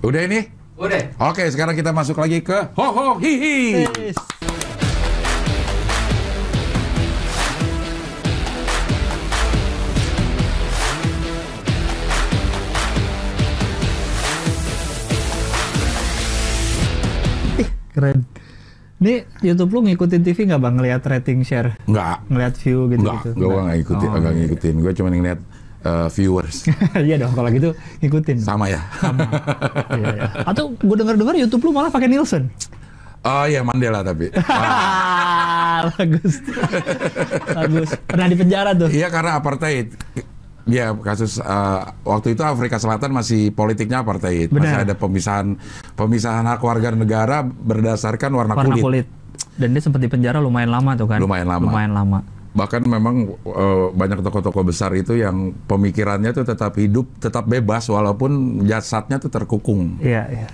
Udah 0.00 0.20
ini? 0.24 0.40
Udah. 0.80 1.12
Oke, 1.20 1.44
sekarang 1.52 1.76
kita 1.76 1.92
masuk 1.92 2.16
lagi 2.16 2.40
ke 2.40 2.56
ho 2.72 2.86
ho 2.88 3.06
hi 3.20 3.32
hi. 3.36 3.56
Yes. 4.00 4.16
Ih, 17.58 17.68
keren. 17.92 18.18
Ini 19.00 19.24
YouTube 19.40 19.72
lu 19.72 19.88
ngikutin 19.88 20.20
TV 20.20 20.44
nggak 20.44 20.60
bang 20.60 20.74
ngeliat 20.76 21.00
rating 21.00 21.40
share, 21.40 21.72
Enggak. 21.88 22.20
ngeliat 22.28 22.52
view 22.60 22.84
gitu 22.92 23.00
Enggak, 23.00 23.16
gitu? 23.24 23.30
gue 23.32 23.48
nggak 23.56 23.76
ngikutin, 23.80 24.04
Oh, 24.04 24.12
nggak 24.12 24.20
iya. 24.28 24.40
ngikutin. 24.44 24.74
Gue 24.76 24.92
cuma 24.92 25.08
ngeliat 25.08 25.40
eh, 25.80 26.08
viewers. 26.12 26.66
Iya 27.08 27.16
dong 27.20 27.32
kalau 27.32 27.48
gitu 27.48 27.70
ngikutin. 28.00 28.36
Sama 28.40 28.68
ya. 28.68 28.80
Iya, 29.96 30.08
iya. 30.16 30.24
Atau 30.44 30.72
gue 30.74 30.96
denger-dengar 30.96 31.34
YouTube 31.34 31.68
lu 31.68 31.72
malah 31.72 31.90
pakai 31.90 32.08
Nielsen. 32.08 32.48
Oh 33.20 33.44
iya 33.44 33.60
Mandela 33.60 34.00
tapi. 34.00 34.32
Wah, 34.32 35.84
bagus. 35.92 36.40
bagus. 37.52 37.88
Pernah 38.08 38.26
di 38.26 38.36
penjara 38.38 38.70
tuh. 38.72 38.88
Iya 38.88 39.12
karena 39.12 39.36
apartheid. 39.36 39.92
Iya 40.64 40.96
kasus 40.96 41.36
eh, 41.36 41.80
waktu 42.04 42.32
itu 42.32 42.40
Afrika 42.40 42.80
Selatan 42.80 43.12
masih 43.12 43.52
politiknya 43.52 44.00
apartheid. 44.00 44.48
Masih 44.48 44.72
Benar. 44.72 44.88
ada 44.88 44.94
pemisahan 44.96 45.60
pemisahan 45.96 46.48
hak 46.48 46.64
warga 46.64 46.96
negara 46.96 47.44
berdasarkan 47.44 48.30
warna, 48.32 48.54
Warna 48.56 48.76
kulit. 48.80 49.04
kulit. 49.04 49.06
Dan 49.60 49.76
dia 49.76 49.82
sempat 49.84 50.00
di 50.00 50.08
penjara 50.08 50.40
lumayan 50.40 50.72
lama 50.72 50.96
tuh 50.96 51.04
kan. 51.04 51.20
Lumayan 51.20 51.48
lama. 51.48 51.68
Lumayan 51.68 51.92
lama. 51.92 52.18
Bahkan 52.50 52.82
memang 52.82 53.30
eh, 53.46 53.86
banyak 53.94 54.26
tokoh-tokoh 54.26 54.66
besar 54.66 54.90
itu 54.98 55.14
yang 55.14 55.54
pemikirannya 55.70 56.34
tuh 56.34 56.42
tetap 56.42 56.74
hidup, 56.74 57.06
tetap 57.22 57.46
bebas 57.46 57.86
walaupun 57.86 58.62
jasadnya 58.66 59.22
tuh 59.22 59.30
terkukung. 59.30 60.02
Iya, 60.02 60.26
iya. 60.30 60.48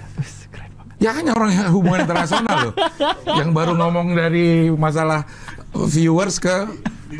Ya 0.96 1.12
hanya 1.12 1.36
orang 1.36 1.52
yang 1.52 1.68
hubungan 1.76 2.08
internasional 2.08 2.56
loh. 2.70 2.74
Yang 3.28 3.50
baru 3.52 3.72
ngomong 3.76 4.16
dari 4.16 4.72
masalah 4.72 5.28
viewers 5.76 6.40
ke 6.40 6.66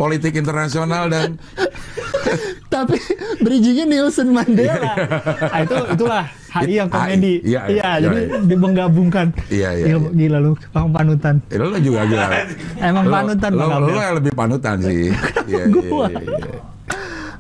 politik 0.01 0.33
internasional 0.35 1.13
dan 1.13 1.37
Tapi 2.73 2.99
bridgingnya 3.39 3.87
Nielsen 3.87 4.35
Mandela. 4.35 4.99
ah, 5.47 5.63
itu 5.63 5.77
itulah 5.95 6.25
HI 6.51 6.75
yang 6.83 6.91
komedi. 6.91 7.39
Iya, 7.47 7.63
iya, 7.71 7.71
iya, 7.71 7.91
jadi 8.03 8.19
iya. 8.27 8.39
dia 8.43 8.59
menggabungkan. 8.59 9.27
Iya, 9.47 9.69
iya, 9.79 9.85
Gila, 9.95 10.09
gila 10.11 10.39
lu, 10.43 10.53
pang 10.75 10.91
panutan. 10.91 11.35
Eh, 11.53 11.57
lo 11.57 11.79
juga 11.79 12.03
gila. 12.11 12.27
Emang 12.91 13.05
Lo- 13.07 13.15
panutan 13.15 13.51
lo, 13.55 13.67
Bang 13.71 13.83
lo, 13.87 13.95
yang 13.95 14.17
lebih 14.19 14.33
panutan 14.35 14.77
sih. 14.83 15.15
Iya, 15.47 15.63
iya, 15.71 15.83
iya, 16.11 16.31
iya. 16.43 16.61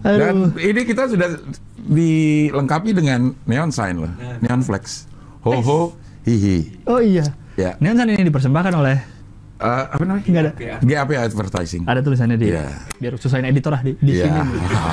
Dan 0.06 0.54
Aduh. 0.54 0.62
ini 0.62 0.80
kita 0.86 1.10
sudah 1.10 1.28
dilengkapi 1.90 2.94
dengan 2.94 3.34
neon 3.50 3.74
sign 3.74 4.06
loh, 4.06 4.12
neon 4.38 4.62
flex. 4.62 5.10
Ho 5.42 5.58
ho 5.58 5.80
hihi. 6.26 6.56
Oh 6.84 6.98
iya. 6.98 7.24
Ya. 7.54 7.72
Nielsen 7.78 8.10
ini 8.10 8.26
dipersembahkan 8.26 8.74
oleh 8.74 8.98
Eh, 9.56 9.64
apa 9.88 10.04
namanya? 10.04 10.20
Nggak 10.20 10.42
ada. 10.44 10.52
GAP 10.84 11.10
Advertising. 11.16 11.82
ada 11.82 12.04
tulisannya 12.04 12.36
di 12.36 12.52
Iya. 12.52 12.76
biar 13.00 13.16
susahin 13.16 13.48
editor 13.48 13.72
lah 13.72 13.80
di, 13.80 13.96
di 13.96 14.12
Iya. 14.12 14.28
sini 14.28 14.40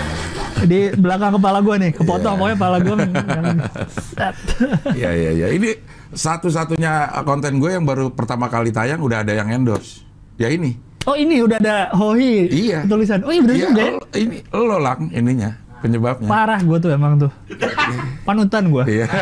di 0.71 0.79
belakang 0.95 1.35
kepala 1.35 1.59
gua 1.59 1.75
nih 1.75 1.91
kepotong 1.91 2.31
Iya. 2.31 2.39
pokoknya 2.39 2.55
kepala 2.55 2.77
Set. 3.91 4.35
Iya 4.95 5.09
iya 5.11 5.31
iya. 5.33 5.47
Ini 5.51 5.69
satu-satunya 6.09 6.93
konten 7.21 7.59
gue 7.59 7.69
yang 7.69 7.83
baru 7.83 8.07
pertama 8.09 8.47
kali 8.47 8.71
tayang 8.71 9.03
udah 9.03 9.19
ada 9.19 9.35
yang 9.35 9.51
endorse. 9.51 10.07
Ya 10.37 10.47
ini. 10.47 10.79
oh 11.03 11.19
ini 11.19 11.43
udah 11.43 11.59
ada 11.59 11.91
hohi 11.91 12.47
Iya. 12.47 12.87
tulisan 12.87 13.19
oh 13.21 13.35
iya 13.35 13.41
bener 13.43 13.55
Iya, 13.57 13.67
juga 13.67 13.81
ya 13.83 13.91
ini 14.15 14.37
lo 14.49 14.79
lang 14.79 15.11
ininya 15.11 15.51
penyebabnya. 15.83 16.23
parah 16.25 16.63
gua 16.63 16.79
tuh 16.79 16.95
emang 16.95 17.19
tuh 17.19 17.31
panutan 18.25 18.71
gua 18.71 18.87
Iya. 18.87 19.11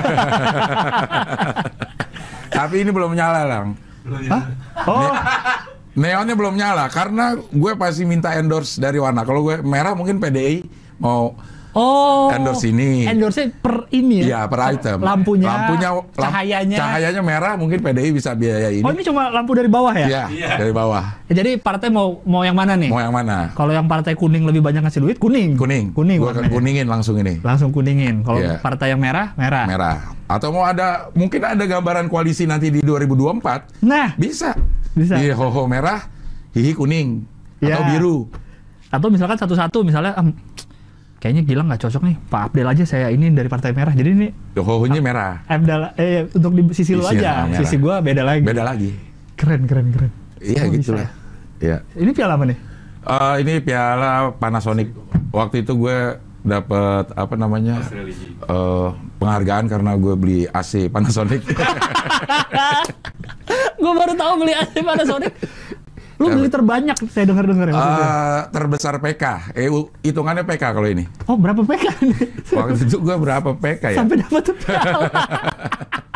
Tapi 2.52 2.84
ini 2.84 2.92
belum 2.92 3.16
nyala 3.16 3.42
lang. 3.48 3.68
Hah? 4.28 4.44
oh 4.90 5.14
Neonnya 5.92 6.40
belum 6.40 6.56
nyala 6.56 6.88
karena 6.88 7.36
gue 7.36 7.74
pasti 7.76 8.08
minta 8.08 8.32
endorse 8.40 8.80
dari 8.80 8.96
warna. 8.96 9.28
Kalau 9.28 9.44
gue 9.44 9.60
merah 9.60 9.92
mungkin 9.92 10.24
PDI 10.24 10.64
mau 11.04 11.36
oh 11.74 12.28
Endorse 12.30 12.68
ini. 12.68 13.04
endorse 13.04 13.48
per 13.50 13.88
ini 13.90 14.22
ya 14.22 14.28
ya 14.28 14.40
per 14.46 14.60
item. 14.72 15.00
lampunya, 15.00 15.48
lampunya 15.48 15.90
lam- 15.92 16.08
cahayanya. 16.12 16.78
cahayanya 16.78 17.22
merah 17.22 17.54
mungkin 17.56 17.80
PDI 17.80 18.10
bisa 18.10 18.32
biaya 18.32 18.70
ini. 18.70 18.82
oh 18.82 18.90
ini 18.90 19.02
cuma 19.02 19.28
lampu 19.28 19.52
dari 19.52 19.68
bawah 19.68 19.92
ya 19.94 20.28
Iya, 20.28 20.56
dari 20.56 20.70
bawah. 20.70 21.24
Ya, 21.26 21.40
jadi 21.40 21.56
partai 21.56 21.88
mau 21.88 22.20
mau 22.24 22.42
yang 22.42 22.54
mana 22.54 22.76
nih 22.76 22.88
Mau 22.88 23.00
yang 23.00 23.12
mana? 23.12 23.52
kalau 23.52 23.72
yang 23.72 23.86
partai 23.86 24.14
kuning 24.14 24.44
lebih 24.44 24.60
banyak 24.60 24.82
ngasih 24.82 25.00
duit 25.00 25.18
kuning 25.18 25.56
Kuning. 25.56 25.92
kuning 25.92 26.18
Gue 26.18 26.30
akan 26.30 26.48
kuningin 26.48 26.86
langsung 26.86 27.16
ini. 27.16 27.40
langsung 27.40 27.70
kuningin 27.70 28.22
kalau 28.22 28.40
Iya. 28.40 28.60
partai 28.60 28.92
yang 28.92 29.00
merah 29.00 29.32
merah 29.34 29.64
Merah. 29.64 29.98
Atau 30.28 30.50
mau 30.50 30.64
ada 30.64 31.12
mungkin 31.12 31.40
ada 31.40 31.60
gambaran 31.62 32.08
koalisi 32.08 32.44
nanti 32.44 32.68
di 32.68 32.80
2024 32.82 33.84
nah 33.84 34.16
bisa. 34.16 34.56
Bisa. 34.92 35.16
Di 35.16 35.32
hoho 35.32 35.64
merah, 35.66 36.04
hihi 36.52 36.72
kuning 36.72 37.24
atau 37.60 37.80
Ya. 37.80 37.88
biru. 37.90 38.28
atau 38.88 39.08
misalkan 39.08 39.38
satu-satu 39.38 39.88
misalnya 39.88 40.12
kayaknya 41.22 41.46
Gilang 41.46 41.70
nggak 41.70 41.82
cocok 41.82 42.02
nih 42.02 42.16
Pak 42.26 42.42
Abdel 42.50 42.68
aja 42.68 42.84
saya 42.84 43.08
ini 43.08 43.30
dari 43.30 43.46
partai 43.46 43.72
merah 43.72 43.94
jadi 43.94 44.10
ini 44.10 44.28
Hohonya 44.56 44.98
merah. 45.00 45.46
Abdel 45.46 45.94
eh 45.96 46.26
untuk 46.28 46.52
di 46.52 46.66
sisi 46.72 46.92
lu 46.92 47.06
aja 47.06 47.46
merah. 47.46 47.58
sisi 47.58 47.78
gua 47.78 48.02
beda 48.02 48.22
lagi 48.22 48.42
Beda 48.42 48.64
lagi. 48.64 48.90
keren 49.34 49.64
keren 49.64 49.88
keren 49.90 50.12
Iya 50.38 50.62
Oh, 50.62 50.74
gitu 50.74 50.92
lah. 50.92 51.10
Iya. 51.58 51.78
ini 51.96 52.12
piala 52.12 52.34
apa 52.34 52.46
nih 52.46 52.58
Eh, 53.02 53.36
ini 53.40 53.54
piala 53.60 54.10
Panasonic. 54.32 54.94
Waktu 55.32 55.62
itu 55.62 55.74
gue 55.76 55.98
dapat 56.42 57.10
apa 57.12 57.34
namanya 57.34 57.82
eh, 58.44 58.90
penghargaan 59.18 59.66
karena 59.66 59.94
gue 59.96 60.14
beli 60.14 60.40
AC 60.48 60.86
Panasonic. 60.88 61.42
gua 63.78 63.94
baru 63.96 64.14
tahu 64.14 64.34
beli 64.38 64.54
AC 64.54 64.74
Panasonic 64.80 65.34
lu 66.22 66.30
beli 66.30 66.48
terbanyak 66.48 66.96
saya 67.10 67.26
dengar 67.26 67.44
dengar 67.44 67.66
ya. 67.68 67.74
Eh, 67.74 68.40
terbesar 68.50 68.96
PK. 68.96 69.24
Eh 69.52 69.68
hitungannya 70.02 70.44
PK 70.44 70.64
kalau 70.70 70.86
ini. 70.86 71.04
oh 71.26 71.34
berapa 71.34 71.60
PK 71.60 71.84
Waktu 72.56 72.86
itu 72.86 72.96
gue 72.96 73.16
berapa 73.18 73.50
PK 73.52 73.84
ya? 73.90 73.98
sampai 73.98 74.16
dapat 74.22 74.42
tuh 74.46 74.56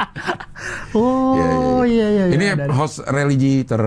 oh 0.95 1.81
iya 1.83 2.05
iya, 2.07 2.23
iya 2.25 2.35
Ini 2.35 2.45
ada, 2.53 2.63
ada. 2.65 2.73
host 2.73 3.01
religi 3.05 3.63
ter 3.63 3.81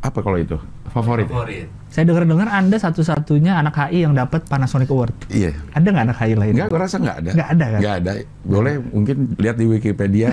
apa 0.00 0.18
kalau 0.20 0.36
itu 0.36 0.56
favorit? 0.90 1.24
ya? 1.24 1.30
Favorit. 1.32 1.66
saya 1.88 2.04
dengar 2.04 2.22
dengar 2.24 2.48
anda 2.50 2.76
satu-satunya 2.76 3.56
anak 3.56 3.74
HI 3.78 4.02
yang 4.02 4.12
dapat 4.12 4.44
Panasonic 4.44 4.88
Award 4.88 5.12
Iya. 5.26 5.54
ada 5.72 5.86
nggak 5.86 6.04
anak 6.04 6.16
HI 6.18 6.34
lain 6.34 6.52
Enggak, 6.54 6.68
gue 6.68 6.80
rasa 6.80 6.96
nggak 6.98 7.16
ada. 7.16 7.30
Nggak 7.32 7.48
ada, 7.48 7.64
kan? 7.64 7.80
Nggak 7.80 7.94
ada. 7.96 8.10
Boleh 8.42 8.74
mungkin 8.84 9.16
lihat 9.36 9.56
di 9.56 9.66
Wikipedia 9.66 10.28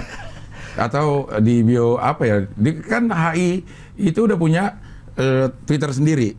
atau 0.74 1.28
di 1.38 1.62
bio 1.62 1.96
apa 1.96 2.24
ya? 2.24 2.36
Di, 2.50 2.70
kan 2.80 3.08
HI 3.08 3.64
itu 3.98 4.20
udah 4.22 4.36
punya 4.36 4.64
eh, 5.22 5.46
Twitter 5.64 5.92
sendiri. 5.92 6.30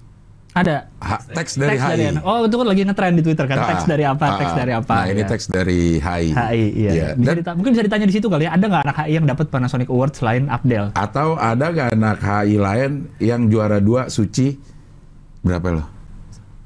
ada 0.52 0.84
Ha- 1.00 1.24
teks 1.32 1.56
dari 1.56 1.70
teks 1.72 1.80
HI. 1.80 1.88
dari 1.88 2.04
oh 2.20 2.44
itu 2.44 2.52
kan 2.52 2.66
lagi 2.66 2.82
ngetren 2.82 3.16
di 3.16 3.24
Twitter 3.24 3.46
kan 3.46 3.56
Ah, 3.56 3.68
teks 3.72 3.84
dari 3.86 4.04
apa 4.04 4.20
ah, 4.22 4.36
teks 4.36 4.52
ah. 4.52 4.58
dari 4.58 4.72
apa 4.74 4.92
Nah, 4.92 5.04
ini 5.06 5.16
ya. 5.16 5.26
teks 5.26 5.44
dari 5.48 5.80
HI. 5.96 6.26
HI 6.30 6.62
iya, 6.76 6.90
Bisa 7.14 7.24
Dan- 7.24 7.36
dita- 7.40 7.54
mungkin 7.54 7.72
bisa 7.72 7.82
ditanya 7.82 8.04
di 8.04 8.12
situ 8.12 8.26
kali 8.26 8.44
ya 8.44 8.52
ada 8.52 8.60
nggak 8.62 8.82
anak 8.84 8.96
HI 8.98 9.12
yang 9.14 9.24
dapat 9.24 9.46
Panasonic 9.48 9.88
Award 9.88 10.12
selain 10.12 10.44
Abdel 10.46 10.92
Atau 10.92 11.40
ada 11.40 11.66
nggak 11.66 11.88
anak 11.94 12.18
HI 12.20 12.56
lain 12.58 12.90
yang 13.18 13.48
juara 13.48 13.80
dua 13.80 14.06
suci 14.08 14.52
berapa 15.40 15.68
loh? 15.72 15.86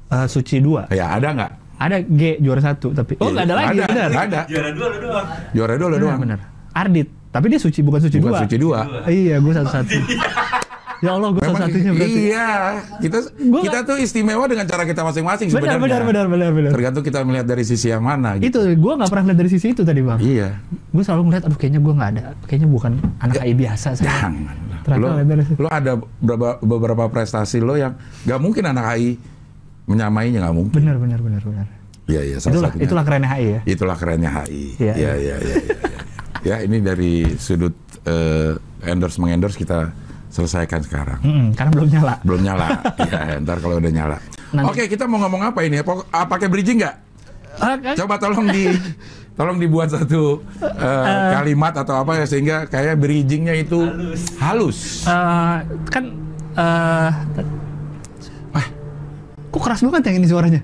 Eh, 0.09 0.27
Suci 0.27 0.59
2 0.59 0.91
Ya 0.91 1.07
ada 1.09 1.31
nggak? 1.31 1.51
ada 1.77 1.97
G 2.01 2.21
juara 2.37 2.59
satu 2.59 2.91
tapi 2.91 3.15
oh 3.15 3.29
nggak 3.29 3.45
ada 3.45 3.55
lagi 3.55 3.77
Ada, 3.77 3.87
benar 3.87 4.09
ada. 4.11 4.41
Juara 4.47 4.69
dua 4.73 4.85
lo 4.85 4.97
doang. 4.99 5.27
Juara 5.53 5.73
dua 5.73 5.87
lo 5.87 5.97
doang. 5.97 6.19
benar 6.19 6.39
Ardit 6.73 7.07
tapi 7.29 7.45
dia 7.47 7.59
Suci 7.61 7.79
bukan 7.79 8.01
Suci 8.01 8.17
Bukan 8.17 8.33
2 8.33 8.43
suci 8.43 8.57
dua. 8.57 8.79
iya 9.07 9.37
gue 9.37 9.53
satu 9.53 9.69
satu 9.71 9.95
ya 10.97 11.09
Allah 11.11 11.29
gue 11.29 11.39
Memang 11.39 11.61
satunya 11.61 11.91
berarti 11.91 12.19
iya, 12.23 12.49
kita 12.97 13.17
Gua 13.45 13.61
kita 13.61 13.79
tuh 13.83 13.97
istimewa 13.97 14.45
dengan 14.45 14.65
cara 14.65 14.81
kita 14.81 15.01
masing-masing 15.01 15.47
benar 15.47 15.77
sebenarnya. 15.77 15.79
benar 15.79 16.01
benar 16.03 16.25
benar 16.27 16.49
benar 16.51 16.71
Tergantung 16.71 17.03
kita 17.03 17.19
melihat 17.21 17.45
dari 17.45 17.63
sisi 17.63 17.87
yang 17.87 18.01
mana. 18.01 18.33
itu 18.35 18.47
Gitu. 18.47 18.59
gue 18.73 18.93
nggak 18.95 19.07
pernah 19.07 19.25
lihat 19.27 19.37
dari 19.37 19.49
sisi 19.49 19.67
itu 19.69 19.81
tadi 19.81 19.99
bang 19.99 20.17
Iya. 20.17 20.49
gue 20.89 21.03
selalu 21.03 21.21
ngeliat 21.27 21.43
aduh 21.45 21.55
kayaknya 21.55 21.79
gue 21.79 21.93
nggak 21.93 22.09
ada 22.11 22.21
kayaknya 22.43 22.67
bukan 22.67 22.91
anak 23.17 23.35
HI 23.39 23.53
biasa 23.55 23.87
saya 23.93 24.05
Jangan. 24.07 24.33
Lo, 24.95 25.07
lo 25.59 25.67
ada 25.67 25.91
beberapa, 26.17 26.49
beberapa 26.59 27.03
prestasi 27.07 27.59
lo 27.59 27.75
yang 27.75 27.93
nggak 28.23 28.39
mungkin 28.39 28.63
anak 28.65 28.85
HI 28.89 29.19
menyamainya 29.85 30.37
nggak 30.41 30.55
mungkin. 30.55 30.73
benar 30.73 30.95
benar 30.95 31.19
benar 31.19 31.41
benar 31.41 31.67
Iya 32.05 32.21
iya. 32.23 32.37
salah 32.37 32.55
itulah 32.55 32.71
satunya. 32.71 32.85
itulah 32.85 33.03
kerennya 33.03 33.29
HI 33.29 33.45
ya 33.45 33.59
Itulah 33.67 33.95
kerennya 33.95 34.31
HI. 34.33 34.63
Iya, 34.77 34.93
Iya 34.95 34.95
iya 34.95 35.13
iya. 35.13 35.35
iya, 35.37 35.55
iya. 35.59 35.77
ya 36.39 36.55
ini 36.63 36.77
dari 36.79 37.11
sudut 37.35 37.75
eh, 38.01 38.55
endorse 38.81 39.19
mengendorse 39.19 39.55
kita 39.55 39.91
selesaikan 40.27 40.81
sekarang. 40.81 41.19
Mm-mm, 41.19 41.47
karena 41.53 41.71
belum 41.71 41.87
nyala 41.89 42.13
Belum 42.21 42.41
nyala. 42.41 42.67
ya 43.09 43.19
ntar 43.39 43.57
kalau 43.57 43.77
udah 43.77 43.89
nyala. 43.89 44.17
Nanti- 44.49 44.67
Oke 44.69 44.83
kita 44.87 45.03
mau 45.03 45.19
ngomong 45.19 45.43
apa 45.45 45.59
ini? 45.61 45.79
Apa, 45.79 46.03
ah, 46.07 46.23
pakai 46.23 46.47
bridging 46.47 46.79
nggak? 46.79 46.95
Ah, 47.57 47.73
Coba 47.95 48.15
tolong 48.15 48.47
di 48.47 48.69
tolong 49.33 49.57
dibuat 49.57 49.89
satu 49.89 50.41
eh, 50.57 51.05
kalimat 51.31 51.73
atau 51.75 51.97
apa 51.97 52.17
ya 52.17 52.25
sehingga 52.25 52.65
kayak 52.65 52.97
bridgingnya 52.97 53.53
itu 53.55 53.85
halus. 54.37 55.03
eh, 55.03 55.57
kan 55.87 56.03
eh 56.53 57.11
Wah, 58.49 58.67
kok 59.47 59.61
keras 59.61 59.81
banget 59.81 60.03
yang 60.05 60.17
ini 60.17 60.27
suaranya 60.27 60.61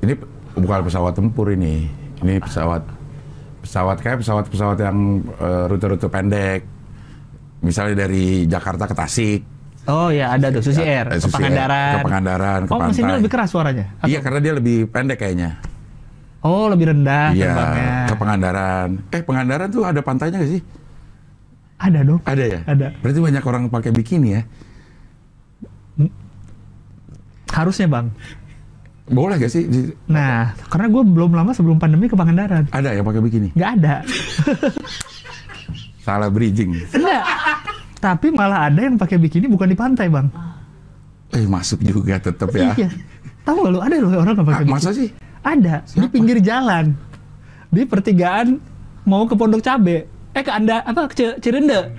ini 0.00 0.12
bukan 0.54 0.82
pesawat 0.82 1.14
tempur 1.14 1.46
ini. 1.48 1.86
Ini 2.18 2.38
pesawat 2.38 2.82
pesawat 3.62 3.96
kayak 3.98 4.18
pesawat-pesawat 4.20 4.78
yang 4.80 5.22
rute-rute 5.68 6.08
pendek. 6.08 6.66
Misalnya 7.62 7.94
dari 7.96 8.44
Jakarta 8.44 8.84
ke 8.84 8.94
Tasik. 8.94 9.40
Oh 9.82 10.10
ya 10.10 10.30
ada 10.30 10.46
tuh 10.48 10.62
Susi 10.62 10.78
Air 10.78 11.10
Eh, 11.10 11.18
ke 11.18 11.22
Susi 11.22 11.30
Air, 11.32 11.50
Pangandaran. 11.50 11.90
Ke 11.92 11.98
Pangandaran, 12.00 12.60
ke 12.62 12.70
Oh 12.70 12.78
mesinnya 12.78 13.02
pantai. 13.08 13.18
lebih 13.18 13.30
keras 13.30 13.48
suaranya. 13.50 13.86
Atau- 13.96 14.06
Iya, 14.06 14.18
karena 14.20 14.38
dia 14.38 14.52
lebih 14.52 14.76
pendek 14.86 15.18
kayaknya. 15.18 15.50
Oh 16.40 16.66
lebih 16.66 16.86
rendah 16.88 17.30
Iya, 17.30 17.46
terbangnya. 17.48 17.90
ke 18.04 18.14
Pangandaran. 18.14 18.88
Eh, 19.08 19.22
Pangandaran 19.22 19.68
tuh 19.68 19.82
ada 19.82 20.00
pantainya 20.00 20.38
nggak 20.38 20.52
sih? 20.52 20.62
Ada 21.78 21.98
dong. 22.02 22.20
Ada 22.22 22.44
ya? 22.44 22.60
Ada. 22.64 22.86
Berarti 22.96 23.18
banyak 23.20 23.42
orang 23.44 23.62
pakai 23.68 23.90
bikini 23.90 24.28
ya? 24.32 24.42
Harusnya 27.48 27.86
bang. 27.86 28.06
Boleh 29.04 29.34
gak 29.36 29.50
sih? 29.50 29.66
Nah 30.06 30.54
karena 30.64 30.86
gue 30.88 31.02
belum 31.04 31.30
lama 31.32 31.50
sebelum 31.50 31.76
pandemi 31.76 32.06
ke 32.06 32.14
Pangandaran. 32.14 32.70
Ada 32.70 32.94
yang 32.94 33.04
pakai 33.04 33.20
bikini? 33.20 33.48
Nggak 33.52 33.70
ada. 33.76 33.94
Salah 36.02 36.28
bridging. 36.28 36.74
Enggak. 36.88 37.22
Tapi 37.96 38.26
malah 38.28 38.66
ada 38.66 38.80
yang 38.80 38.98
pakai 38.98 39.16
bikini 39.16 39.46
bukan 39.46 39.64
di 39.64 39.76
pantai 39.76 40.06
bang. 40.06 40.26
Eh, 41.30 41.46
masuk 41.46 41.78
juga 41.80 42.18
tetap 42.18 42.50
ya. 42.50 42.74
Iya. 42.76 42.90
Tahu 43.42 43.56
gak 43.60 43.70
lu 43.70 43.80
ada 43.80 43.96
loh 43.96 44.10
orang 44.12 44.34
yang 44.34 44.36
Ah, 44.36 44.44
pakai 44.44 44.62
bikini? 44.62 44.74
masa 44.74 44.90
sih? 44.90 45.08
Ada 45.40 45.74
di 45.80 45.90
Siapa? 45.96 46.10
pinggir 46.10 46.38
jalan, 46.38 46.94
di 47.66 47.82
pertigaan 47.82 48.58
mau 49.02 49.24
ke 49.24 49.34
Pondok 49.34 49.58
Cabe. 49.58 50.06
Eh 50.30 50.40
ke 50.40 50.50
anda 50.50 50.78
apa 50.80 51.06
ke 51.06 51.38
Cirende? 51.38 51.90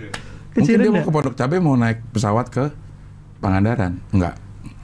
Ke 0.49 0.59
Mungkin 0.59 0.63
dia 0.63 0.67
Cirende. 0.79 0.89
mau 0.93 1.03
ke 1.03 1.11
Pondok 1.11 1.35
Cabe 1.35 1.55
mau 1.57 1.73
naik 1.73 2.03
pesawat 2.09 2.47
ke 2.47 2.71
Pangandaran. 3.39 3.99
Enggak. 4.09 4.35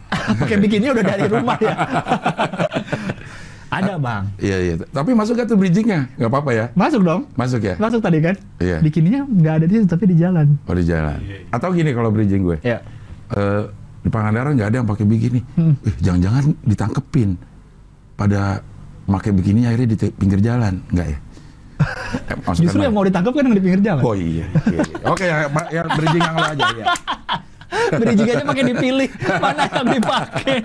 Pakai 0.40 0.58
bikini 0.58 0.90
udah 0.90 1.04
dari 1.06 1.26
rumah 1.26 1.56
ya. 1.58 1.76
ada 3.70 3.94
bang. 4.02 4.24
Iya, 4.42 4.58
iya. 4.58 4.74
Tapi 4.82 5.14
masuk 5.14 5.38
gak 5.38 5.48
tuh 5.50 5.58
bridgingnya? 5.58 6.10
Nggak 6.18 6.30
apa-apa 6.34 6.52
ya? 6.52 6.66
Masuk 6.74 7.02
dong. 7.06 7.22
Masuk 7.38 7.62
ya? 7.62 7.76
Masuk 7.78 8.02
tadi 8.02 8.18
kan? 8.18 8.36
Iya. 8.58 8.82
Bikininya 8.82 9.22
nggak 9.30 9.54
ada 9.62 9.66
di 9.70 9.74
situ 9.78 9.88
tapi 9.88 10.06
di 10.10 10.16
jalan. 10.18 10.58
Oh, 10.66 10.74
di 10.74 10.86
jalan. 10.86 11.18
Atau 11.54 11.70
gini 11.78 11.94
kalau 11.94 12.10
bridging 12.10 12.42
gue. 12.42 12.58
Ya. 12.66 12.82
Eh, 13.30 13.64
di 14.02 14.10
Pangandaran 14.10 14.58
nggak 14.58 14.70
ada 14.74 14.78
yang 14.82 14.90
pakai 14.90 15.06
bikini. 15.06 15.40
Hmm. 15.54 15.78
Eh, 15.86 15.94
jangan-jangan 16.02 16.44
ditangkepin. 16.66 17.30
Pada 18.18 18.66
pakai 19.06 19.32
bikini 19.32 19.70
akhirnya 19.70 19.88
di 19.94 19.98
pinggir 20.18 20.42
jalan. 20.42 20.82
Enggak 20.90 21.08
ya? 21.14 21.20
Eh, 22.10 22.38
masukkan 22.42 22.66
Justru 22.66 22.82
yang 22.82 22.94
mau 22.98 23.06
ditangkap 23.06 23.32
kan 23.38 23.44
yang 23.46 23.56
di 23.56 23.64
pinggir 23.64 23.82
jalan. 23.86 24.02
Oh 24.02 24.18
iya. 24.18 24.50
iya, 24.66 24.82
iya. 24.82 25.08
Oke 25.14 25.26
ya, 25.30 25.46
ya 25.70 25.82
bridging 25.94 26.24
yang 26.26 26.36
lo 26.36 26.46
aja 26.46 26.66
ya. 26.74 26.86
Bridging 28.02 28.30
aja 28.34 28.46
pakai 28.46 28.66
dipilih 28.74 29.10
mana 29.44 29.64
yang 29.70 29.88
dipakai. 29.94 30.58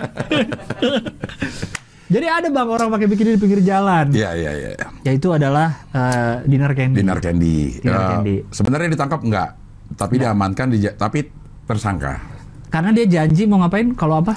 Jadi 2.15 2.27
ada 2.27 2.47
bang 2.47 2.69
orang 2.69 2.89
pakai 2.89 3.07
bikini 3.07 3.35
di 3.35 3.41
pinggir 3.41 3.61
jalan. 3.61 4.07
Iya, 4.09 4.31
iya, 4.33 4.51
iya. 4.55 4.71
Yaitu 5.03 5.29
adalah 5.29 5.83
eh, 5.91 6.47
dinner 6.47 6.71
candy. 6.71 6.97
Dinar 6.97 7.19
Candy. 7.19 7.59
Dinar 7.77 7.99
Eh, 7.99 8.09
Candy. 8.13 8.37
Sebenarnya 8.49 8.89
ditangkap 8.89 9.21
enggak, 9.21 9.49
tapi 9.95 10.15
diamankan, 10.17 10.67
dija- 10.71 10.95
tapi 10.95 11.27
tersangka. 11.65 12.23
Karena 12.71 12.91
dia 12.91 13.07
janji 13.09 13.45
mau 13.45 13.59
ngapain 13.59 13.91
kalau 13.93 14.23
apa? 14.23 14.31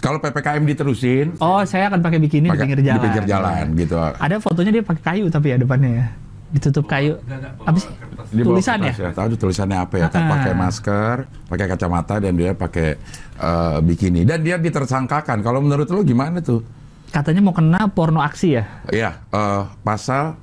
Kalau 0.00 0.16
PPKM 0.16 0.64
diterusin, 0.64 1.36
Oh, 1.38 1.60
saya 1.62 1.92
akan 1.92 2.00
pakai 2.00 2.16
bikini 2.18 2.48
pakai- 2.48 2.64
di 2.64 2.72
pinggir 2.72 2.80
jalan. 2.82 2.96
di 2.96 3.04
pinggir 3.04 3.24
jalan 3.26 3.64
gitu. 3.76 3.96
Ada 4.00 4.36
fotonya 4.38 4.72
dia 4.72 4.82
pakai 4.82 5.02
kayu 5.04 5.24
tapi 5.28 5.46
ya 5.46 5.56
depannya 5.56 5.90
ya. 5.94 6.06
Ditutup 6.50 6.88
kayu. 6.88 7.20
Apa 7.60 7.76
sih? 7.76 7.92
Di 8.32 8.40
bawah 8.40 8.56
Tulisan 8.56 8.78
ya? 8.80 8.90
kertas 8.90 9.12
Tahu 9.12 9.26
tulisannya 9.36 9.78
apa 9.78 9.94
ya? 9.98 10.08
Ah. 10.08 10.24
Pakai 10.30 10.52
masker, 10.52 11.16
pakai 11.46 11.66
kacamata 11.68 12.16
dan 12.16 12.32
dia 12.32 12.56
pakai 12.56 12.96
eh, 13.36 13.78
bikini 13.82 14.24
dan 14.24 14.40
dia 14.40 14.56
ditersangkakan. 14.56 15.44
Kalau 15.44 15.60
menurut 15.60 15.84
lo 15.86 16.00
gimana 16.00 16.40
tuh? 16.40 16.64
Katanya 17.10 17.42
mau 17.42 17.50
kena 17.50 17.90
porno 17.90 18.22
aksi 18.22 18.48
ya? 18.54 18.64
Iya, 18.86 19.10
eh, 19.30 19.62
pasal 19.82 20.38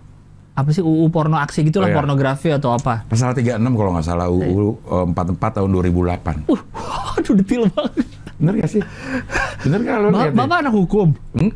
Apa 0.58 0.74
sih 0.74 0.82
UU 0.82 1.14
porno 1.14 1.38
aksi 1.38 1.62
gitu 1.64 1.78
lah 1.78 1.88
Oh, 1.88 1.92
iya. 1.94 1.98
pornografi 2.02 2.50
atau 2.50 2.74
apa? 2.74 3.06
pasal 3.06 3.38
36 3.38 3.62
kalau 3.78 3.94
nggak 3.94 4.06
salah 4.06 4.28
UU 4.28 4.76
eh, 4.90 5.06
44 5.14 5.58
tahun 5.62 5.70
2008. 5.70 6.50
Uh, 6.50 6.62
aduh 7.22 7.34
detil 7.38 7.70
banget. 7.72 7.94
Bener 8.38 8.54
gak 8.62 8.70
sih? 8.70 8.82
Bener 9.66 9.80
gak 9.82 9.98
lo? 10.02 10.08
Bapak 10.14 10.58
anak 10.62 10.74
hukum. 10.74 11.14
Hmm? 11.34 11.54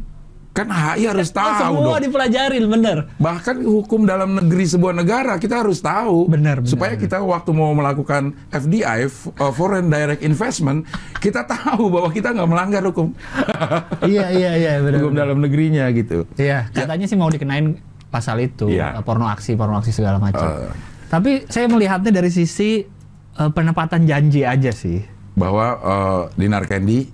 Kan 0.52 0.68
HI 0.68 1.08
harus 1.08 1.32
Oh, 1.32 1.40
tahu 1.40 1.52
semua 1.56 1.96
dong. 1.96 2.04
dipelajarin, 2.04 2.64
bener. 2.68 2.98
Bahkan 3.16 3.64
hukum 3.64 4.04
dalam 4.04 4.36
negeri 4.36 4.68
sebuah 4.68 4.92
negara 4.94 5.40
kita 5.40 5.64
harus 5.64 5.80
tahu. 5.80 6.28
Benar, 6.28 6.60
benar, 6.60 6.68
Supaya 6.68 7.00
kita 7.00 7.24
waktu 7.24 7.56
mau 7.56 7.72
melakukan 7.72 8.36
FDI, 8.52 9.08
uh, 9.32 9.48
Foreign 9.50 9.88
Direct 9.88 10.20
Investment, 10.20 10.84
kita 11.18 11.48
tahu 11.48 11.88
bahwa 11.88 12.12
kita 12.12 12.36
nggak 12.36 12.50
melanggar 12.52 12.84
hukum. 12.84 13.16
iya, 14.12 14.28
iya, 14.28 14.52
iya, 14.54 14.72
bener. 14.78 15.00
hukum 15.00 15.16
dalam 15.16 15.40
negerinya 15.40 15.88
gitu. 15.90 16.28
Iya, 16.36 16.68
katanya 16.70 17.08
sih 17.08 17.16
mau 17.16 17.32
dikenain 17.32 17.80
pasal 18.12 18.44
itu, 18.44 18.68
Iya. 18.68 19.00
eh, 19.00 19.04
porno 19.08 19.32
aksi, 19.32 19.56
porno 19.56 19.80
aksi 19.80 19.96
segala 19.96 20.20
macam. 20.20 20.44
Eh. 20.44 20.76
Tapi 21.08 21.48
saya 21.48 21.72
melihatnya 21.72 22.12
dari 22.12 22.28
sisi 22.28 22.84
eh, 23.32 23.50
penepatan 23.50 24.04
janji 24.04 24.44
aja 24.44 24.76
sih. 24.76 25.00
Bahwa 25.32 25.80
uh, 25.80 26.22
Dinar 26.36 26.68
Candy 26.68 27.08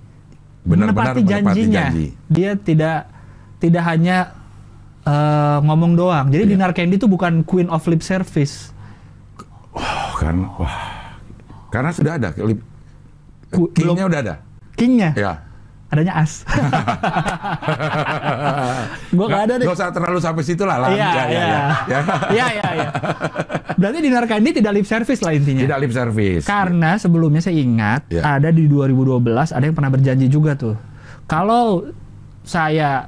benar-benar 0.66 1.14
menepati 1.14 1.22
menepati 1.22 1.30
janjinya. 1.54 1.84
janji. 1.86 2.06
Dia 2.26 2.50
tidak 2.58 2.98
tidak 3.58 3.82
hanya 3.84 4.32
eh, 5.02 5.56
ngomong 5.60 5.92
doang. 5.94 6.26
Iya. 6.28 6.40
Jadi 6.40 6.44
Dinar 6.52 6.70
Candy 6.72 6.96
itu 6.96 7.04
bukan 7.04 7.42
queen 7.42 7.68
of 7.68 7.84
lip 7.84 8.00
service. 8.00 8.72
Oh, 9.72 10.08
kan, 10.16 10.48
wah. 10.56 10.96
Karena 11.68 11.90
sudah 11.90 12.16
ada, 12.16 12.32
Ku- 13.48 13.70
kingnya 13.70 14.04
udah 14.04 14.18
ada. 14.20 14.34
Kingnya 14.74 15.12
Ya. 15.12 15.32
adanya 15.88 16.20
as. 16.20 16.44
Gua 19.10 19.26
nggak 19.26 19.42
ada 19.48 19.52
deh. 19.56 19.64
Nggak 19.64 19.76
usah 19.76 19.88
terlalu 19.90 20.18
sampai 20.18 20.42
situ 20.44 20.62
lah. 20.62 20.86
Iya, 20.86 20.92
Ya, 20.92 21.00
ya, 21.00 21.24
iya. 21.24 21.40
ya. 21.40 21.60
Ya. 21.88 21.98
Iya, 22.34 22.46
iya, 22.52 22.68
iya. 22.74 22.88
Berarti 23.74 23.98
Dinar 24.02 24.24
Candy 24.26 24.50
tidak 24.52 24.72
lip 24.74 24.84
service 24.84 25.20
lah 25.22 25.32
intinya. 25.32 25.60
Tidak 25.64 25.78
lip 25.80 25.92
service. 25.92 26.44
Karena 26.44 26.96
sebelumnya 26.96 27.40
saya 27.40 27.56
ingat 27.56 28.10
Ya. 28.10 28.36
ada 28.36 28.48
di 28.50 28.66
2012 28.66 29.48
ada 29.48 29.62
yang 29.62 29.72
pernah 29.72 29.88
berjanji 29.88 30.26
juga 30.26 30.52
tuh. 30.54 30.74
Kalau 31.24 31.86
saya 32.42 33.06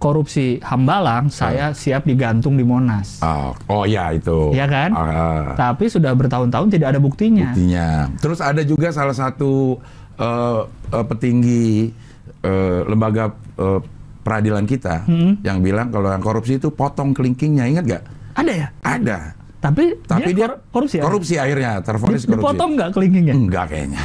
korupsi 0.00 0.56
Hambalang, 0.58 1.28
saya 1.28 1.70
siap 1.70 2.02
digantung 2.02 2.56
di 2.56 2.64
Monas. 2.64 3.20
Oh, 3.20 3.52
oh 3.68 3.84
ya 3.84 4.08
itu. 4.10 4.48
Iya 4.50 4.64
kan? 4.64 4.90
Ah, 4.90 5.52
Tapi 5.54 5.86
sudah 5.86 6.10
bertahun-tahun 6.10 6.72
tidak 6.72 6.96
ada 6.96 6.98
buktinya. 6.98 7.52
buktinya. 7.52 8.08
Terus 8.16 8.40
ada 8.40 8.64
juga 8.64 8.88
salah 8.88 9.12
satu 9.12 9.76
eh, 10.16 10.60
eh, 10.90 11.04
petinggi 11.04 11.92
eh, 12.40 12.80
lembaga 12.82 13.28
eh, 13.54 13.80
peradilan 14.20 14.64
kita 14.64 15.04
Hmm. 15.04 15.36
yang 15.40 15.60
bilang 15.60 15.88
kalau 15.88 16.08
yang 16.08 16.20
korupsi 16.20 16.56
itu 16.56 16.68
potong 16.68 17.12
kelingkingnya, 17.12 17.68
ingat 17.68 17.84
gak? 17.86 18.02
Ada 18.34 18.52
ya? 18.52 18.66
Ada. 18.80 19.18
Tapi, 19.60 19.92
Tapi 20.02 20.32
dia, 20.32 20.48
kor- 20.48 20.60
korupsi 20.72 20.96
ya? 20.96 21.02
korupsi 21.04 21.34
akhirnya, 21.36 21.84
tervonis 21.84 22.24
Di- 22.24 22.32
korupsi. 22.32 22.40
Dipotong 22.40 22.70
nggak 22.74 22.90
kelingkingnya? 22.90 23.34
Enggak 23.36 23.64
kayaknya. 23.68 24.00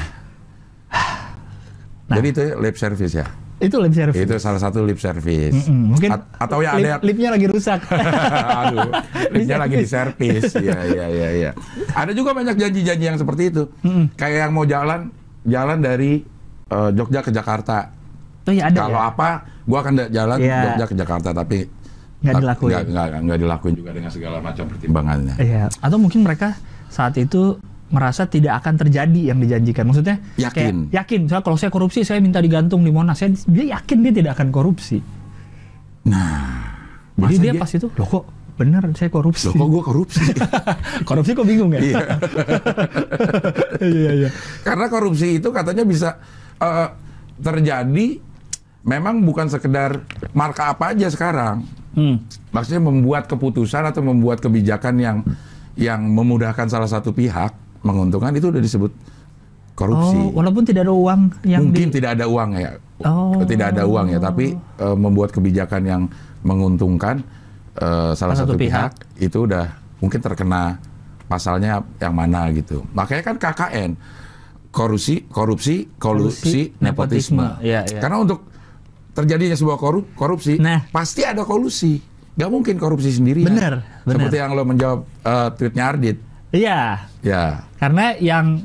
Nah. 2.05 2.21
Jadi 2.21 2.27
itu 2.29 2.43
lip 2.61 2.77
service 2.77 3.13
ya. 3.15 3.25
Itu 3.55 3.79
lip 3.79 3.95
service. 3.95 4.19
Itu 4.19 4.35
salah 4.35 4.59
satu 4.59 4.83
lip 4.83 4.99
service. 4.99 5.55
Mm-mm, 5.55 5.95
Mungkin 5.95 6.09
At- 6.11 6.27
atau 6.37 6.59
ya 6.59 6.75
ada 6.75 6.79
lip, 6.79 6.87
yang 6.89 7.01
lipnya 7.01 7.29
lagi 7.31 7.47
rusak. 7.47 7.79
Aduh, 8.61 8.91
lipnya 9.31 9.57
lagi 9.57 9.75
di 9.79 9.87
servis. 9.87 10.43
Iya, 10.65 10.79
iya, 10.85 11.05
iya, 11.07 11.29
iya. 11.31 11.51
Ada 11.91 12.11
juga 12.11 12.35
banyak 12.35 12.55
janji-janji 12.55 13.05
yang 13.05 13.15
seperti 13.15 13.49
itu. 13.49 13.63
Mm-mm. 13.81 14.11
Kayak 14.13 14.37
yang 14.45 14.51
mau 14.51 14.65
jalan 14.65 15.07
jalan 15.43 15.77
dari 15.79 16.19
eh, 16.67 16.89
Jogja 16.91 17.23
ke 17.23 17.31
Jakarta. 17.31 17.95
Oh 18.45 18.51
iya 18.51 18.67
ada 18.67 18.77
Kalau 18.77 18.99
ya? 18.99 19.09
apa, 19.09 19.29
gua 19.63 19.79
akan 19.81 19.93
jalan 20.09 20.37
Iya. 20.37 20.59
Jogja 20.69 20.85
ke 20.85 20.95
Jakarta, 20.95 21.29
tapi 21.31 21.59
Nggak 22.19 22.41
dilakuin. 22.41 22.71
Nggak, 22.73 22.83
nggak, 22.89 23.07
nggak 23.21 23.39
dilakuin 23.39 23.73
juga 23.75 23.91
dengan 23.93 24.09
segala 24.09 24.37
macam 24.41 24.65
pertimbangannya. 24.65 25.35
Iya. 25.37 25.63
Atau 25.77 25.95
mungkin 25.95 26.25
mereka 26.25 26.57
saat 26.89 27.13
itu 27.15 27.55
merasa 27.93 28.25
tidak 28.25 28.65
akan 28.65 28.81
terjadi 28.81 29.21
yang 29.33 29.37
dijanjikan. 29.37 29.85
Maksudnya 29.85 30.17
Yakin. 30.41 30.89
kayak, 30.89 30.95
yakin. 31.03 31.19
Misalnya 31.29 31.45
kalau 31.45 31.57
saya 31.59 31.71
korupsi 31.71 32.01
saya 32.01 32.17
minta 32.17 32.41
digantung 32.41 32.81
di 32.81 32.89
Monas. 32.89 33.21
Saya, 33.21 33.33
dia 33.45 33.77
yakin 33.77 33.97
dia 34.01 34.13
tidak 34.13 34.31
akan 34.41 34.49
korupsi. 34.49 34.97
Nah, 36.05 36.65
Jadi 37.17 37.35
masa 37.37 37.41
dia 37.41 37.53
pas 37.57 37.71
itu, 37.73 37.87
loh 37.89 38.07
kok 38.09 38.23
bener 38.55 38.81
saya 38.93 39.09
korupsi. 39.09 39.49
Loh, 39.49 39.53
kok 39.57 39.67
gua 39.69 39.83
korupsi? 39.83 40.23
korupsi 41.09 41.31
kok 41.33 41.45
bingung 41.45 41.71
ya? 41.73 41.81
Iya. 41.81 42.03
iya 43.93 44.11
iya. 44.25 44.29
Karena 44.65 44.85
korupsi 44.89 45.41
itu 45.41 45.49
katanya 45.49 45.83
bisa 45.85 46.17
eh, 46.61 46.89
terjadi 47.41 48.07
memang 48.85 49.25
bukan 49.25 49.49
sekedar 49.49 50.05
marka 50.33 50.73
apa 50.73 50.93
aja 50.93 51.09
sekarang. 51.09 51.65
Hmm. 51.97 52.21
Maksudnya 52.53 52.81
membuat 52.85 53.25
keputusan 53.25 53.87
atau 53.87 54.05
membuat 54.05 54.43
kebijakan 54.43 54.95
yang 54.99 55.17
yang 55.75 56.05
memudahkan 56.07 56.71
salah 56.71 56.87
satu 56.87 57.11
pihak 57.11 57.64
menguntungkan 57.85 58.33
itu 58.33 58.49
udah 58.49 58.59
disebut 58.59 58.91
korupsi. 59.73 60.17
Oh, 60.17 60.33
walaupun 60.33 60.63
tidak 60.63 60.83
ada 60.83 60.93
uang 60.93 61.21
yang 61.45 61.61
Mungkin 61.63 61.87
di... 61.87 61.95
tidak 61.95 62.17
ada 62.17 62.25
uang 62.25 62.49
ya, 62.55 62.71
Oh. 62.97 63.43
tidak 63.43 63.75
ada 63.75 63.83
uang 63.83 64.07
ya, 64.09 64.19
tapi 64.19 64.55
eh, 64.55 64.95
membuat 64.97 65.29
kebijakan 65.29 65.81
yang 65.83 66.01
menguntungkan 66.41 67.21
eh, 67.75 68.11
salah 68.13 68.33
satu, 68.33 68.55
satu 68.55 68.57
pihak, 68.57 68.91
itu 69.17 69.45
udah 69.45 69.67
mungkin 69.99 70.17
terkena 70.17 70.79
pasalnya 71.25 71.83
yang 71.97 72.13
mana 72.13 72.47
gitu. 72.49 72.87
Makanya 72.91 73.23
kan 73.23 73.35
KKN 73.35 73.91
korupsi, 74.69 75.27
korupsi, 75.27 75.87
kolusi, 75.93 76.41
Kolusi, 76.41 76.61
nepotisme. 76.77 77.43
nepotisme. 77.43 77.47
Iya, 77.61 77.81
iya. 77.85 77.99
Karena 77.99 78.17
untuk 78.19 78.47
terjadinya 79.11 79.55
sebuah 79.55 79.75
koru- 79.75 80.07
korupsi 80.11 80.55
Nah. 80.57 80.83
pasti 80.89 81.23
ada 81.23 81.43
kolusi. 81.43 81.99
Gak 82.35 82.51
mungkin 82.51 82.75
korupsi 82.75 83.11
sendirian. 83.11 83.47
Bener, 83.47 83.79
bener. 84.03 84.27
Seperti 84.27 84.35
yang 84.35 84.51
lo 84.51 84.63
menjawab 84.63 84.99
eh, 85.23 85.49
tweetnya 85.55 85.83
Ardit. 85.85 86.17
Iya, 86.55 87.11
Ya, 87.19 87.67
karena 87.77 88.15
yang 88.15 88.63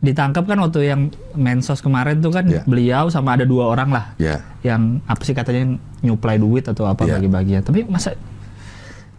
ditangkap 0.00 0.46
kan 0.46 0.60
waktu 0.60 0.86
yang 0.86 1.00
mensos 1.34 1.82
kemarin 1.82 2.22
tuh 2.22 2.30
kan 2.30 2.46
Iya. 2.46 2.62
beliau 2.64 3.10
sama 3.10 3.34
ada 3.34 3.42
dua 3.42 3.68
orang 3.68 3.90
lah 3.90 4.14
ya. 4.16 4.38
yang 4.62 5.02
apa 5.04 5.18
sih 5.24 5.34
katanya 5.34 5.76
nyuplai 6.00 6.38
duit 6.38 6.62
atau 6.62 6.86
apa 6.86 7.04
Iya. 7.04 7.18
bagi-bagian. 7.18 7.60
Tapi 7.64 7.84
masa 7.84 8.14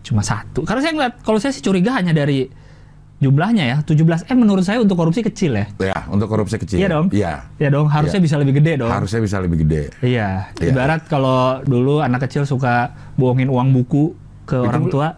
cuma 0.01 0.23
satu? 0.23 0.63
Karena 0.63 0.79
saya 0.79 0.93
ngeliat 0.95 1.13
kalau 1.21 1.37
saya 1.37 1.51
sih 1.51 1.59
curiga 1.59 1.91
hanya 1.97 2.15
dari 2.15 2.47
jumlahnya 3.17 3.63
ya 3.65 3.77
17 3.81 4.29
m 4.29 4.37
menurut 4.37 4.61
saya 4.61 4.77
untuk 4.79 4.95
korupsi 4.95 5.25
kecil 5.25 5.57
ya. 5.57 5.65
Ya, 5.81 5.97
untuk 6.07 6.29
korupsi 6.29 6.55
kecil. 6.55 6.77
Iya 6.77 6.87
dong. 6.93 7.09
Iya. 7.09 7.33
Ya 7.57 7.67
dong, 7.67 7.89
harusnya 7.89 8.21
bisa 8.21 8.37
lebih 8.37 8.61
gede 8.61 8.77
dong. 8.79 8.93
Harusnya 8.93 9.19
bisa 9.19 9.41
lebih 9.41 9.65
gede. 9.65 9.89
Iya, 9.99 10.53
Iya. 10.61 10.71
ibarat 10.71 11.09
kalau 11.09 11.59
dulu 11.65 11.99
anak 11.99 12.29
kecil 12.29 12.45
suka 12.45 12.93
bohongin 13.17 13.49
uang 13.49 13.73
buku 13.73 14.13
ke 14.45 14.55
orang 14.55 14.87
tua. 14.87 15.17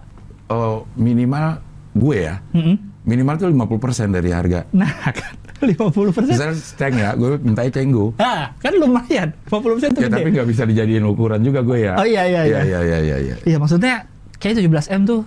Oh, 0.49 0.87
minimal 0.95 1.61
gue 1.91 2.17
ya, 2.21 2.35
Mm-mm. 2.51 2.75
minimal 3.03 3.35
tuh 3.35 3.47
50% 3.49 4.11
dari 4.11 4.29
harga. 4.29 4.65
Nah, 4.71 4.91
kan 5.17 5.33
50 5.59 6.15
persen. 6.15 6.31
Misalnya 6.31 6.55
ceng 6.55 6.95
ya, 6.95 7.09
gue 7.13 7.29
minta 7.39 7.61
cenggo. 7.65 8.15
Ah, 8.15 8.55
kan 8.55 8.71
lumayan. 8.73 9.33
50 9.45 9.75
persen 9.75 9.89
itu 9.91 9.99
Ya, 9.99 10.07
gede. 10.07 10.15
tapi 10.15 10.29
nggak 10.31 10.47
bisa 10.47 10.63
dijadiin 10.63 11.03
ukuran 11.03 11.41
juga 11.41 11.59
gue 11.61 11.77
ya. 11.83 11.93
Oh, 11.95 12.07
iya, 12.07 12.23
iya, 12.23 12.41
Iya, 12.43 12.59
iya. 12.59 12.61
iya, 12.63 12.79
iya, 12.79 12.97
iya, 12.99 13.17
iya. 13.19 13.35
Iya, 13.43 13.57
maksudnya 13.57 14.07
kayak 14.37 14.55
17 14.57 14.95
m 14.95 15.01
tuh 15.03 15.21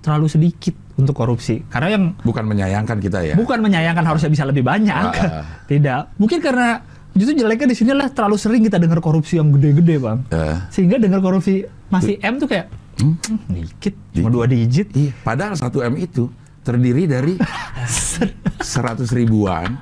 terlalu 0.00 0.26
sedikit 0.26 0.74
untuk 0.96 1.14
korupsi. 1.14 1.64
Karena 1.66 1.88
yang 1.90 2.04
Bukan 2.20 2.44
menyayangkan 2.44 2.98
kita 2.98 3.20
ya. 3.22 3.34
bukan 3.34 3.60
menyayangkan 3.60 4.04
harusnya 4.04 4.28
bisa 4.28 4.44
lebih 4.44 4.60
banyak. 4.60 4.92
Ah. 4.92 5.44
Tidak. 5.70 6.20
Mungkin 6.20 6.40
karena 6.40 6.80
justru 7.10 7.36
jeleknya 7.38 7.68
di 7.68 7.76
sini 7.76 7.92
lah 7.92 8.08
terlalu 8.08 8.36
sering 8.36 8.60
kita 8.60 8.76
dengar 8.76 9.00
korupsi 9.00 9.36
yang 9.36 9.48
gede-gede, 9.50 9.96
Bang. 9.96 10.28
Eh, 10.28 10.56
Sehingga 10.68 10.96
dengar 10.96 11.20
korupsi 11.20 11.64
masih 11.88 12.20
M 12.20 12.36
tuh 12.36 12.46
kayak 12.46 12.68
hmm, 13.00 13.48
dikit, 13.48 13.94
cuma 14.12 14.28
dua 14.28 14.44
digit. 14.46 14.92
iya. 14.92 15.10
Padahal 15.24 15.56
1 15.56 15.64
M 15.88 15.94
itu 15.96 16.28
terdiri 16.60 17.08
dari 17.08 17.34
100 18.60 19.08
ribuan. 19.16 19.80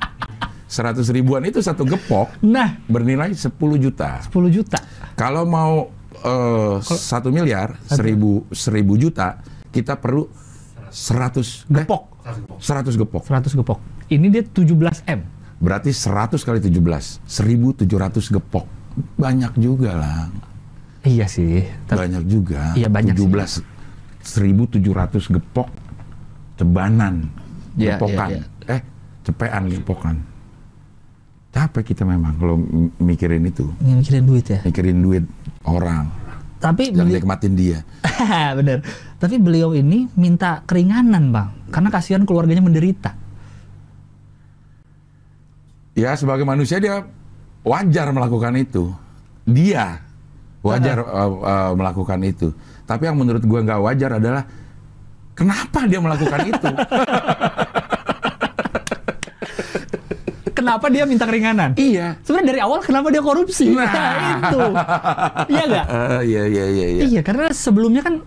100 0.68 1.00
ribuan 1.16 1.40
itu 1.48 1.64
satu 1.64 1.80
gepok 1.88 2.28
Nah, 2.44 2.76
bernilai 2.86 3.32
10 3.32 3.48
juta. 3.80 4.20
10 4.20 4.52
juta. 4.52 4.78
Kalau 5.16 5.48
mau 5.48 5.88
eh, 6.12 6.76
satu 6.84 7.32
miliar, 7.32 7.80
seribu, 7.88 8.44
seribu 8.52 9.00
juta, 9.00 9.40
kita 9.72 9.96
perlu 9.96 10.28
100 10.92 11.72
eh, 11.72 11.82
Gepok. 11.82 12.02
100 12.60 13.00
gepok. 13.00 13.22
100 13.24 13.56
gepok. 13.56 13.78
Ini 14.12 14.26
dia 14.28 14.44
17 14.44 15.08
M. 15.08 15.20
Berarti 15.58 15.90
100 15.90 16.36
kali 16.44 16.60
17, 16.60 17.24
1700 17.24 18.36
gepok. 18.36 18.68
Banyak 19.16 19.56
juga 19.56 19.96
lah. 19.96 20.28
Iya 21.00 21.26
sih. 21.26 21.62
Banyak 21.86 22.24
juga. 22.26 22.74
Iya, 22.74 22.88
banyak 22.88 23.14
sih. 23.14 23.24
17 23.24 23.62
1700 24.20 25.30
gepok 25.30 25.68
cebanan. 26.54 27.30
Iya, 27.78 27.96
gepokan. 27.96 28.28
iya, 28.28 28.42
Eh, 28.68 28.80
cepean 29.22 29.62
gepokan. 29.70 30.16
Capek 31.48 31.82
kita 31.86 32.02
memang 32.04 32.36
kalau 32.36 32.56
mikirin 32.98 33.42
itu. 33.42 33.70
Mikirin 33.80 34.26
duit 34.26 34.46
ya. 34.46 34.60
Mikirin 34.62 34.98
duit 35.00 35.24
orang. 35.64 36.10
Tapi 36.58 36.90
beli- 36.90 37.16
nikmatin 37.16 37.54
dia. 37.54 37.78
bener. 38.58 38.82
Tapi 39.16 39.38
beliau 39.38 39.70
ini 39.72 40.10
minta 40.12 40.66
keringanan 40.66 41.30
bang, 41.30 41.48
karena 41.70 41.88
kasihan 41.88 42.22
keluarganya 42.22 42.60
menderita. 42.60 43.14
Ya 45.94 46.14
sebagai 46.14 46.42
manusia 46.42 46.78
dia 46.78 47.06
wajar 47.62 48.10
melakukan 48.10 48.54
itu. 48.54 48.90
Dia 49.42 50.02
wajar 50.62 50.98
uh, 51.02 51.30
uh, 51.42 51.72
melakukan 51.74 52.18
itu. 52.24 52.48
Tapi 52.88 53.06
yang 53.06 53.16
menurut 53.18 53.42
gua 53.44 53.60
nggak 53.62 53.80
wajar 53.84 54.10
adalah 54.18 54.42
kenapa 55.36 55.86
dia 55.86 56.00
melakukan 56.02 56.40
itu? 56.48 56.70
Kenapa 60.58 60.90
dia 60.90 61.06
minta 61.06 61.24
keringanan? 61.24 61.72
iya. 61.78 62.18
Sebenarnya 62.26 62.46
dari 62.50 62.60
awal 62.60 62.82
kenapa 62.82 63.08
dia 63.14 63.22
korupsi? 63.22 63.72
Nah. 63.72 63.88
itu. 64.42 64.60
Iya 65.54 65.62
nggak? 65.70 65.86
Eh, 66.18 66.22
iya 66.28 66.42
iya 66.44 66.64
iya 66.66 66.86
iya. 66.92 67.02
Iya, 67.08 67.20
karena 67.22 67.46
sebelumnya 67.54 68.02
kan 68.02 68.20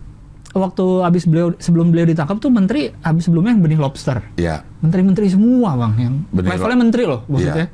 waktu 0.56 0.86
habis 1.04 1.28
beliau 1.28 1.54
sebelum 1.60 1.92
beliau 1.92 2.08
ditangkap 2.08 2.40
tuh 2.40 2.52
menteri 2.52 2.92
habis 3.04 3.28
sebelumnya 3.28 3.52
yang 3.54 3.62
benih 3.62 3.80
lobster. 3.80 4.24
Iya. 4.40 4.64
Menteri-menteri 4.80 5.28
semua 5.28 5.76
bang 5.76 5.94
yang 6.00 6.14
levelnya 6.34 6.80
menteri 6.80 7.04
loh 7.06 7.22
maksudnya. 7.28 7.68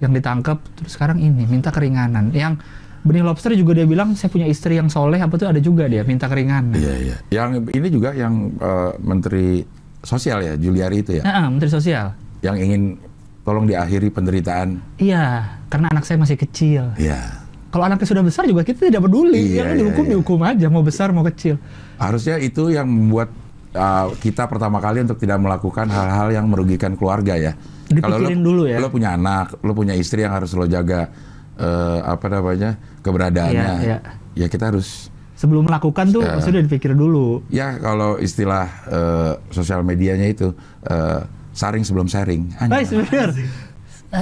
Yang 0.00 0.12
ditangkap 0.18 0.58
terus 0.74 0.92
sekarang 0.96 1.18
ini 1.20 1.44
minta 1.46 1.68
keringanan. 1.68 2.32
Yang 2.32 2.58
benih 3.02 3.22
lobster 3.26 3.50
juga 3.58 3.74
dia 3.74 3.86
bilang 3.86 4.14
saya 4.14 4.30
punya 4.30 4.46
istri 4.46 4.78
yang 4.78 4.86
soleh 4.86 5.18
apa 5.18 5.34
tuh 5.34 5.50
ada 5.50 5.58
juga 5.58 5.90
dia 5.90 6.06
minta 6.06 6.30
keringanan. 6.30 6.74
Iya 6.74 6.94
iya. 7.02 7.16
Yang 7.34 7.74
ini 7.74 7.88
juga 7.90 8.14
yang 8.14 8.54
eh, 8.62 8.90
Menteri 9.02 9.66
Sosial 10.02 10.42
ya 10.42 10.54
Juliari 10.58 10.98
itu 11.02 11.18
ya, 11.18 11.22
Nah, 11.22 11.34
ah, 11.38 11.46
menteri 11.46 11.70
sosial. 11.70 12.10
yang 12.42 12.58
ingin 12.58 12.98
tolong 13.46 13.70
diakhiri 13.70 14.10
penderitaan. 14.10 14.82
Iya, 14.98 15.58
karena 15.70 15.94
anak 15.94 16.02
saya 16.02 16.18
masih 16.18 16.34
kecil. 16.34 16.90
Iya. 16.98 17.42
Kalau 17.70 17.86
anaknya 17.86 18.06
sudah 18.10 18.24
besar 18.26 18.44
juga 18.50 18.66
kita 18.66 18.90
tidak 18.90 19.06
peduli. 19.06 19.54
Iya, 19.54 19.62
yang 19.62 19.68
iya, 19.72 19.78
dihukum 19.78 20.04
iya. 20.04 20.10
dihukum 20.12 20.38
aja, 20.42 20.66
mau 20.68 20.82
besar 20.82 21.14
mau 21.14 21.22
kecil. 21.22 21.56
Harusnya 22.02 22.36
itu 22.42 22.74
yang 22.74 22.90
membuat 22.90 23.30
uh, 23.78 24.10
kita 24.18 24.50
pertama 24.50 24.82
kali 24.82 25.06
untuk 25.06 25.16
tidak 25.22 25.38
melakukan 25.38 25.86
hal-hal 25.86 26.28
yang 26.34 26.46
merugikan 26.50 26.98
keluarga 26.98 27.38
ya. 27.38 27.54
Dipikirin 27.88 28.42
lo, 28.42 28.46
dulu 28.50 28.62
ya. 28.66 28.82
Lo 28.82 28.90
punya 28.90 29.14
anak, 29.14 29.58
lo 29.62 29.72
punya 29.72 29.94
istri 29.94 30.26
yang 30.26 30.34
harus 30.34 30.50
lo 30.52 30.66
jaga 30.66 31.08
eh, 31.56 31.98
apa 32.02 32.26
namanya 32.28 32.70
keberadaannya. 33.00 33.66
Iya, 33.78 33.98
iya. 33.98 33.98
Ya 34.32 34.46
kita 34.46 34.70
harus 34.70 35.08
Sebelum 35.32 35.66
melakukan 35.66 36.06
tuh 36.08 36.22
Ya. 36.22 36.38
sudah 36.38 36.62
dipikir 36.62 36.94
dulu. 36.94 37.42
ya 37.50 37.74
kalau 37.76 38.14
istilah 38.16 38.64
eh, 38.86 39.32
sosial 39.50 39.82
medianya 39.82 40.26
itu 40.26 40.54
eh, 40.84 41.20
saring 41.50 41.82
sebelum 41.82 42.06
sharing. 42.06 42.46
Baik, 42.62 42.88
benar. 43.02 43.28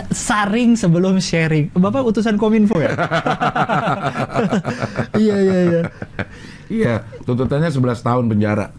Saring 0.09 0.75
sebelum 0.75 1.19
sharing. 1.19 1.69
Bapak 1.73 2.07
utusan 2.07 2.39
Kominfo 2.39 2.79
ya? 2.79 2.95
iya, 5.19 5.37
iya, 5.37 5.59
iya. 5.67 5.83
Iya, 6.71 6.95
tuntutannya 7.23 7.69
11 7.69 7.99
tahun 8.01 8.25
penjara. 8.27 8.71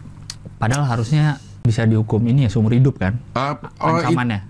Padahal 0.56 0.88
harusnya 0.88 1.36
bisa 1.62 1.84
dihukum 1.84 2.18
ini 2.24 2.48
ya 2.48 2.50
seumur 2.50 2.72
hidup 2.72 2.96
kan? 2.96 3.20
Uh, 3.36 3.52
oh, 3.78 4.00
it- 4.00 4.08
Ancamannya. 4.08 4.40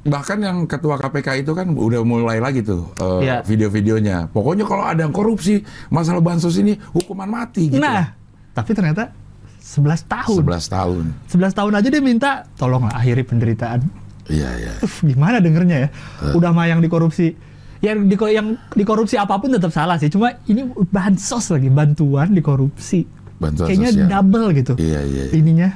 Bahkan 0.00 0.40
yang 0.40 0.64
ketua 0.64 0.96
KPK 0.96 1.44
itu 1.44 1.52
kan 1.52 1.70
udah 1.70 2.00
mulai 2.00 2.40
lagi 2.40 2.64
tuh 2.64 2.88
uh, 2.96 3.20
Iya. 3.20 3.44
video-videonya. 3.44 4.32
Pokoknya 4.32 4.64
kalau 4.64 4.84
ada 4.84 5.04
yang 5.04 5.12
korupsi 5.12 5.60
masalah 5.88 6.20
bansos 6.20 6.56
ini 6.56 6.76
hukuman 6.90 7.28
mati 7.28 7.68
gitu. 7.68 7.80
Nah, 7.80 8.16
tapi 8.50 8.72
ternyata 8.72 9.12
11 9.60 10.08
tahun. 10.08 10.40
11 10.40 10.66
tahun. 10.66 11.04
11 11.28 11.52
tahun 11.52 11.72
aja 11.76 11.88
dia 11.88 12.02
minta 12.02 12.30
tolonglah 12.56 12.96
akhiri 12.96 13.22
penderitaan. 13.22 13.84
Iya 14.26 14.50
iya. 14.56 14.72
Uf, 14.80 15.02
gimana 15.02 15.36
dengernya 15.38 15.76
ya? 15.76 15.88
Eh. 16.26 16.32
Udah 16.32 16.50
mah 16.50 16.64
yang 16.64 16.80
dikorupsi. 16.80 17.36
Yang, 17.80 17.98
di, 18.08 18.16
yang 18.30 18.60
dikorupsi 18.72 19.16
apa 19.16 19.36
pun 19.36 19.52
tetap 19.52 19.72
salah 19.72 19.96
sih. 19.96 20.08
Cuma 20.08 20.36
ini 20.46 20.64
bansos 20.86 21.48
lagi, 21.48 21.68
bantuan 21.68 22.32
dikorupsi. 22.32 23.04
Bantuan 23.40 23.68
Kayaknya 23.72 23.90
sosial. 23.90 24.08
double 24.08 24.46
gitu. 24.52 24.72
Iya 24.76 25.00
iya. 25.02 25.22
iya. 25.28 25.32
Ininya 25.32 25.68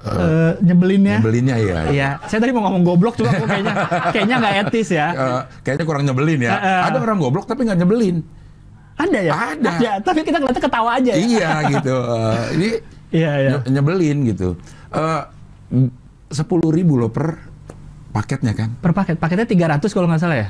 eh, 0.00 0.52
nyebelinnya. 0.60 1.18
Nyebelinnya 1.18 1.56
ya. 1.58 1.78
Iya, 1.88 2.08
saya 2.26 2.38
tadi 2.38 2.52
mau 2.52 2.62
ngomong 2.64 2.82
goblok 2.82 3.14
cuma 3.16 3.30
kok 3.30 3.44
kayaknya 3.44 3.74
kayaknya 4.14 4.36
nggak 4.38 4.54
etis 4.64 4.88
ya. 4.90 5.06
Eh, 5.10 5.40
kayaknya 5.62 5.84
kurang 5.84 6.04
nyebelin 6.04 6.40
ya. 6.42 6.54
Eh. 6.54 6.82
Ada 6.90 6.98
orang 6.98 7.18
goblok 7.18 7.44
tapi 7.44 7.66
nggak 7.66 7.78
nyebelin. 7.78 8.22
Ada 8.94 9.18
ya? 9.22 9.32
Ada. 9.54 9.72
tapi 10.02 10.20
kita 10.22 10.38
ngeliatnya 10.38 10.62
ketawa 10.62 10.90
aja 10.98 11.12
ya. 11.12 11.18
iya 11.18 11.50
gitu. 11.70 11.94
Eh, 11.94 12.44
ini 12.58 12.68
Iya, 13.08 13.30
iya. 13.40 13.50
nye- 13.56 13.72
nyebelin 13.72 14.18
gitu. 14.26 14.48
Sepuluh 16.28 16.68
ribu 16.68 17.00
loh 17.00 17.08
per 17.08 17.40
paketnya 18.10 18.52
kan? 18.52 18.68
Per 18.76 18.92
paket, 18.92 19.16
paketnya 19.16 19.46
300 19.48 19.88
kalau 19.88 20.06
nggak 20.06 20.20
salah 20.20 20.36
ya. 20.36 20.48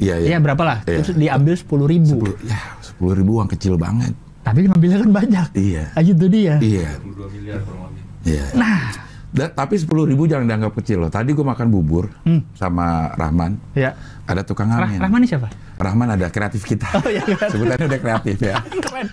Iya 0.00 0.14
Iya, 0.18 0.38
berapa 0.40 0.62
lah? 0.64 0.78
Iya. 0.82 1.04
Terus 1.04 1.14
diambil 1.14 1.54
10 1.54 1.68
ribu. 1.84 2.08
Sepuluh, 2.16 2.36
ya 2.42 2.58
sepuluh 2.80 3.14
ribu 3.14 3.30
uang 3.38 3.50
kecil 3.50 3.76
banget. 3.76 4.16
Tapi 4.42 4.66
ngambilnya 4.66 4.98
kan 4.98 5.10
banyak. 5.12 5.46
Iya. 5.54 5.84
Ah, 5.94 6.02
itu 6.02 6.26
dia. 6.26 6.54
Iya. 6.58 6.96
22 6.98 7.28
miliar 7.30 7.60
kurang 7.62 7.92
lebih. 7.92 8.02
Iya. 8.22 8.44
Nah, 8.54 8.80
Da- 9.28 9.48
tapi 9.48 9.74
sepuluh 9.74 10.04
ribu 10.04 10.26
jangan 10.26 10.44
dianggap 10.44 10.76
kecil 10.76 11.00
loh. 11.00 11.08
Tadi 11.08 11.32
gue 11.32 11.40
makan 11.42 11.66
bubur 11.66 12.12
Hmm. 12.22 12.44
sama 12.52 13.08
Rahman. 13.12 13.56
ya. 13.72 13.96
Ada 14.22 14.44
tukang 14.44 14.68
Rah 14.68 14.84
amin. 14.84 15.00
Rahman 15.00 15.18
ini 15.18 15.26
siapa? 15.26 15.48
Rahman 15.74 16.08
ada 16.10 16.28
kreatif 16.28 16.62
kita. 16.62 16.84
Oh 16.94 17.08
iya, 17.08 17.24
keren. 17.24 17.48
Sebutannya 17.48 17.86
udah 17.86 18.00
kreatif 18.02 18.36
ya. 18.38 18.60
Keren. 18.84 19.06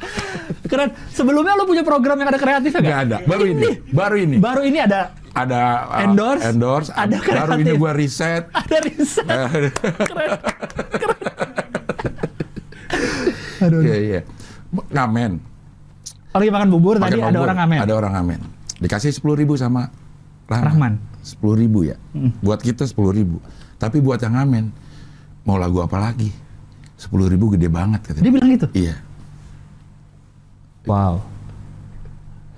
Keren. 0.61 0.89
Sebelumnya 1.09 1.55
lo 1.55 1.63
punya 1.63 1.81
program 1.81 2.13
yang 2.15 2.27
ada 2.27 2.37
kreatifnya 2.37 2.77
nggak? 2.77 2.91
Gak 2.91 3.03
ada. 3.05 3.17
Baru 3.23 3.45
ini. 3.47 3.67
Baru 3.89 4.15
ini. 4.17 4.37
Baru 4.37 4.61
ini 4.61 4.77
ada 4.77 5.15
Ada 5.29 5.61
uh, 5.87 6.03
Endorse, 6.03 6.41
endorse. 6.43 6.89
ada 6.91 7.15
Baru 7.15 7.55
ini 7.55 7.63
kreatif. 7.63 7.79
gue 7.79 7.91
riset. 7.95 8.43
ada 8.51 8.77
riset. 8.81 9.23
Keren. 9.31 9.71
Keren. 10.91 11.19
Aduh. 13.61 13.81
Iya 13.81 13.95
iya. 13.97 14.19
Ngamen. 14.89 15.31
Lagi 16.29 16.49
makan 16.49 16.67
bubur 16.69 16.95
Pakai 16.97 17.07
tadi 17.09 17.19
ada 17.19 17.31
bubur. 17.31 17.45
orang 17.45 17.57
ngamen. 17.57 17.79
Ada 17.79 17.93
orang 17.95 18.11
ngamen. 18.13 18.39
Dikasih 18.79 19.11
sepuluh 19.11 19.35
ribu 19.35 19.55
sama 19.55 19.91
Rahman. 20.47 20.65
Rahman. 20.65 20.93
Sepuluh 21.21 21.55
ribu 21.55 21.83
ya. 21.83 21.95
Buat 22.39 22.63
kita 22.63 22.87
sepuluh 22.87 23.11
ribu. 23.11 23.37
Tapi 23.75 23.99
buat 23.99 24.19
yang 24.19 24.35
ngamen 24.35 24.71
mau 25.43 25.59
lagu 25.59 25.79
apa 25.79 25.99
lagi? 25.99 26.31
Sepuluh 26.95 27.27
ribu 27.27 27.51
gede 27.53 27.67
banget 27.67 28.01
katanya. 28.03 28.23
Dia 28.25 28.33
bilang 28.33 28.49
gitu. 28.51 28.67
Iya. 28.73 28.95
Wow. 30.87 31.13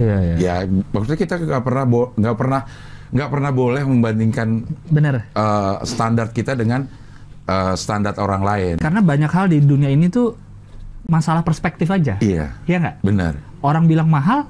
Iya, 0.02 0.18
iya. 0.18 0.36
Ya, 0.40 0.56
maksudnya 0.94 1.20
kita 1.20 1.36
nggak 1.38 1.62
pernah 1.62 1.86
nggak 1.90 2.36
pernah 2.38 2.62
nggak 3.12 3.30
pernah 3.30 3.52
boleh 3.52 3.82
membandingkan 3.86 4.48
Bener. 4.88 5.30
eh, 5.30 5.76
standar 5.84 6.32
kita 6.32 6.58
dengan 6.58 6.88
eh, 7.46 7.74
standar 7.76 8.18
orang 8.18 8.42
lain. 8.42 8.74
Karena 8.82 9.02
banyak 9.04 9.30
hal 9.30 9.46
di 9.52 9.62
dunia 9.62 9.92
ini 9.92 10.10
tuh 10.10 10.34
masalah 11.06 11.44
perspektif 11.44 11.92
aja. 11.92 12.18
Iya, 12.18 12.56
Iya 12.66 12.78
nggak? 12.82 12.96
benar. 13.04 13.34
Orang 13.62 13.86
bilang 13.86 14.10
mahal, 14.10 14.48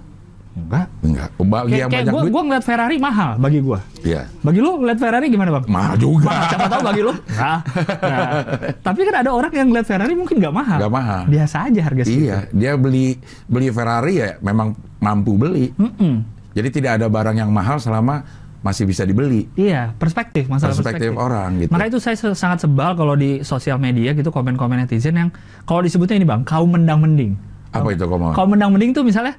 enggak. 0.52 0.88
Enggak. 1.02 1.30
Bagi 1.34 1.48
Kayak, 1.68 1.80
yang 1.80 1.90
kayak 1.90 2.02
banyak 2.02 2.12
gua, 2.12 2.22
duit, 2.22 2.32
gua 2.32 2.42
ngeliat 2.44 2.64
Ferrari 2.64 2.96
mahal 2.98 3.32
bagi 3.36 3.60
gua. 3.60 3.80
iya. 4.02 4.22
Bagi 4.40 4.60
lu 4.60 4.72
ngeliat 4.78 5.00
Ferrari 5.00 5.26
gimana 5.28 5.50
bang? 5.52 5.66
Mahal 5.66 5.96
juga. 5.96 6.26
Mahal, 6.28 6.46
siapa 6.48 6.68
tahu 6.68 6.82
bagi 6.84 7.02
lu. 7.02 7.14
Nah, 7.32 7.60
nah. 8.04 8.30
Tapi 8.78 9.00
kan 9.02 9.16
ada 9.18 9.30
orang 9.30 9.52
yang 9.52 9.68
ngeliat 9.68 9.86
Ferrari 9.86 10.14
mungkin 10.14 10.36
nggak 10.38 10.54
mahal. 10.54 10.78
Nggak 10.78 10.94
mahal. 10.94 11.22
Biasa 11.26 11.56
aja 11.66 11.82
harga 11.82 12.02
segitu. 12.04 12.24
Iya, 12.26 12.38
dia 12.50 12.72
beli 12.76 13.16
beli 13.46 13.68
Ferrari 13.70 14.14
ya 14.18 14.30
memang 14.40 14.68
mampu 14.98 15.36
beli. 15.36 15.72
Mm-mm. 15.74 16.14
Jadi 16.52 16.68
tidak 16.70 17.00
ada 17.00 17.08
barang 17.08 17.38
yang 17.38 17.48
mahal 17.48 17.80
selama 17.80 18.28
masih 18.62 18.86
bisa 18.86 19.02
dibeli. 19.02 19.50
Iya, 19.56 19.96
perspektif, 19.96 20.46
masalah 20.46 20.76
Perspektif 20.76 21.10
perspektif. 21.10 21.18
orang 21.18 21.50
gitu. 21.58 21.72
Maka 21.72 21.86
itu 21.88 21.98
saya 21.98 22.14
se- 22.14 22.36
sangat 22.36 22.62
sebal 22.62 22.94
kalau 22.94 23.16
di 23.16 23.42
sosial 23.42 23.76
media 23.76 24.12
gitu 24.12 24.30
komen-komen 24.30 24.78
netizen 24.78 25.16
yang 25.16 25.30
kalau 25.64 25.82
disebutnya 25.82 26.14
ini 26.14 26.28
bang, 26.28 26.44
kaum 26.44 26.70
mendang 26.70 27.00
mending. 27.00 27.34
Apa 27.72 27.90
itu 27.90 28.04
kamu? 28.04 28.36
Kaum 28.36 28.52
mendang 28.52 28.70
mending 28.70 28.92
tuh 28.92 29.02
misalnya 29.02 29.34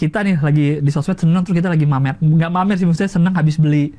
kita 0.00 0.24
nih 0.24 0.40
lagi 0.40 0.66
di 0.80 0.88
sosmed 0.88 1.20
seneng 1.20 1.44
terus 1.44 1.52
kita 1.54 1.68
lagi 1.68 1.84
mamer, 1.84 2.16
nggak 2.16 2.48
mamer 2.48 2.80
sih 2.80 2.88
maksudnya 2.88 3.12
seneng 3.12 3.36
habis 3.36 3.60
beli 3.60 3.92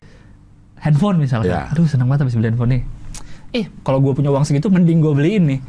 handphone 0.81 1.21
misalnya. 1.21 1.69
Iya. 1.69 1.77
Aduh 1.77 1.85
seneng 1.85 2.09
banget 2.09 2.25
habis 2.25 2.33
beli 2.33 2.49
handphone 2.49 2.71
nih. 2.73 2.83
Eh 3.51 3.67
kalau 3.83 3.99
gue 3.99 4.15
punya 4.15 4.31
uang 4.31 4.47
segitu 4.47 4.71
mending 4.71 4.97
gue 4.97 5.11
beliin 5.11 5.43
nih. 5.45 5.59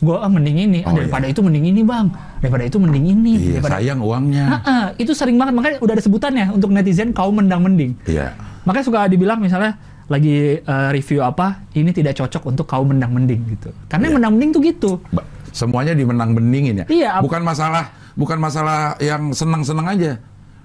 Gue 0.00 0.16
ah, 0.16 0.28
mending 0.28 0.56
ini, 0.56 0.78
Ah, 0.80 0.92
Oh, 0.92 0.96
daripada 0.96 1.28
itu 1.28 1.40
mending 1.44 1.64
ini 1.72 1.80
bang, 1.84 2.08
daripada 2.40 2.64
itu 2.64 2.76
mending 2.80 3.04
ini, 3.10 3.32
Iya, 3.36 3.60
daripada 3.60 3.76
sayang 3.80 4.00
uangnya. 4.00 4.44
Ah, 4.44 4.56
ah, 4.64 4.84
itu 4.96 5.12
sering 5.12 5.36
banget 5.36 5.52
makanya 5.52 5.76
udah 5.80 5.92
ada 5.92 6.00
sebutannya 6.00 6.46
untuk 6.52 6.72
netizen 6.72 7.12
kaum 7.12 7.36
mendang 7.36 7.60
mending. 7.60 7.92
Iya. 8.08 8.32
Makanya 8.64 8.84
suka 8.84 9.08
dibilang 9.08 9.40
misalnya 9.40 9.76
lagi 10.08 10.60
eh, 10.60 10.88
review 10.92 11.20
apa, 11.20 11.64
ini 11.72 11.92
tidak 11.92 12.16
cocok 12.16 12.48
untuk 12.48 12.64
kaum 12.64 12.92
mendang 12.92 13.12
mending 13.12 13.40
gitu. 13.56 13.72
Karena 13.88 14.08
yang 14.08 14.16
mendang 14.20 14.32
mending 14.36 14.50
tuh 14.54 14.62
gitu. 14.62 14.90
Ba- 15.10 15.26
Semuanya 15.50 15.92
dimenang 15.92 16.30
bendingin 16.32 16.80
ya. 16.80 16.86
Iya, 16.86 17.10
Bukan 17.20 17.40
masalah 17.42 17.90
bukan 18.20 18.36
masalah 18.36 19.00
yang 19.00 19.32
senang-senang 19.32 19.88
aja. 19.88 20.12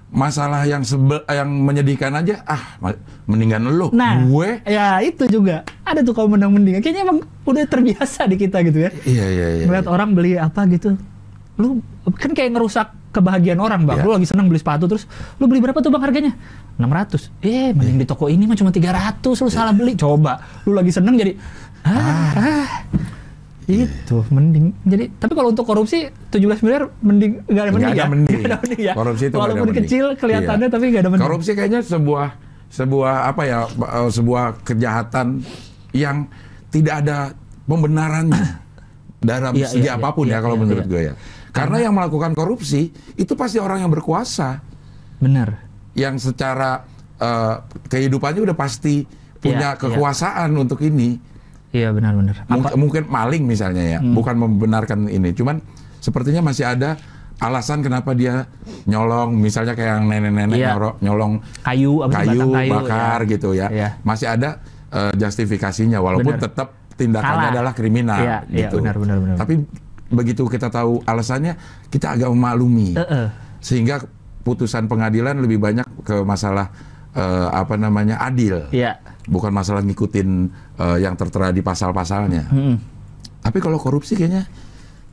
Masalah 0.06 0.62
yang 0.68 0.86
sebe- 0.86 1.24
yang 1.26 1.48
menyedihkan 1.50 2.14
aja. 2.14 2.44
Ah, 2.46 2.78
mendingan 3.26 3.66
lu. 3.66 3.90
Nah, 3.90 4.22
Gue. 4.22 4.62
ya 4.62 5.00
itu 5.02 5.26
juga 5.26 5.66
ada 5.82 5.98
tuh 6.04 6.14
kaum 6.14 6.30
mendang 6.30 6.52
mending. 6.52 6.78
Kayaknya 6.78 7.02
emang 7.02 7.18
udah 7.42 7.64
terbiasa 7.66 8.28
di 8.28 8.36
kita 8.38 8.62
gitu 8.62 8.86
ya. 8.86 8.90
Iya, 9.02 9.24
iya, 9.26 9.46
iya. 9.58 9.64
Ngeliat 9.66 9.86
orang 9.88 10.14
beli 10.14 10.38
apa 10.38 10.62
gitu, 10.70 10.94
lu 11.58 11.82
kan 12.14 12.30
kayak 12.36 12.54
ngerusak 12.54 12.86
kebahagiaan 13.10 13.58
orang 13.58 13.82
bang. 13.82 13.98
Iya. 13.98 14.04
Lu 14.06 14.10
lagi 14.14 14.28
seneng 14.28 14.46
beli 14.46 14.60
sepatu 14.60 14.84
terus, 14.86 15.08
lu 15.40 15.48
beli 15.48 15.58
berapa 15.58 15.80
tuh 15.80 15.90
bang 15.90 16.04
harganya? 16.06 16.32
600. 16.78 17.32
Eh, 17.42 17.72
mending 17.72 18.04
di 18.04 18.06
toko 18.06 18.28
ini 18.28 18.44
mah 18.46 18.54
cuma 18.54 18.70
300, 18.70 19.40
lu 19.42 19.50
salah 19.50 19.74
beli. 19.74 19.96
Coba, 19.98 20.38
lu 20.68 20.76
lagi 20.76 20.92
seneng 20.92 21.16
jadi 21.16 21.32
ah, 21.82 22.30
ah. 22.36 22.68
Itu 23.66 24.22
mending. 24.28 24.70
Jadi 24.82 25.10
tapi 25.12 25.32
kalau 25.34 25.50
untuk 25.50 25.62
korupsi 25.62 26.06
17 26.30 26.62
miliar 26.62 26.86
mending 27.00 27.42
nggak 27.44 27.62
ada 27.62 27.72
mending 27.74 27.90
ada 27.90 27.98
ya. 27.98 28.06
mending. 28.06 28.40
Ada 28.46 28.56
mending 28.62 28.80
ya. 28.80 28.92
Korupsi 28.94 29.24
itu 29.24 29.34
ada 29.34 29.42
Walaupun 29.42 29.66
mending. 29.66 29.78
kecil 29.82 30.04
kelihatannya 30.14 30.66
Iya. 30.66 30.72
tapi 30.72 30.84
nggak 30.86 31.02
ada 31.02 31.10
mending. 31.10 31.26
Korupsi 31.26 31.50
kayaknya 31.52 31.80
sebuah 31.82 32.28
sebuah 32.66 33.14
apa 33.26 33.42
ya 33.42 33.58
eh, 33.66 34.10
sebuah 34.10 34.44
kejahatan 34.62 35.26
yang 35.90 36.30
tidak 36.68 36.94
ada 37.00 37.34
pembenarannya 37.66 38.46
dalam 39.34 39.52
Iya, 39.52 39.66
segi 39.66 39.86
iya, 39.86 39.96
apa 39.96 40.08
pun 40.12 40.26
iya, 40.26 40.38
ya 40.38 40.38
kalau 40.40 40.54
iya, 40.54 40.62
menurut 40.62 40.84
iya. 40.84 40.90
gue 40.90 41.02
ya. 41.02 41.14
Karena 41.50 41.76
yang 41.80 41.94
melakukan 41.96 42.32
korupsi 42.32 42.92
itu 43.16 43.32
pasti 43.32 43.56
orang 43.56 43.80
yang 43.80 43.90
berkuasa 43.90 44.60
Bener. 45.18 45.56
yang 45.92 46.14
secara 46.16 46.86
eh, 47.16 47.54
kehidupannya 47.88 48.46
udah 48.46 48.54
pasti 48.54 49.02
punya 49.36 49.72
Iya, 49.72 49.74
iya. 49.74 49.80
kekuasaan 49.80 50.50
untuk 50.54 50.78
ini. 50.82 51.18
Iya 51.76 51.88
benar-benar. 51.92 52.34
Mung- 52.48 52.88
mungkin 52.88 53.04
maling 53.06 53.44
misalnya 53.44 53.84
ya, 53.84 53.98
Hmm. 54.00 54.16
bukan 54.16 54.34
membenarkan 54.40 54.98
ini. 55.06 55.36
Cuman 55.36 55.60
sepertinya 56.00 56.40
masih 56.40 56.64
ada 56.64 56.96
alasan 57.36 57.84
kenapa 57.84 58.16
dia 58.16 58.48
nyolong, 58.88 59.36
misalnya 59.36 59.76
kayak 59.76 60.00
yang 60.00 60.04
nenek-nenek 60.08 60.56
Iya. 60.56 60.72
nyolong 61.04 61.44
Kayu, 61.60 62.00
apa 62.00 62.24
kayu, 62.24 62.40
kayu, 62.48 62.72
bakar 62.72 63.18
ya. 63.20 63.28
gitu 63.28 63.48
ya. 63.52 63.66
Iya. 63.68 63.88
Masih 64.00 64.26
ada 64.26 64.50
eh, 64.86 65.12
justifikasinya, 65.12 65.98
walaupun 66.00 66.38
Benar. 66.38 66.44
tetap 66.48 66.68
tindakannya 66.96 67.36
Salah. 67.42 67.52
adalah 67.52 67.72
kriminal. 67.76 68.16
Iya, 68.16 68.38
iya, 68.48 68.58
gitu. 68.64 68.80
benar, 68.80 68.96
benar, 68.96 69.16
benar. 69.20 69.36
Tapi 69.36 69.54
begitu 70.08 70.46
kita 70.46 70.70
tahu 70.70 71.02
alasannya, 71.04 71.58
kita 71.92 72.16
agak 72.16 72.30
memaklumi. 72.30 72.96
Heeh. 72.96 73.26
Sehingga 73.60 74.00
putusan 74.40 74.86
pengadilan 74.86 75.36
lebih 75.36 75.58
banyak 75.58 75.84
ke 76.00 76.22
masalah 76.22 76.70
eh, 77.12 77.48
apa 77.50 77.74
namanya 77.74 78.20
adil, 78.20 78.68
Iya. 78.70 79.00
Bukan 79.26 79.50
masalah 79.50 79.82
ngikutin 79.82 80.28
eh, 80.76 80.98
yang 81.00 81.14
tertera 81.14 81.50
di 81.50 81.60
pasal-pasalnya. 81.60 82.46
Mm-mm. 82.48 82.76
Tapi 83.40 83.58
kalau 83.58 83.76
korupsi 83.76 84.14
kayaknya 84.14 84.46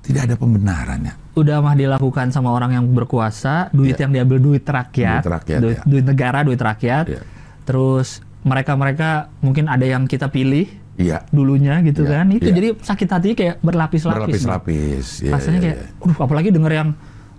tidak 0.02 0.28
ada 0.28 0.36
pembenarannya. 0.36 1.14
Udah 1.34 1.60
mah 1.60 1.74
dilakukan 1.74 2.30
sama 2.30 2.52
orang 2.52 2.74
yang 2.74 2.86
berkuasa, 2.88 3.70
duit 3.70 3.96
Iya. 3.96 4.06
yang 4.06 4.12
diambil 4.14 4.38
duit 4.38 4.64
rakyat, 4.64 5.22
Duit 5.22 5.32
rakyat, 5.32 5.60
duit, 5.60 5.78
ya. 5.78 5.84
duit 5.84 6.04
negara, 6.04 6.40
duit 6.42 6.60
rakyat. 6.60 7.06
Iya. 7.08 7.22
Terus 7.64 8.20
mereka-mereka 8.44 9.32
mungkin 9.40 9.66
ada 9.66 9.82
yang 9.82 10.04
kita 10.04 10.28
pilih 10.28 10.68
Iya. 10.94 11.24
dulunya 11.30 11.80
gitu 11.82 12.04
Iya, 12.04 12.22
kan. 12.22 12.26
Itu 12.30 12.50
iya. 12.52 12.56
jadi 12.56 12.68
sakit 12.76 13.08
hati 13.08 13.28
kayak 13.34 13.56
berlapis-lapis. 13.62 14.44
Berlapis-lapis. 14.44 15.06
Iya, 15.24 15.32
Rasanya 15.32 15.58
iya, 15.58 15.66
kayak, 15.74 15.78
aduh 16.04 16.18
apalagi 16.20 16.50
denger 16.52 16.74
yang 16.76 16.90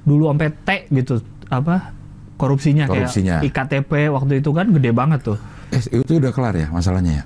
dulu 0.03 0.23
sampai 0.27 0.49
T 0.51 0.69
gitu, 0.91 1.15
apa 1.49 1.93
korupsinya, 2.35 2.91
Korupsinya. 2.91 3.39
kayak 3.41 3.47
iktp 3.47 3.93
waktu 4.11 4.43
itu 4.43 4.51
kan 4.51 4.67
gede 4.73 4.91
banget 4.91 5.21
tuh. 5.23 5.39
Eh, 5.71 5.81
itu 5.95 6.13
udah 6.15 6.31
kelar 6.31 6.55
ya 6.55 6.67
masalahnya 6.69 7.13
ya? 7.15 7.25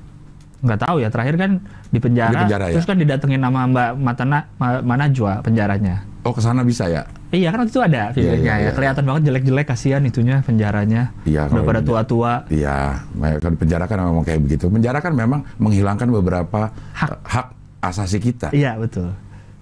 nggak 0.59 0.81
tahu 0.81 0.97
ya 0.99 1.07
terakhir 1.07 1.39
kan 1.39 1.51
di 1.87 1.99
penjara, 1.99 2.35
Di 2.35 2.39
penjara, 2.43 2.65
ya? 2.67 2.75
terus 2.75 2.83
kan 2.85 2.99
didatengin 2.99 3.39
nama 3.39 3.63
Mbak 3.65 3.89
Matana 3.97 4.39
Ma- 4.55 4.83
Manajwa 4.83 5.39
penjaranya 5.39 6.03
Oh, 6.21 6.35
ke 6.35 6.43
sana 6.43 6.61
bisa 6.61 6.91
ya? 6.91 7.07
iya 7.31 7.49
kan 7.49 7.63
waktu 7.63 7.71
itu 7.71 7.79
ada 7.81 8.11
videonya 8.11 8.43
iya, 8.43 8.55
ya 8.59 8.61
iya. 8.61 8.71
kelihatan 8.75 9.07
banget 9.07 9.23
jelek-jelek 9.31 9.65
kasihan 9.65 10.03
itunya 10.03 10.43
penjaranya 10.43 11.15
Iya, 11.23 11.47
udah 11.47 11.63
pada 11.63 11.79
tua-tua 11.81 12.33
Iya, 12.49 13.07
di 13.15 13.57
penjara 13.57 13.87
kan 13.87 14.03
memang 14.03 14.25
kayak 14.25 14.41
begitu. 14.41 14.67
Penjara 14.67 14.99
kan 14.99 15.15
memang 15.15 15.47
menghilangkan 15.57 16.11
beberapa 16.11 16.75
Hak. 16.93 17.23
hak 17.23 17.47
asasi 17.81 18.19
kita. 18.19 18.51
iya 18.51 18.75
betul 18.75 19.15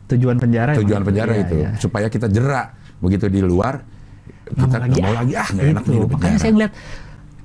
tujuan 0.06 0.40
penjara 0.40 0.72
Tujuan 0.76 1.04
penjara 1.04 1.36
Iya, 1.36 1.44
itu 1.44 1.56
iya. 1.60 1.70
supaya 1.76 2.08
kita 2.08 2.26
jerak. 2.26 2.72
Begitu 2.98 3.28
di 3.28 3.44
luar 3.44 3.84
kita 4.48 4.80
Nggak 4.80 4.96
mau 5.02 5.12
lagi 5.12 5.34
ah 5.34 5.48
nggak 5.50 5.66
enak 5.68 5.82
Itu. 5.82 5.90
nih 5.90 5.98
di 5.98 6.00
makanya 6.00 6.16
penjara. 6.16 6.40
saya 6.40 6.50
ngeliat 6.56 6.72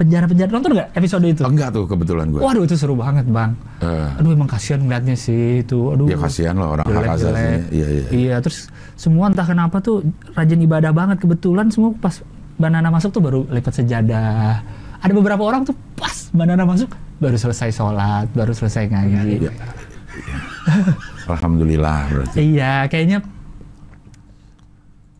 penjara-penjara 0.01 0.49
nonton 0.49 0.73
nggak 0.73 0.89
episode 0.93 1.21
itu 1.23 1.41
Enggak 1.41 1.69
tuh 1.71 1.85
kebetulan 1.85 2.27
gue. 2.27 2.41
waduh 2.41 2.63
itu 2.63 2.73
seru 2.73 2.93
banget 2.95 3.23
bang 3.25 3.53
Eh, 3.79 4.17
aduh 4.17 4.31
emang 4.31 4.45
kasihan 4.45 4.81
ngeliatnya 4.81 5.13
sih 5.13 5.61
itu 5.61 5.77
aduh 5.87 6.05
ya 6.05 6.17
kasihan 6.17 6.53
loh 6.53 6.73
orang 6.73 6.83
hak 6.83 6.91
asasi. 6.91 7.21
jelek-jelek. 7.21 7.61
Iya, 7.69 7.87
iya. 7.87 8.05
Iya, 8.11 8.35
terus 8.39 8.65
semua 8.93 9.25
entah 9.27 9.43
kenapa 9.43 9.77
tuh 9.77 10.01
rajin 10.31 10.57
ibadah 10.59 10.89
banget 10.89 11.17
kebetulan 11.17 11.69
semua 11.69 11.93
pas 11.95 12.17
banana 12.55 12.89
masuk 12.89 13.09
tuh 13.09 13.19
baru 13.19 13.45
lipat 13.47 13.73
sejadah. 13.75 14.61
Ada 14.97 15.11
beberapa 15.11 15.41
orang 15.41 15.61
tuh 15.63 15.73
pas 15.95 16.13
banana 16.29 16.61
masuk 16.61 16.89
baru 17.17 17.33
selesai 17.33 17.69
sholat, 17.71 18.29
baru 18.31 18.51
selesai 18.51 18.85
ngaji. 18.87 19.33
Iya. 19.39 19.51
Alhamdulillah 21.27 21.99
berarti. 22.07 22.37
Iya, 22.37 22.85
kayaknya 22.85 23.19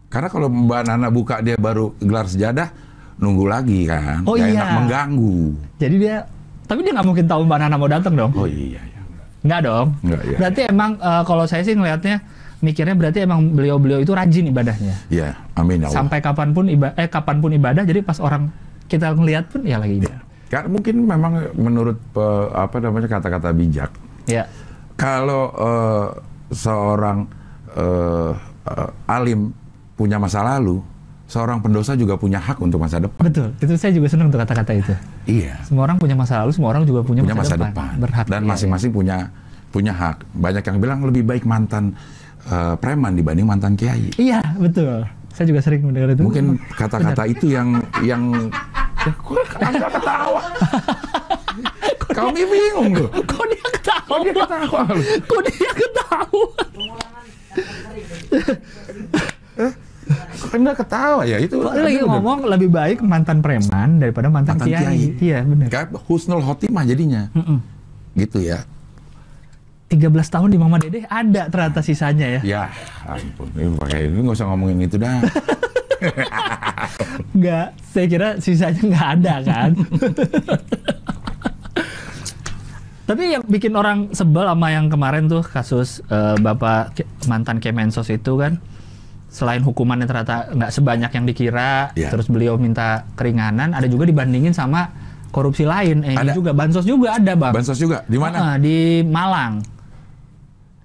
Karena 0.06 0.28
kalau 0.28 0.52
Mbak 0.52 0.82
Nana 0.84 1.08
buka 1.08 1.40
dia 1.40 1.56
baru 1.56 1.96
gelar 1.98 2.28
sejadah, 2.28 2.68
nunggu 3.22 3.46
lagi 3.46 3.86
kan. 3.86 4.26
Oh, 4.26 4.34
Nggak 4.34 4.50
iya. 4.50 4.58
enak 4.58 4.70
mengganggu. 4.82 5.40
jadi 5.78 5.96
dia 5.96 6.16
tapi 6.66 6.80
dia 6.82 6.92
nggak 6.96 7.08
mungkin 7.08 7.26
tahu 7.30 7.42
banana 7.46 7.76
mau 7.78 7.88
datang 7.88 8.14
dong. 8.18 8.32
Oh 8.34 8.50
iya, 8.50 8.82
iya. 8.82 9.02
Nggak 9.42 9.62
dong. 9.64 9.88
Nggak, 10.02 10.22
iya. 10.26 10.38
Berarti 10.42 10.62
emang 10.68 10.92
eh, 10.98 11.24
kalau 11.24 11.46
saya 11.46 11.62
sih 11.62 11.78
ngelihatnya 11.78 12.18
mikirnya 12.62 12.94
berarti 12.94 13.26
emang 13.26 13.54
beliau-beliau 13.54 14.00
itu 14.00 14.14
rajin 14.14 14.50
ibadahnya. 14.50 14.96
Iya, 15.10 15.34
amin 15.58 15.82
ya 15.82 15.90
Allah. 15.90 15.98
Sampai 15.98 16.20
kapan 16.22 16.50
pun 16.52 16.66
ibadah 16.66 16.94
eh 16.96 17.10
kapan 17.10 17.38
pun 17.40 17.52
ibadah 17.52 17.82
jadi 17.82 18.02
pas 18.02 18.18
orang 18.18 18.50
kita 18.86 19.14
ngelihat 19.14 19.50
pun 19.50 19.62
ya 19.66 19.78
lagi 19.78 20.02
ibadah. 20.02 20.22
Karena 20.52 20.68
mungkin 20.68 20.96
memang 21.08 21.34
menurut 21.56 21.98
pe- 22.12 22.50
apa 22.52 22.78
namanya 22.78 23.08
kata-kata 23.08 23.50
bijak. 23.52 23.92
Ya. 24.26 24.46
Kalau 24.96 25.50
eh, 25.54 26.08
seorang 26.54 27.26
eh, 27.74 28.32
eh, 28.68 28.90
alim 29.10 29.50
punya 29.98 30.22
masa 30.22 30.46
lalu, 30.46 30.80
seorang 31.32 31.64
pendosa 31.64 31.96
juga 31.96 32.20
punya 32.20 32.44
hak 32.44 32.60
untuk 32.60 32.84
masa 32.84 33.00
depan. 33.00 33.24
Betul, 33.24 33.56
itu 33.64 33.74
saya 33.80 33.96
juga 33.96 34.12
senang 34.12 34.28
tuh 34.28 34.44
kata-kata 34.44 34.72
itu. 34.76 34.94
Iya. 35.24 35.56
Semua 35.64 35.88
orang 35.88 35.96
punya 35.96 36.12
masa 36.20 36.44
lalu, 36.44 36.52
semua 36.52 36.76
orang 36.76 36.84
juga 36.84 37.08
punya, 37.08 37.24
Punya 37.24 37.40
masa 37.40 37.56
depan. 37.56 37.96
Berhak. 38.04 38.28
Dan 38.28 38.44
iya, 38.44 38.50
masing-masing 38.52 38.92
punya 38.92 39.18
punya 39.72 39.96
hak. 39.96 40.28
Banyak 40.36 40.64
yang 40.68 40.78
bilang 40.84 41.00
lebih 41.08 41.24
baik 41.24 41.48
mantan 41.48 41.96
eh, 42.52 42.76
preman 42.76 43.16
dibanding 43.16 43.48
mantan 43.48 43.80
kiai. 43.80 44.12
Iya, 44.20 44.44
betul. 44.60 45.08
Saya 45.32 45.48
juga 45.48 45.64
sering 45.64 45.88
mendengar 45.88 46.12
itu. 46.12 46.28
Mungkin 46.28 46.60
kata-kata 46.76 47.24
itu 47.32 47.48
yang 47.48 47.80
yang 48.04 48.52
Ya, 49.02 49.10
Anda 49.66 49.90
ketawa. 49.90 50.42
Kami 52.22 52.42
bingung 52.46 52.94
loh. 53.02 53.10
kok 53.26 53.46
dia 53.50 53.68
ketawa? 53.74 54.06
Kok 54.06 54.20
dia 54.22 54.34
ketawa? 54.38 54.82
Kok 55.26 55.42
dia 55.50 55.72
ketawa? 55.74 56.46
Enggak 60.50 60.76
ketawa 60.80 61.22
ya 61.22 61.38
itu. 61.38 61.56
Kok 61.56 61.72
lagi 61.72 62.00
ngomong 62.00 62.38
lebih 62.46 62.68
baik 62.68 62.98
mantan 63.02 63.40
preman 63.40 63.98
daripada 63.98 64.28
mantan, 64.28 64.58
Mantan 64.58 64.68
kiai. 64.68 64.82
kiai. 64.82 65.02
Iya, 65.22 65.38
benar. 65.44 65.66
Kayak 65.70 65.88
husnul 66.06 66.42
khotimah 66.42 66.84
jadinya. 66.84 67.30
Mm-mm. 67.32 67.58
Gitu 68.14 68.38
ya. 68.42 68.60
13 69.88 70.08
tahun 70.08 70.48
di 70.48 70.56
Mama 70.56 70.80
Dede 70.80 71.04
ada 71.06 71.46
ternyata 71.46 71.80
sisanya 71.80 72.40
ya. 72.40 72.42
Ya, 72.42 72.62
ampun. 73.06 73.46
Ini 73.52 73.70
pakai 73.76 74.00
ini 74.08 74.18
nggak 74.20 74.34
usah 74.34 74.48
ngomongin 74.48 74.80
itu 74.82 74.96
dah. 74.96 75.20
Enggak, 77.36 77.68
saya 77.86 78.06
kira 78.08 78.28
sisanya 78.40 78.82
nggak 78.82 79.08
ada 79.20 79.34
kan. 79.44 79.70
Tapi 83.02 83.24
yang 83.30 83.44
bikin 83.44 83.76
orang 83.76 84.08
sebel 84.12 84.48
sama 84.48 84.72
yang 84.72 84.88
kemarin 84.88 85.28
tuh 85.28 85.44
kasus 85.44 86.00
eh, 86.08 86.36
Bapak 86.40 86.96
Ke- 86.96 87.08
mantan 87.28 87.60
Kemensos 87.60 88.08
itu 88.08 88.40
kan 88.40 88.56
selain 89.32 89.60
hukumannya 89.60 90.04
ternyata 90.04 90.52
nggak 90.52 90.70
sebanyak 90.70 91.08
yang 91.10 91.24
dikira, 91.24 91.72
Iya. 91.96 92.12
terus 92.12 92.28
beliau 92.28 92.56
minta 92.56 93.08
keringanan, 93.16 93.72
ada 93.72 93.88
juga 93.88 94.04
dibandingin 94.04 94.52
sama 94.52 94.92
korupsi 95.32 95.64
lain. 95.64 96.04
Eh, 96.04 96.12
ini 96.12 96.28
Ada. 96.28 96.36
juga 96.36 96.52
bansos 96.52 96.84
juga 96.84 97.16
ada, 97.16 97.32
Bang. 97.34 97.56
Bansos 97.56 97.80
juga 97.80 98.04
di 98.04 98.20
mana? 98.20 98.36
Ah, 98.38 98.56
di 98.60 99.02
Malang. 99.02 99.64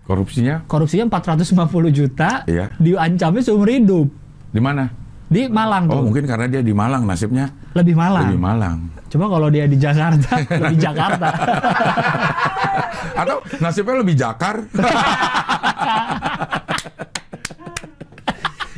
Korupsinya 0.06 0.62
Korupsinya 0.64 1.11
450 1.11 1.90
juta, 1.90 2.46
Iya. 2.46 2.70
diancamnya 2.76 3.42
seumur 3.42 3.66
hidup. 3.66 4.06
di 4.46 4.62
mana? 4.62 4.88
Di 5.26 5.50
Malang 5.50 5.90
Oh, 5.90 5.98
tuh. 5.98 6.02
mungkin 6.06 6.22
karena 6.24 6.46
dia 6.46 6.62
di 6.62 6.70
Malang 6.70 7.02
nasibnya 7.02 7.50
Lebih 7.74 7.92
Malang. 7.92 8.30
lebih 8.30 8.38
Malang. 8.38 8.78
Coba 9.06 9.26
kalau 9.28 9.48
dia 9.50 9.66
di 9.66 9.74
Jakarta, 9.74 10.38
lebih 10.62 10.78
Jakarta. 10.78 11.28
Atau 13.16 13.42
nasibnya 13.59 13.96
lebih 13.98 14.14
Jakar. 14.14 14.62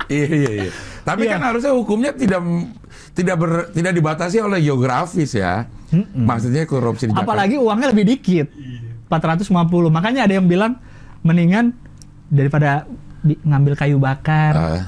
iya 0.09 0.27
iya 0.27 0.51
iya. 0.65 0.73
Tapi 1.03 1.25
Iya. 1.25 1.33
kan 1.33 1.41
harusnya 1.45 1.73
hukumnya 1.73 2.13
tidak 2.13 2.41
tidak 3.13 3.37
ber, 3.37 3.51
tidak 3.71 3.93
dibatasi 3.93 4.37
oleh 4.39 4.59
geografis 4.59 5.33
ya. 5.33 5.65
Maksudnya 6.13 6.65
korupsi 6.65 7.07
di 7.07 7.13
Jakarta. 7.13 7.25
Apalagi 7.25 7.57
uangnya 7.57 7.89
lebih 7.89 8.05
dikit. 8.07 8.47
450. 9.07 9.49
Makanya 9.89 10.29
ada 10.29 10.35
yang 10.35 10.45
bilang 10.45 10.77
mendingan 11.21 11.73
daripada 12.27 12.85
ngambil 13.25 13.73
kayu 13.75 13.97
bakar, 13.97 14.53
Eh, 14.55 14.83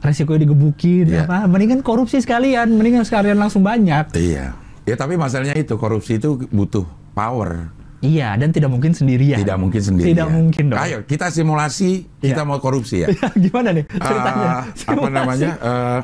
resikonya 0.00 0.44
digebukin 0.44 1.04
Iya. 1.08 1.26
apa, 1.26 1.44
mendingan 1.44 1.80
korupsi 1.80 2.18
sekalian, 2.18 2.70
mendingan 2.70 3.02
sekalian 3.02 3.34
langsung 3.34 3.60
banyak. 3.60 4.14
iya. 4.14 4.54
Ya 4.84 4.94
tapi 4.94 5.16
masalahnya 5.16 5.56
itu 5.56 5.74
korupsi 5.74 6.16
itu 6.16 6.36
butuh 6.48 6.84
power. 7.12 7.72
Iya, 8.04 8.36
dan 8.36 8.48
tidak 8.50 8.68
mungkin 8.68 8.92
sendirian. 8.92 9.40
Tidak 9.40 9.56
mungkin 9.56 9.80
sendiri. 9.80 10.12
Tidak 10.12 10.28
mungkin 10.28 10.64
dong. 10.68 10.76
Ayo 10.76 10.98
kita 11.02 11.26
simulasi 11.28 12.04
kita 12.18 12.36
Iya. 12.36 12.44
mau 12.44 12.58
korupsi 12.58 13.00
ya. 13.04 13.08
Gimana 13.34 13.72
nih 13.72 13.84
ceritanya? 13.88 14.48
Eh, 14.68 14.92
apa 14.92 15.08
namanya? 15.08 15.50
eh, 15.56 16.00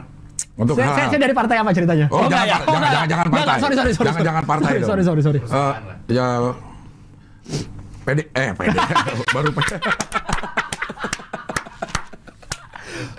untuk 0.56 0.74
Saya, 0.74 0.86
hal- 0.86 0.96
saya, 0.98 1.06
saya 1.10 1.20
dari 1.20 1.34
partai 1.34 1.56
apa 1.56 1.70
ceritanya? 1.70 2.06
Oh, 2.08 2.20
enggak 2.22 2.40
jangan, 2.40 2.46
ya? 2.46 2.56
Oh, 2.56 2.64
jangan, 2.64 2.72
enggak 2.72 2.80
ya? 2.80 2.88
jangan, 2.90 3.06
jangan 3.06 3.26
partai. 3.26 3.40
enggak, 3.40 3.58
sorry, 3.60 3.74
sorry, 3.74 3.92
sorry. 3.92 4.08
Jangan, 4.08 4.22
jangan 4.24 4.44
partai 4.44 4.64
sorry, 4.66 4.80
dong. 4.80 4.88
sorry, 4.88 5.02
sorry, 5.04 5.20
sorry. 5.22 5.40
Eh, 5.44 5.74
ya 6.10 6.26
PD 8.00 8.18
eh 8.32 8.48
PD 8.50 8.76
baru 9.34 9.48
PD. 9.50 9.70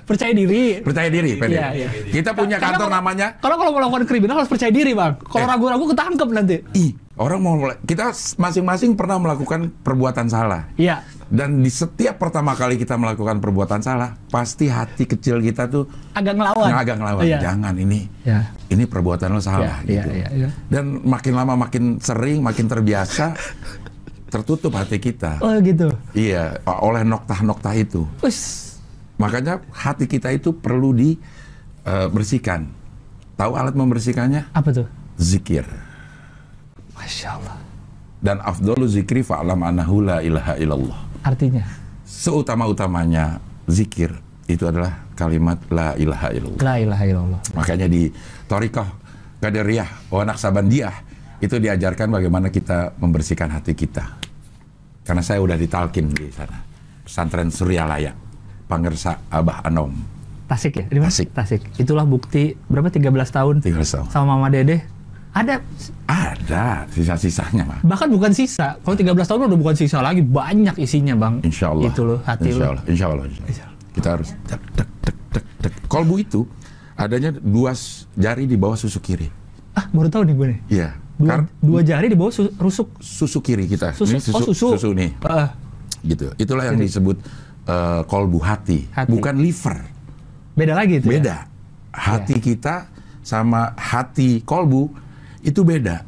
Percaya 0.01 0.33
diri. 0.35 0.83
percaya 0.83 1.07
diri 1.07 1.31
PD. 1.35 1.53
Iya, 1.55 1.67
iya. 1.73 1.87
Kita 2.11 2.35
punya 2.35 2.57
Karena 2.57 2.75
kantor 2.75 2.85
kalau- 2.85 2.97
namanya 2.99 3.27
Kalau 3.39 3.55
kalau 3.55 3.71
melakukan 3.71 4.03
kriminal 4.03 4.35
harus 4.37 4.51
percaya 4.51 4.69
diri, 4.69 4.91
Bang. 4.91 5.15
Kalau 5.23 5.45
Eh. 5.45 5.49
ragu-ragu 5.49 5.85
ketangkep 5.87 6.27
nanti. 6.29 6.55
Ih, 6.75 6.91
orang 7.21 7.39
mau 7.39 7.53
mulai- 7.53 7.77
kita 7.81 8.09
masing-masing 8.35 8.97
pernah 8.97 9.21
melakukan 9.21 9.69
perbuatan 9.85 10.25
salah. 10.25 10.65
Iya. 10.73 11.05
Dan 11.31 11.61
di 11.61 11.69
setiap 11.69 12.19
pertama 12.19 12.51
kali 12.51 12.75
kita 12.75 12.97
melakukan 12.97 13.39
perbuatan 13.39 13.79
salah, 13.79 14.17
pasti 14.27 14.67
hati 14.67 15.07
kecil 15.07 15.39
kita 15.39 15.69
tuh 15.69 15.87
Agak 16.11 16.35
ngelawan. 16.35 16.67
agak 16.73 16.95
ngelawan. 16.99 17.23
Iya. 17.23 17.39
Jangan 17.39 17.73
ini, 17.77 18.03
Ya. 18.25 18.51
ini 18.67 18.83
perbuatan 18.83 19.31
lo 19.31 19.39
salah. 19.39 19.79
Iya, 19.85 20.03
gitu. 20.03 20.09
iya, 20.11 20.27
iya. 20.33 20.49
Dan 20.67 20.99
makin 21.05 21.31
lama 21.31 21.55
makin 21.55 22.01
sering, 22.01 22.43
makin 22.43 22.67
terbiasa, 22.67 23.37
tertutup 24.27 24.75
hati 24.75 24.97
kita. 24.97 25.39
Oh 25.39 25.55
gitu. 25.61 25.87
Iya, 26.11 26.59
oleh 26.65 27.03
noktah-noktah 27.03 27.75
itu. 27.75 28.03
Us. 28.19 28.73
Makanya 29.15 29.61
hati 29.71 30.09
kita 30.09 30.33
itu 30.33 30.51
perlu 30.51 30.91
dibersihkan. 30.91 32.67
Tahu 33.37 33.51
alat 33.55 33.73
membersihkannya? 33.73 34.51
Apa 34.51 34.69
tuh? 34.73 34.87
Zikir. 35.15 35.63
Masya 37.01 37.29
Allah. 37.33 37.57
Dan 38.21 38.37
afdalu 38.37 38.85
zikri 38.85 39.25
fa'lam 39.25 39.57
anahu 39.59 40.05
la 40.05 40.21
ilaha 40.21 40.53
illallah. 40.55 40.99
Artinya 41.25 41.65
Seutama-utamanya 42.05 43.41
zikir 43.65 44.13
itu 44.45 44.61
adalah 44.69 45.01
kalimat 45.17 45.57
la 45.73 45.97
ilaha 45.97 46.29
illallah. 46.29 46.61
la 46.61 46.75
ilaha 46.77 47.03
illallah. 47.09 47.41
Makanya 47.57 47.89
di 47.89 48.13
Torikoh 48.45 48.85
Qadariyah 49.41 50.13
wa 50.13 50.21
Naksabandiyah 50.21 50.95
itu 51.41 51.57
diajarkan 51.57 52.13
bagaimana 52.13 52.53
kita 52.53 52.93
membersihkan 53.01 53.49
hati 53.49 53.73
kita. 53.73 54.05
Karena 55.01 55.25
saya 55.25 55.41
udah 55.41 55.57
ditalkin 55.57 56.13
di 56.13 56.29
sana. 56.29 56.61
Pesantren 57.01 57.49
Suryalaya, 57.49 58.13
Pangersa 58.69 59.17
Abah 59.27 59.65
Anom. 59.65 59.89
Tasik 60.45 60.77
ya? 60.77 60.85
Tasik. 60.87 61.33
Tasik. 61.33 61.61
Itulah 61.75 62.05
bukti 62.05 62.53
berapa 62.69 62.93
13 62.93 63.07
tahun 63.33 63.55
Tinggal 63.65 63.81
sama. 63.81 64.07
sama 64.13 64.37
Mama 64.37 64.53
Dede. 64.53 64.85
Ada 65.31 65.63
Ada 66.05 66.65
sisa-sisanya, 66.91 67.63
Pak. 67.63 67.79
bahkan 67.87 68.11
bukan 68.11 68.35
sisa. 68.35 68.75
Kalau 68.83 68.95
13 68.99 69.15
tahun 69.23 69.47
udah 69.47 69.59
bukan 69.59 69.75
sisa 69.79 70.03
lagi, 70.03 70.19
banyak 70.19 70.75
isinya, 70.75 71.15
Bang. 71.15 71.39
Insya 71.39 71.71
Allah. 71.71 71.87
Itu 71.87 72.01
loh 72.03 72.19
hati 72.21 72.51
insya 72.51 72.59
lo. 72.59 72.71
Allah, 72.75 72.83
insya 72.83 73.05
Allah, 73.07 73.25
insya 73.47 73.63
Allah. 73.63 73.77
Kita 73.91 74.07
harus 74.11 74.29
tek, 74.43 74.61
tek, 74.75 74.89
tek, 74.99 75.15
tek, 75.31 75.45
tek. 75.61 75.73
Kolbu 75.87 76.15
itu 76.19 76.43
adanya 76.93 77.31
dua 77.31 77.71
jari 78.13 78.43
di 78.43 78.55
bawah 78.55 78.75
susu 78.75 78.99
kiri. 78.99 79.31
Ah, 79.71 79.87
baru 79.87 80.11
tahu 80.11 80.27
nih 80.27 80.35
gue 80.35 80.47
nih. 80.51 80.59
Iya. 80.69 80.89
Dua, 81.15 81.27
Kar- 81.31 81.47
dua 81.59 81.79
jari 81.81 82.07
di 82.11 82.17
bawah 82.19 82.33
su- 82.33 82.51
rusuk. 82.53 82.87
susu 82.99 83.39
kiri 83.39 83.71
kita. 83.71 83.95
Susu. 83.95 84.11
Ini 84.11 84.19
susu, 84.19 84.35
oh, 84.35 84.41
susu. 84.51 84.67
susu 84.75 84.89
nih. 84.91 85.15
Ah, 85.23 85.55
Gitu. 86.01 86.27
Itulah 86.35 86.65
yang 86.65 86.75
disebut 86.75 87.23
eh, 87.63 88.01
kolbu 88.03 88.41
hati, 88.41 88.89
Hati. 88.89 89.07
bukan 89.07 89.37
liver. 89.37 89.79
beda 90.51 90.75
lagi 90.75 90.99
itu. 90.99 91.07
ya? 91.07 91.13
Beda. 91.15 91.37
Hati 91.93 92.35
kita 92.37 92.91
sama 93.21 93.71
hati 93.77 94.43
kolbu 94.43 94.91
itu 95.41 95.61
beda. 95.65 96.05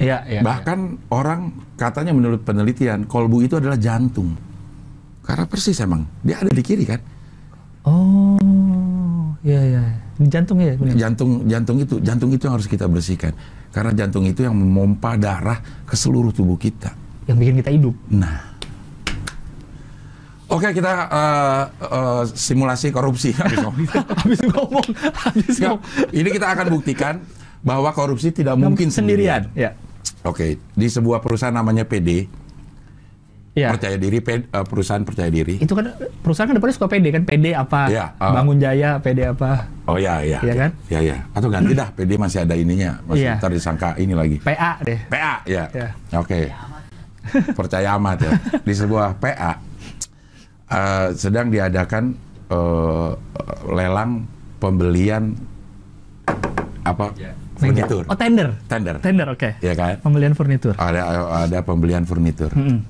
Iya, 0.00 0.24
iya. 0.24 0.40
Bahkan 0.40 1.12
orang 1.12 1.52
katanya 1.76 2.16
menurut 2.16 2.40
penelitian 2.40 3.04
kolbu 3.04 3.44
itu 3.44 3.60
adalah 3.60 3.76
jantung. 3.76 4.32
Karena 5.20 5.44
persis 5.44 5.76
emang 5.84 6.08
dia 6.24 6.40
ada 6.40 6.48
di 6.48 6.62
kiri 6.64 6.88
kan. 6.88 7.00
Oh, 7.84 9.36
iya, 9.44 9.60
iya. 9.60 9.82
Di 10.16 10.28
jantung 10.28 10.60
ya, 10.60 10.72
benar. 10.76 10.96
Jantung 10.96 11.44
jantung 11.44 11.76
itu 11.80 11.94
jantung 12.00 12.30
itu 12.32 12.42
yang 12.48 12.54
harus 12.56 12.68
kita 12.68 12.88
bersihkan. 12.88 13.36
Karena 13.70 13.92
jantung 13.92 14.24
itu 14.24 14.40
yang 14.40 14.56
memompa 14.56 15.20
darah 15.20 15.60
ke 15.84 15.94
seluruh 15.94 16.32
tubuh 16.32 16.56
kita. 16.56 16.96
Yang 17.28 17.36
bikin 17.36 17.54
kita 17.60 17.70
hidup. 17.70 17.94
Nah. 18.08 18.50
Oke, 20.50 20.74
kita 20.74 20.92
eh, 21.06 21.64
eh, 21.86 22.22
simulasi 22.34 22.90
korupsi. 22.90 23.30
Habis 23.38 23.62
ngomong. 23.62 23.86
habis 24.18 24.40
ngomong, 24.42 24.86
habis 25.14 25.56
ngomong. 25.62 25.82
ini 26.10 26.28
kita 26.34 26.46
akan 26.50 26.66
buktikan 26.74 27.14
bahwa 27.60 27.92
korupsi 27.92 28.32
tidak 28.32 28.56
mungkin 28.56 28.88
sendirian. 28.88 29.48
Ya. 29.52 29.76
Oke, 30.24 30.60
di 30.76 30.86
sebuah 30.88 31.20
perusahaan 31.24 31.52
namanya 31.52 31.84
PD, 31.84 32.28
Ya. 33.50 33.72
percaya 33.74 33.96
diri, 33.98 34.20
eh, 34.22 34.40
perusahaan 34.64 35.02
percaya 35.02 35.26
diri. 35.32 35.58
Itu 35.58 35.72
kan 35.74 35.92
perusahaan 36.22 36.48
kan 36.48 36.56
depannya 36.56 36.76
suka 36.76 36.88
PD 36.88 37.06
kan, 37.10 37.22
PD 37.26 37.52
apa? 37.52 37.88
Iya, 37.90 38.14
ah. 38.16 38.32
Bangun 38.36 38.56
Jaya, 38.62 39.00
PD 39.02 39.26
apa? 39.32 39.66
Oh 39.90 39.98
ya, 39.98 40.22
ya. 40.22 40.38
Iya 40.40 40.54
kan? 40.54 40.70
Ya, 40.86 41.00
ya. 41.02 41.16
Atau 41.34 41.48
ganti 41.50 41.72
dah, 41.74 41.88
PD 41.92 42.14
masih 42.14 42.46
ada 42.46 42.54
ininya, 42.54 43.00
masih 43.04 43.26
Iya. 43.26 43.40
ntar 43.40 43.50
disangka 43.50 43.96
ini 43.98 44.14
lagi. 44.14 44.36
PA 44.38 44.78
deh. 44.80 45.00
PA, 45.08 45.42
ya. 45.44 45.64
Ya. 45.74 45.88
Oke. 46.16 46.48
Percaya 47.52 47.98
amat 48.00 48.18
ya. 48.24 48.32
Di 48.64 48.72
sebuah 48.72 49.18
PA 49.18 49.52
eh, 50.70 51.08
sedang 51.18 51.50
diadakan 51.50 52.14
eh, 52.50 53.10
lelang 53.66 54.26
pembelian 54.62 55.34
apa 56.80 57.12
furnitur, 57.60 58.02
Oh, 58.08 58.16
tender. 58.16 58.48
tender, 58.66 58.96
Tender, 58.98 59.26
oke. 59.28 59.50
ya 59.60 59.72
kan? 59.72 60.00
Pembelian 60.00 60.32
furnitur. 60.32 60.74
Ada 60.74 61.00
ada 61.44 61.58
pembelian 61.60 62.02
furnitur. 62.02 62.48
Mm-mm. 62.50 62.80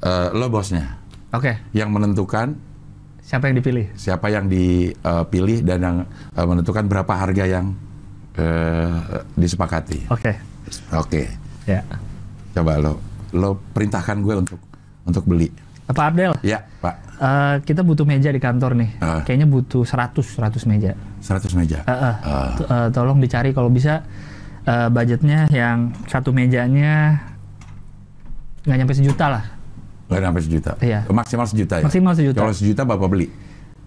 Eh, 0.00 0.28
lo 0.32 0.48
bosnya 0.48 1.00
Oke. 1.30 1.56
yang 1.72 1.88
menentukan 1.88 2.56
Siapa 3.20 3.46
yang 3.46 3.56
dipilih? 3.56 3.86
siapa 3.94 4.26
yang 4.26 4.46
dipilih 4.46 5.62
dan 5.62 5.78
yang 5.80 5.96
eh, 6.30 6.44
menentukan 6.44 6.84
berapa 6.84 7.12
harga 7.12 7.44
yang 7.44 7.72
eh, 8.34 8.92
disepakati. 9.34 10.06
Oke. 10.08 10.32
Oke, 10.92 11.26
Ya. 11.64 11.82
coba 12.52 12.78
lo 12.78 13.00
lo 13.32 13.58
perintahkan 13.72 14.20
gue 14.20 14.34
untuk 14.36 14.60
untuk 15.02 15.24
beli. 15.24 15.50
Pak 15.92 16.06
Abdel, 16.08 16.32
Ya, 16.40 16.62
Pak. 16.76 16.94
eh, 17.16 17.56
kita 17.62 17.80
butuh 17.80 18.02
meja 18.02 18.28
di 18.28 18.38
kantor 18.38 18.74
nih. 18.74 18.90
Ah. 18.98 19.20
Kayaknya 19.20 19.46
butuh 19.46 19.82
100 19.82 20.24
100 20.30 20.64
meja. 20.64 20.92
100 21.18 21.52
meja. 21.52 21.80
Eh, 21.80 21.92
Ah. 21.92 22.16
t- 22.54 22.64
eh, 22.64 22.88
tolong 22.90 23.16
dicari 23.16 23.50
kalau 23.50 23.68
bisa 23.68 24.02
eh, 24.60 24.88
budgetnya 24.88 25.48
yang 25.48 25.90
satu 26.04 26.30
mejanya 26.30 27.16
nggak 28.62 28.76
nyampe 28.76 28.92
sejuta 28.92 29.26
lah. 29.30 29.44
Nggak 30.06 30.20
sampai 30.20 30.42
sejuta. 30.42 30.72
Iya. 30.80 31.00
Maksimal 31.06 31.46
sejuta 31.46 31.74
ya. 31.78 31.84
Maksimal 31.86 32.12
sejuta. 32.12 32.38
Kalau 32.38 32.52
sejuta 32.52 32.82
bapak 32.84 33.08
beli. 33.08 33.26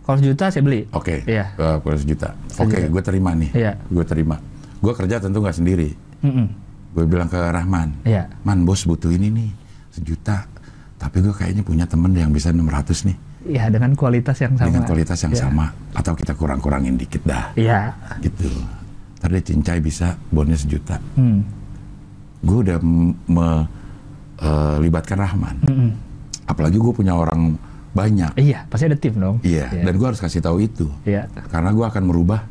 Kalau 0.01 0.17
sejuta 0.17 0.43
saya 0.49 0.63
beli. 0.63 0.81
Oke, 0.89 1.23
Iya. 1.23 1.51
eh, 1.53 1.77
per 1.77 1.95
sejuta. 1.95 2.35
Oke, 2.57 2.73
Sejuta. 2.73 2.89
gue 2.89 3.03
terima 3.03 3.31
nih. 3.33 3.51
Iya. 3.53 3.71
Gue 3.85 4.03
terima. 4.03 4.35
Gue 4.79 4.93
kerja 4.93 5.15
tentu 5.17 5.39
nggak 5.39 5.55
sendiri. 5.55 5.89
Mm-mm. 6.19 6.47
Gue 6.91 7.05
bilang 7.05 7.25
ke 7.25 7.37
Rahman, 7.37 8.03
Iya. 8.03 8.27
Man 8.41 8.63
bos 8.63 8.83
butuh 8.83 9.09
ini 9.09 9.29
nih, 9.29 9.49
sejuta. 9.91 10.45
Tapi 11.03 11.19
gue 11.19 11.35
kayaknya 11.35 11.67
punya 11.67 11.83
temen 11.83 12.15
yang 12.15 12.31
bisa 12.31 12.47
600 12.49 13.11
nih. 13.11 13.17
Ya 13.43 13.67
dengan 13.67 13.91
kualitas 13.91 14.39
yang 14.39 14.55
sama. 14.55 14.67
Dengan 14.71 14.83
kualitas 14.87 15.19
yang 15.19 15.35
Iya. 15.35 15.41
sama. 15.43 15.65
Atau 15.91 16.15
kita 16.15 16.31
kurang-kurangin 16.31 16.95
dikit 16.95 17.27
dah. 17.27 17.51
Iya. 17.59 17.91
Gitu. 18.23 18.47
Ntar 19.19 19.29
dia 19.29 19.43
cincai 19.43 19.83
bisa 19.83 20.15
bonnya 20.31 20.55
sejuta. 20.55 20.95
Hmm. 21.19 21.43
Gue 22.39 22.63
udah 22.63 22.79
melibatkan 24.39 25.17
Rahman. 25.19 25.55
Mm-mm. 25.63 25.89
Apalagi 26.43 26.79
gue 26.79 26.93
punya 26.95 27.15
orang 27.15 27.55
banyak. 27.93 28.35
Iya, 28.35 28.65
pasti 28.67 28.87
ada 28.87 28.97
tim 28.97 29.15
dong. 29.15 29.37
Iya, 29.43 29.69
dan 29.69 29.93
gue 29.93 30.07
harus 30.07 30.19
kasih 30.19 30.41
tahu 30.41 30.59
itu. 30.59 30.87
Iya. 31.03 31.27
Karena 31.47 31.71
gue 31.71 31.85
akan 31.85 32.03
merubah 32.03 32.41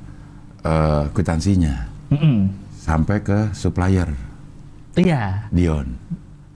eh, 0.62 1.04
kwitansinya 1.10 1.88
Mm-mm. 2.14 2.46
sampai 2.78 3.18
ke 3.20 3.50
supplier 3.52 4.12
Iya. 4.94 5.48
Dion. 5.50 5.96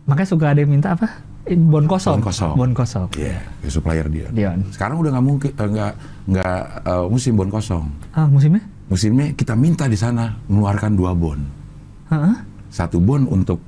Makanya 0.06 0.28
suka 0.28 0.52
ada 0.54 0.60
yang 0.62 0.70
minta 0.70 0.94
apa? 0.94 1.08
Bon 1.54 1.86
kosong. 1.86 2.18
Bon 2.18 2.24
kosong. 2.26 2.54
Bon 2.58 2.72
kosong. 2.74 3.06
Iya, 3.14 3.38
ke 3.62 3.70
supplier 3.70 4.10
Dion. 4.10 4.34
Dion. 4.34 4.58
Sekarang 4.74 4.98
udah 4.98 5.14
nggak 5.14 5.26
mungkin 5.26 5.50
eh, 5.54 5.68
nggak 5.70 5.92
nggak 6.26 6.58
eh, 6.82 7.06
musim 7.06 7.38
bon 7.38 7.46
kosong. 7.46 7.86
Ah, 8.10 8.26
musimnya? 8.26 8.66
Musimnya 8.90 9.30
kita 9.38 9.54
minta 9.54 9.86
di 9.86 9.94
sana 9.94 10.34
mengeluarkan 10.50 10.92
dua 10.98 11.14
bon. 11.14 11.38
Heeh. 12.10 12.36
Satu 12.66 12.98
bon 12.98 13.30
untuk 13.30 13.62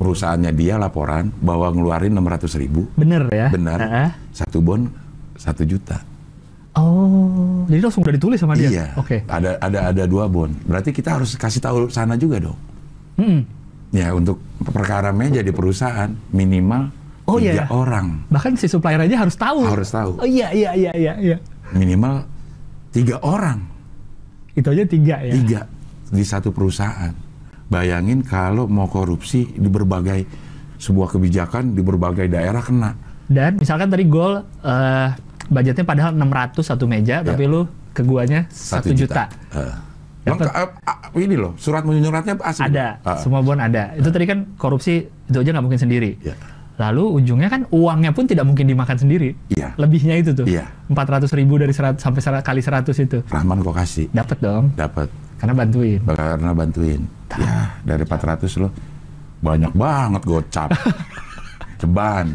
perusahaannya 0.00 0.56
dia 0.56 0.80
laporan 0.80 1.28
bahwa 1.44 1.68
ngeluarin 1.68 2.16
600 2.16 2.62
ribu. 2.64 2.88
Bener 2.96 3.28
ya? 3.28 3.52
Benar. 3.52 3.76
Heeh. 3.76 4.08
Satu 4.32 4.64
bon 4.64 4.88
satu 5.36 5.68
juta. 5.68 6.00
Oh, 6.78 7.66
jadi 7.66 7.80
langsung 7.82 8.06
udah 8.06 8.14
ditulis 8.14 8.38
sama 8.38 8.54
dia? 8.56 8.70
Iya. 8.70 8.86
Oke. 8.96 9.26
Ada 9.28 9.60
ada 9.60 9.78
ada 9.92 10.04
dua 10.08 10.30
bon. 10.30 10.48
Berarti 10.64 10.96
kita 10.96 11.20
harus 11.20 11.36
kasih 11.36 11.60
tahu 11.60 11.92
sana 11.92 12.16
juga 12.16 12.40
dong. 12.40 12.58
Mm-mm. 13.20 13.40
Ya 13.92 14.12
untuk 14.12 14.40
perkara 14.62 15.10
meja 15.10 15.40
di 15.40 15.50
perusahaan 15.50 16.12
minimal 16.30 16.97
Oh, 17.28 17.36
tiga 17.36 17.60
iya. 17.60 17.64
orang 17.68 18.24
Bahkan 18.32 18.56
si 18.56 18.66
supplier 18.66 18.96
aja 18.98 19.20
harus 19.20 19.36
tahu. 19.36 19.60
harus 19.62 19.92
tahu. 19.92 20.16
Oh 20.16 20.24
iya, 20.24 20.48
iya, 20.50 20.72
iya, 20.72 20.92
iya. 20.96 21.12
iya. 21.20 21.36
Minimal 21.70 22.24
tiga 22.88 23.20
orang, 23.20 23.68
Itu 24.56 24.72
aja 24.72 24.82
tiga 24.82 25.20
ya? 25.20 25.32
tiga 25.36 25.60
di 26.08 26.24
satu 26.24 26.48
perusahaan. 26.48 27.12
Bayangin 27.68 28.24
kalau 28.24 28.64
mau 28.64 28.88
korupsi 28.88 29.44
di 29.44 29.68
berbagai 29.68 30.24
sebuah 30.80 31.12
kebijakan 31.12 31.76
di 31.76 31.84
berbagai 31.84 32.32
daerah 32.32 32.64
kena. 32.64 32.96
Dan 33.28 33.60
misalkan 33.60 33.92
tadi 33.92 34.08
gol 34.08 34.40
eh, 34.64 35.08
budgetnya 35.52 35.84
padahal 35.84 36.16
600 36.16 36.64
satu 36.64 36.88
meja, 36.88 37.20
tapi 37.20 37.44
lu 37.44 37.68
ke 37.92 38.00
guanya 38.00 38.48
satu 38.48 38.96
juta. 38.96 39.28
Eh. 39.52 39.74
Dapat. 40.24 40.48
Lengkap, 40.48 40.56
eh, 40.56 40.68
ah, 40.88 40.98
ini 41.12 41.36
loh, 41.36 41.52
surat 41.56 41.84
menyuratnya 41.84 42.40
asli. 42.40 42.72
Ada, 42.72 43.00
Ah, 43.04 43.20
semua 43.20 43.40
bon 43.40 43.56
ada. 43.56 43.92
Itu 43.96 44.08
tadi 44.08 44.24
kan 44.24 44.48
korupsi 44.56 45.04
itu 45.04 45.36
aja 45.36 45.50
nggak 45.52 45.64
mungkin 45.64 45.80
sendiri. 45.80 46.16
Iya. 46.24 46.36
Lalu 46.78 47.18
ujungnya 47.18 47.50
kan 47.50 47.66
uangnya 47.74 48.14
pun 48.14 48.30
tidak 48.30 48.46
mungkin 48.46 48.70
dimakan 48.70 48.94
sendiri. 48.94 49.34
Iya. 49.50 49.74
Lebihnya 49.74 50.14
itu 50.14 50.30
tuh. 50.30 50.46
Iya. 50.46 50.70
400 50.86 51.26
ribu 51.34 51.58
dari 51.58 51.74
100 51.74 51.98
sampai 51.98 52.22
100 52.22 52.46
kali 52.46 52.60
100 52.62 52.94
itu. 53.02 53.18
Rahman 53.26 53.58
kok 53.60 53.74
kasih, 53.74 54.06
Dapat 54.14 54.38
dong, 54.38 54.70
dapat 54.78 55.10
karena 55.38 55.54
bantuin. 55.54 55.98
karena 56.06 56.50
bantuin. 56.54 57.02
Ya, 57.34 57.74
dari 57.82 58.06
400 58.06 58.46
loh. 58.62 58.70
Banyak 59.38 59.74
banget 59.74 60.22
gocap. 60.22 60.70
Ceban. 61.82 62.26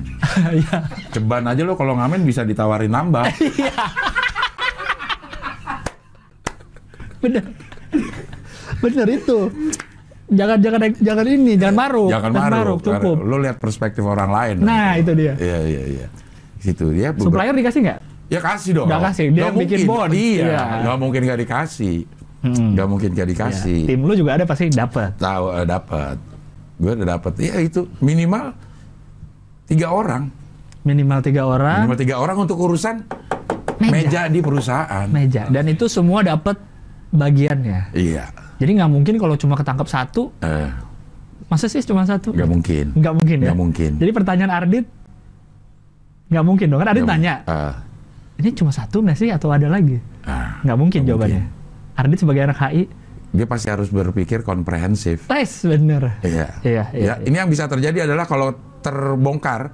Iya. 0.51 0.77
Ceban 1.11 1.43
aja 1.43 1.63
lo 1.63 1.75
kalau 1.75 1.95
ngamen 1.95 2.23
bisa 2.23 2.43
ditawarin 2.43 2.91
nambah. 2.91 3.27
Bener. 7.23 7.43
Bener 8.79 9.07
itu. 9.09 9.39
Jangan 10.33 10.57
jangan 10.57 10.79
jangan 10.97 11.25
ini, 11.25 11.53
jangan 11.55 11.75
maruk. 11.77 12.09
Jangan 12.09 12.31
maruk. 12.31 12.79
cukup. 12.81 13.15
Lo 13.21 13.37
lihat 13.37 13.57
perspektif 13.57 14.01
orang 14.01 14.29
lain. 14.29 14.55
Nah, 14.59 14.97
itu 14.97 15.11
dia. 15.13 15.33
Iya, 15.37 15.59
iya, 15.63 15.81
iya. 15.87 16.07
Situ 16.57 16.89
dia. 16.89 17.13
Supplier 17.13 17.53
dikasih 17.53 17.81
nggak? 17.81 17.99
Ya 18.27 18.39
kasih 18.39 18.71
dong. 18.73 18.87
Nggak 18.87 19.01
kasih, 19.11 19.25
dia 19.29 19.41
Nggak 19.43 19.53
bikin 19.59 19.79
mungkin. 19.79 19.91
bon. 19.91 20.09
Iya, 20.09 20.43
Iya. 20.43 20.61
nggak 20.81 20.97
mungkin 20.97 21.21
nggak 21.23 21.39
dikasih. 21.39 21.97
Hmm. 22.43 22.69
Nggak 22.73 22.87
mungkin 22.87 23.09
Iya. 23.13 23.23
dikasih. 23.25 23.79
Tim 23.85 23.99
lu 24.01 24.13
juga 24.13 24.31
ada 24.35 24.43
pasti 24.43 24.65
dapat. 24.67 25.11
Tahu 25.15 25.45
eh, 25.53 25.65
dapat. 25.65 26.17
Gue 26.75 26.91
udah 26.93 27.07
dapat. 27.13 27.33
Iya 27.37 27.55
itu 27.61 27.85
minimal 27.99 28.51
tiga 29.65 29.87
orang. 29.89 30.27
Minimal 30.83 31.19
tiga 31.21 31.41
orang. 31.45 31.79
Minimal 31.83 31.99
tiga 31.99 32.15
orang 32.17 32.37
untuk 32.37 32.57
urusan 32.57 33.07
Meja. 33.79 33.91
meja, 33.91 34.21
di 34.27 34.39
perusahaan. 34.39 35.07
meja 35.07 35.47
dan 35.47 35.67
itu 35.67 35.87
semua 35.87 36.19
dapat 36.21 36.55
bagiannya. 37.09 37.91
Iya. 37.91 38.25
Jadi 38.57 38.71
nggak 38.77 38.91
mungkin 38.91 39.15
kalau 39.17 39.35
cuma 39.35 39.53
ketangkap 39.53 39.87
satu, 39.87 40.29
Eh, 40.39 40.69
masa 41.47 41.65
sih 41.67 41.81
cuma 41.81 42.03
satu? 42.03 42.31
nggak 42.31 42.49
mungkin. 42.49 42.85
Nggak 42.93 43.13
mungkin 43.13 43.37
ya. 43.37 43.45
Nggak 43.49 43.59
mungkin. 43.59 43.91
Jadi 43.97 44.11
pertanyaan 44.11 44.51
Ardit 44.51 44.85
nggak 46.29 46.45
mungkin 46.45 46.65
dong 46.65 46.79
kan 46.81 46.89
Ardit 46.89 47.05
tanya, 47.05 47.33
mungkin. 47.41 47.53
Eh, 47.53 47.73
ini 48.41 48.49
cuma 48.53 48.71
satu 48.73 48.97
nggak 49.01 49.17
sih 49.17 49.29
atau 49.29 49.53
ada 49.53 49.67
lagi? 49.69 49.97
Nggak 50.63 50.77
mungkin 50.77 50.99
Nggak 51.03 51.09
jawabannya. 51.13 51.43
Ardit 51.93 52.17
sebagai 52.17 52.41
anak 52.43 52.57
HI, 52.57 52.83
dia 53.33 53.45
pasti 53.45 53.67
harus 53.69 53.89
berpikir 53.89 54.41
komprehensif. 54.41 55.25
tes 55.25 55.49
bener. 55.65 56.21
Iya. 56.21 56.47
Iya, 56.61 56.83
iya, 56.93 57.03
Ya, 57.05 57.13
Ini 57.21 57.33
yang 57.33 57.49
bisa 57.49 57.65
terjadi 57.65 58.05
adalah 58.05 58.25
kalau 58.25 58.53
terbongkar. 58.81 59.73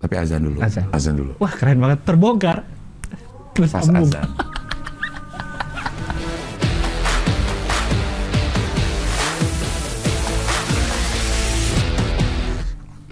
Tapi 0.00 0.14
azan 0.16 0.46
dulu. 0.46 0.58
Azan. 0.62 1.14
dulu. 1.14 1.32
Wah 1.36 1.52
keren 1.52 1.76
banget 1.76 1.98
terbongkar. 2.06 2.64
Terus 3.52 3.70
Pas 3.70 3.82
azan. 3.84 4.26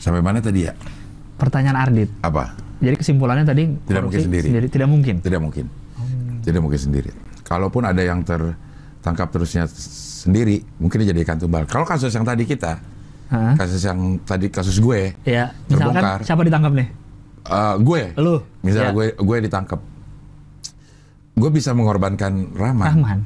Sampai 0.09 0.25
mana 0.25 0.41
tadi 0.41 0.65
ya? 0.65 0.73
Pertanyaan 1.37 1.77
Ardit. 1.79 2.09
Apa? 2.25 2.57
Jadi 2.81 2.97
kesimpulannya 2.97 3.45
tadi 3.45 3.69
Tidak 3.69 4.01
mungkin 4.01 4.17
korupsi 4.17 4.25
sendiri. 4.25 4.67
Tidak 4.67 4.89
mungkin. 4.89 5.15
Tidak 5.21 5.37
mungkin. 5.37 5.67
Hmm. 6.01 6.41
Tidak 6.41 6.61
mungkin 6.65 6.81
sendiri. 6.81 7.11
Kalaupun 7.45 7.85
ada 7.85 8.01
yang 8.01 8.25
tertangkap 8.25 9.29
terusnya 9.29 9.69
sendiri, 9.69 10.65
mungkin 10.79 11.05
dijadikan 11.05 11.37
tumbal. 11.37 11.65
Kalau 11.65 11.85
kasus 11.85 12.09
yang 12.11 12.25
tadi 12.25 12.43
kita, 12.43 12.81
Hah? 13.29 13.53
kasus 13.55 13.85
yang 13.85 14.17
tadi 14.23 14.49
kasus 14.49 14.79
gue, 14.79 15.13
Ya, 15.23 15.53
misalkan 15.67 16.01
Terbongkar. 16.01 16.19
siapa 16.25 16.43
ditangkap 16.43 16.73
nih? 16.73 16.89
eh, 17.45 17.75
gue, 17.79 18.03
Lu. 18.17 18.41
misalnya 18.61 18.91
Ya. 18.91 18.97
gue 18.97 19.07
gue 19.15 19.37
ditangkap, 19.45 19.81
gue 21.35 21.51
bisa 21.51 21.71
mengorbankan 21.73 22.33
Rahman 22.53 22.87
Rahman. 22.89 23.21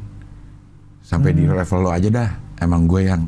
sampai 1.00 1.30
di 1.32 1.44
Hmm. 1.44 1.54
level 1.56 1.78
lo 1.80 1.90
aja 1.90 2.08
dah. 2.08 2.30
Emang 2.58 2.86
gue 2.86 3.02
yang, 3.04 3.26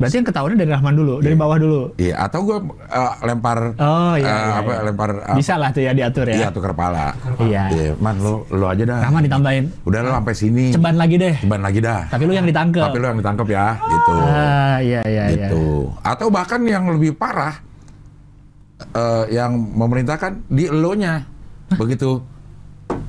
Berarti 0.00 0.16
yang 0.16 0.28
ketahuannya 0.32 0.56
dari 0.56 0.70
Rahman 0.72 0.94
dulu, 0.96 1.14
dari 1.20 1.36
bawah 1.36 1.60
dulu. 1.60 1.80
iya. 2.00 2.16
Atau 2.24 2.40
gue 2.48 2.56
eh, 2.88 3.12
lempar, 3.20 3.76
Oh 3.76 4.16
iya, 4.16 4.24
eh, 4.24 4.40
iya, 4.40 4.54
apa, 4.56 4.70
iya. 4.72 4.80
lempar, 4.88 5.10
eh, 5.12 5.36
Bisa 5.36 5.60
lah 5.60 5.68
tuh 5.68 5.84
ya 5.84 5.92
diatur 5.92 6.24
ya. 6.24 6.36
iya 6.40 6.48
tukar 6.48 6.72
kepala. 6.72 7.12
Iya. 7.36 7.68
Iya, 7.68 7.92
man 8.00 8.16
lo 8.16 8.48
lo 8.48 8.64
aja 8.64 8.88
dah. 8.88 9.04
Rahman 9.04 9.28
ditambahin. 9.28 9.64
Udah 9.84 10.00
lo 10.00 10.16
sampai 10.16 10.32
sini. 10.32 10.72
Ceban 10.72 10.96
lagi 10.96 11.20
deh. 11.20 11.36
Ceban 11.36 11.60
lagi 11.60 11.84
dah. 11.84 12.08
Tapi 12.08 12.22
lu 12.24 12.32
yang 12.32 12.48
ditangkap. 12.48 12.88
Tapi 12.88 12.96
lo 12.96 13.06
yang 13.12 13.18
ditangkap 13.20 13.46
ya, 13.46 13.66
gitu. 13.76 14.14
Ah, 14.16 14.76
iya 14.80 15.00
iya 15.04 15.24
iya. 15.28 15.48
gitu. 15.52 15.92
Atau 16.00 16.32
bahkan 16.32 16.64
yang 16.64 16.88
lebih 16.88 17.12
parah, 17.12 17.60
eh, 18.96 19.24
yang 19.30 19.52
memerintahkan 19.52 20.48
di 20.48 20.64
elonya. 20.64 21.28
Begitu 21.76 22.24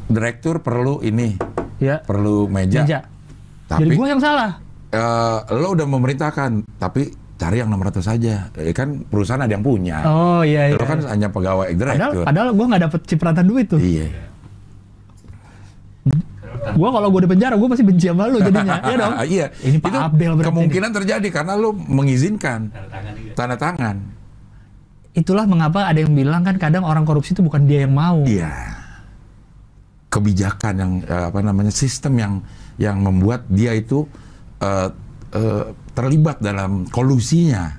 direktur 0.06 0.60
perlu 0.60 1.00
ini, 1.00 1.40
Ya. 1.80 2.04
perlu 2.04 2.52
meja. 2.52 2.84
Meja. 2.84 3.00
Tapi 3.66 3.88
Jadi 3.88 3.96
gua 3.96 4.08
yang 4.12 4.20
salah. 4.20 4.60
Eh, 4.92 5.38
lo 5.56 5.68
udah 5.74 5.88
memerintahkan, 5.88 6.78
tapi 6.78 7.10
cari 7.42 7.58
yang 7.58 7.74
600 7.74 8.06
saja. 8.06 8.36
Eh, 8.54 8.70
kan 8.76 9.02
perusahaan 9.10 9.42
ada 9.42 9.50
yang 9.50 9.66
punya. 9.66 10.06
Oh 10.06 10.46
iya 10.46 10.70
iya. 10.70 10.78
Lo 10.78 10.86
kan 10.86 11.02
hanya 11.10 11.34
pegawai 11.34 11.74
padahal 11.74 11.98
direktur. 11.98 12.24
padahal 12.30 12.50
gua 12.54 12.66
nggak 12.70 12.84
dapet 12.86 13.02
cipratan 13.10 13.46
duit 13.50 13.66
tuh. 13.66 13.82
Iya. 13.82 14.08
Gua 16.78 16.94
kalau 16.94 17.10
gua 17.10 17.22
di 17.26 17.30
penjara 17.34 17.58
gua 17.58 17.74
pasti 17.74 17.82
benci 17.82 18.06
sama 18.06 18.30
lu 18.30 18.38
jadinya. 18.38 18.78
Iya 18.86 18.96
dong. 19.02 19.14
iya. 19.26 19.46
Ini 19.66 19.78
Pak 19.82 19.90
Itu 19.90 19.98
Abdel 19.98 20.32
berarti 20.38 20.50
kemungkinan 20.54 20.92
terjadi 20.94 21.28
karena 21.34 21.54
lo 21.58 21.74
mengizinkan 21.74 22.70
tanda 23.34 23.58
tangan. 23.58 23.98
Itulah 25.12 25.44
mengapa 25.50 25.90
ada 25.90 26.00
yang 26.00 26.14
bilang 26.14 26.46
kan 26.46 26.56
kadang 26.62 26.86
orang 26.86 27.04
korupsi 27.04 27.34
itu 27.34 27.42
bukan 27.42 27.66
dia 27.66 27.90
yang 27.90 27.98
mau. 27.98 28.22
Iya. 28.22 28.54
Kebijakan 30.14 30.74
yang 30.78 30.92
eh, 31.10 31.26
apa 31.34 31.40
namanya 31.42 31.74
sistem 31.74 32.14
yang 32.22 32.34
yang 32.78 33.02
membuat 33.02 33.50
dia 33.50 33.74
itu 33.74 34.06
eh, 34.62 35.66
terlibat 35.92 36.40
dalam 36.40 36.86
kolusinya. 36.86 37.76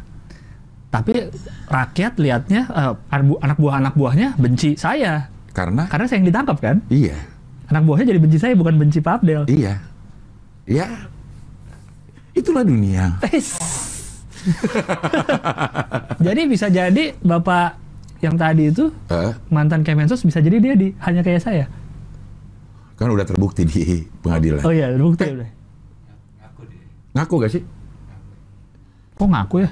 Tapi 0.88 1.32
rakyat 1.66 2.12
lihatnya 2.16 2.62
eh, 2.66 2.92
anak 3.08 3.24
bu- 3.26 3.40
anak 3.40 3.56
buah 3.56 3.74
anak 3.78 3.94
buahnya 3.94 4.28
benci 4.36 4.76
saya 4.76 5.32
Karena 5.50 5.84
karena 5.86 6.04
saya 6.04 6.18
yang 6.18 6.28
ditangkap 6.28 6.58
kan. 6.58 6.76
iya, 6.88 7.16
Anak 7.66 7.84
buahnya 7.84 8.06
jadi 8.06 8.20
benci 8.20 8.36
saya 8.36 8.52
bukan 8.52 8.76
benci 8.76 8.98
Pak 8.98 9.20
Abdel. 9.20 9.42
iya. 9.46 9.80
Ya. 10.62 10.88
Itulah 12.32 12.62
dunia. 12.62 13.18
Jadi 16.18 16.40
bisa 16.46 16.66
jadi 16.66 17.12
Bapak 17.18 17.76
yang 18.20 18.36
tadi 18.36 18.68
itu 18.68 18.88
Eh, 19.08 19.32
mantan 19.48 19.82
Kemensos 19.82 20.22
bisa 20.22 20.38
jadi 20.38 20.56
dia 20.56 20.74
di 20.74 20.94
hanya 21.00 21.20
kayak 21.20 21.42
saya. 21.42 21.66
kan 22.94 23.10
udah 23.10 23.24
terbukti 23.24 23.66
di 23.66 23.82
pengadilan. 24.22 24.62
Oh 24.62 24.70
iya, 24.70 24.94
bukti 24.94 25.26
udah. 25.26 25.50
Ngaku 27.12 27.34
gak 27.38 27.52
sih? 27.52 27.62
Kok 29.12 29.28
ngaku 29.28 29.56
ya? 29.60 29.68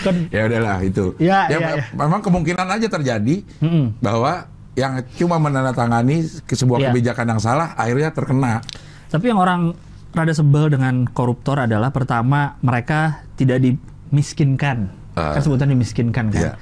kan 0.00 0.14
Ya 0.28 0.42
udahlah 0.46 0.78
itu. 0.80 1.04
Ya, 1.16 1.48
ya, 1.48 1.58
ya. 1.74 1.84
Memang 1.92 2.20
kemungkinan 2.20 2.66
aja 2.68 2.86
terjadi 2.86 3.42
Mm-mm. 3.58 3.98
bahwa 3.98 4.46
yang 4.74 4.98
cuma 5.14 5.38
menandatangani 5.38 6.26
ke 6.44 6.54
sebuah 6.54 6.78
Ya. 6.78 6.86
kebijakan 6.90 7.26
yang 7.28 7.40
salah 7.40 7.72
akhirnya 7.74 8.10
terkena. 8.10 8.60
Tapi 9.08 9.30
yang 9.30 9.38
orang 9.38 9.72
rada 10.10 10.34
sebel 10.34 10.68
dengan 10.68 11.06
koruptor 11.06 11.58
adalah 11.60 11.90
pertama 11.90 12.58
mereka 12.60 13.24
tidak 13.34 13.62
dimiskinkan. 13.62 14.90
Ah. 15.14 15.38
kan 15.38 15.40
sebutan 15.40 15.70
dimiskinkan 15.70 16.26
kan. 16.28 16.42
Iya. 16.42 16.52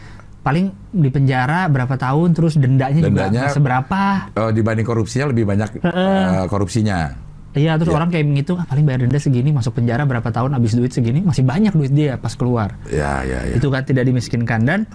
Paling 0.42 0.68
di 0.92 1.08
penjara 1.08 1.64
berapa 1.66 1.96
tahun 1.96 2.36
terus 2.36 2.60
dendanya, 2.60 3.00
juga 3.00 3.08
Dendanya- 3.08 3.48
nggak 3.48 3.56
seberapa. 3.56 4.00
Eh, 4.28 4.50
dibanding 4.52 4.84
korupsinya 4.84 5.26
lebih 5.28 5.44
banyak 5.46 5.80
eh, 5.80 6.44
korupsinya. 6.46 7.16
Iya, 7.52 7.76
terus 7.76 7.92
Iya. 7.92 7.98
orang 8.00 8.08
kayak 8.08 8.24
menghitung 8.24 8.56
ah, 8.56 8.64
paling 8.64 8.84
bayar 8.88 9.04
denda 9.04 9.20
segini, 9.20 9.52
masuk 9.52 9.76
penjara 9.76 10.08
berapa 10.08 10.24
tahun 10.24 10.56
habis 10.56 10.72
duit 10.72 10.88
segini, 10.88 11.20
masih 11.20 11.44
banyak 11.44 11.76
duit 11.76 11.92
dia 11.92 12.16
pas 12.16 12.32
keluar. 12.32 12.80
Ya, 12.88 13.20
ya, 13.28 13.44
ya. 13.44 13.54
Itu 13.60 13.68
kan 13.68 13.84
tidak 13.84 14.08
dimiskinkan 14.08 14.64
dan 14.64 14.88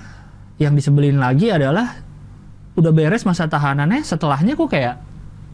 yang 0.57 0.73
disebelin 0.73 1.21
lagi 1.21 1.53
adalah 1.53 2.01
udah 2.73 2.89
beres 2.89 3.29
masa 3.29 3.45
tahanannya, 3.45 4.01
setelahnya 4.01 4.57
kok 4.57 4.73
kayak 4.73 4.95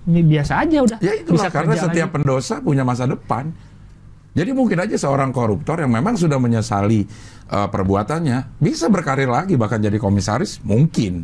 ini 0.08 0.24
biasa 0.24 0.64
aja 0.64 0.78
udah. 0.80 0.98
Ya 1.04 1.14
itulah 1.16 1.52
karena 1.52 1.76
kerja 1.76 1.92
setiap 1.92 2.10
lagi. 2.12 2.16
pendosa 2.24 2.56
punya 2.64 2.84
masa 2.88 3.04
depan. 3.04 3.52
Jadi 4.34 4.50
mungkin 4.56 4.80
aja 4.82 4.96
seorang 4.98 5.30
koruptor 5.30 5.78
yang 5.84 5.92
memang 5.92 6.16
sudah 6.16 6.40
menyesali 6.40 7.04
eh, 7.48 7.68
perbuatannya 7.68 8.64
bisa 8.64 8.88
berkarir 8.88 9.28
lagi 9.28 9.60
bahkan 9.60 9.84
jadi 9.84 10.00
komisaris 10.00 10.64
mungkin. 10.64 11.24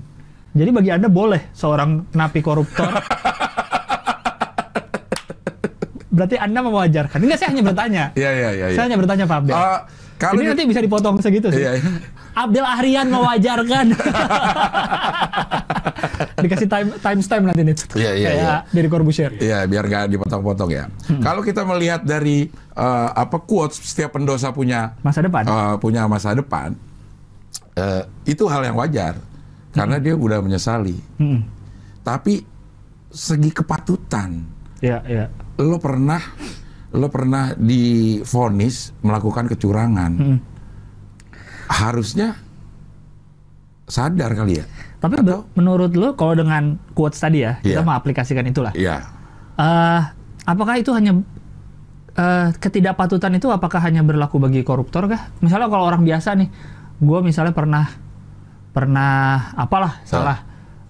Jadi 0.51 0.69
bagi 0.75 0.91
Anda 0.91 1.07
boleh 1.07 1.55
seorang 1.55 2.11
napi 2.11 2.39
koruptor 2.43 2.89
Berarti 6.19 6.35
Anda 6.35 6.59
mewajarkan. 6.59 7.17
Enggak, 7.17 7.37
saya 7.39 7.49
hanya 7.49 7.63
bertanya. 7.63 8.03
Iya 8.19 8.29
iya 8.29 8.49
iya. 8.51 8.65
Saya 8.67 8.75
iya. 8.75 8.83
hanya 8.83 8.97
bertanya 8.99 9.23
Pak 9.23 9.37
Abdel. 9.39 9.55
Eh, 9.55 9.79
kalau 10.19 10.35
Ini 10.35 10.43
di- 10.43 10.49
nanti 10.51 10.63
bisa 10.67 10.81
dipotong 10.83 11.15
segitu 11.17 11.47
sih. 11.47 11.63
Iya, 11.63 11.79
iya. 11.79 11.83
Abdel 12.35 12.65
Ahrian 12.65 13.07
mewajarkan. 13.07 13.85
Dikasih 16.39 16.67
time 16.67 16.89
time 16.97 17.19
stamp 17.19 17.43
nanti 17.45 17.61
nih. 17.63 17.75
Iya, 17.93 18.11
iya, 18.13 18.27
Kayak 18.27 18.35
iya. 18.37 18.55
dari 18.69 18.87
Corbusier. 18.87 19.31
Iya, 19.35 19.59
biar 19.65 19.83
nggak 19.85 20.05
dipotong-potong 20.09 20.69
ya. 20.69 20.85
Hmm. 21.07 21.19
Kalau 21.19 21.39
kita 21.39 21.63
melihat 21.63 22.03
dari 22.03 22.47
eh, 22.75 23.09
apa 23.09 23.39
quotes 23.39 23.79
setiap 23.79 24.15
pendosa 24.15 24.51
punya 24.51 24.95
Masa 24.99 25.19
depan. 25.19 25.43
eh, 25.43 25.75
punya 25.77 26.03
masa 26.05 26.31
depan, 26.31 26.75
eh, 27.73 28.03
itu 28.25 28.43
hal 28.47 28.63
yang 28.63 28.75
wajar 28.75 29.19
karena 29.71 29.99
dia 29.99 30.15
udah 30.15 30.39
menyesali. 30.39 30.95
Hmm. 31.15 31.43
Tapi 32.01 32.43
segi 33.09 33.49
kepatutan, 33.49 34.45
Iya, 34.79 35.03
iya. 35.05 35.25
Lo 35.59 35.77
pernah 35.77 36.21
lo 36.89 37.05
pernah 37.07 37.53
difonis 37.53 38.95
melakukan 39.05 39.45
kecurangan, 39.45 40.11
Hmm. 40.17 40.37
harusnya 41.69 42.33
sadar 43.85 44.33
kali 44.33 44.57
ya. 44.57 44.65
Tapi 44.97 45.21
be- 45.21 45.45
menurut 45.53 45.93
lo 45.93 46.13
kalau 46.13 46.33
dengan 46.33 46.77
quotes 46.91 47.21
tadi 47.21 47.45
ya, 47.45 47.61
kita 47.61 47.81
Iya. 47.81 47.85
mau 47.85 47.93
aplikasikan 47.93 48.41
itulah. 48.43 48.73
Iya. 48.73 49.05
Eh, 49.55 50.01
apakah 50.45 50.75
itu 50.77 50.89
hanya 50.91 51.13
eh, 52.09 52.47
ketidakpatutan 52.51 53.31
itu 53.31 53.47
apakah 53.47 53.79
hanya 53.79 54.03
berlaku 54.03 54.41
bagi 54.41 54.59
koruptor 54.59 55.07
kah? 55.07 55.31
Misalnya 55.39 55.71
kalau 55.71 55.87
orang 55.87 56.03
biasa 56.03 56.35
nih, 56.35 56.49
gue 56.99 57.19
misalnya 57.21 57.55
pernah 57.55 57.85
pernah 58.69 59.11
apalah 59.55 60.03
salah, 60.03 60.43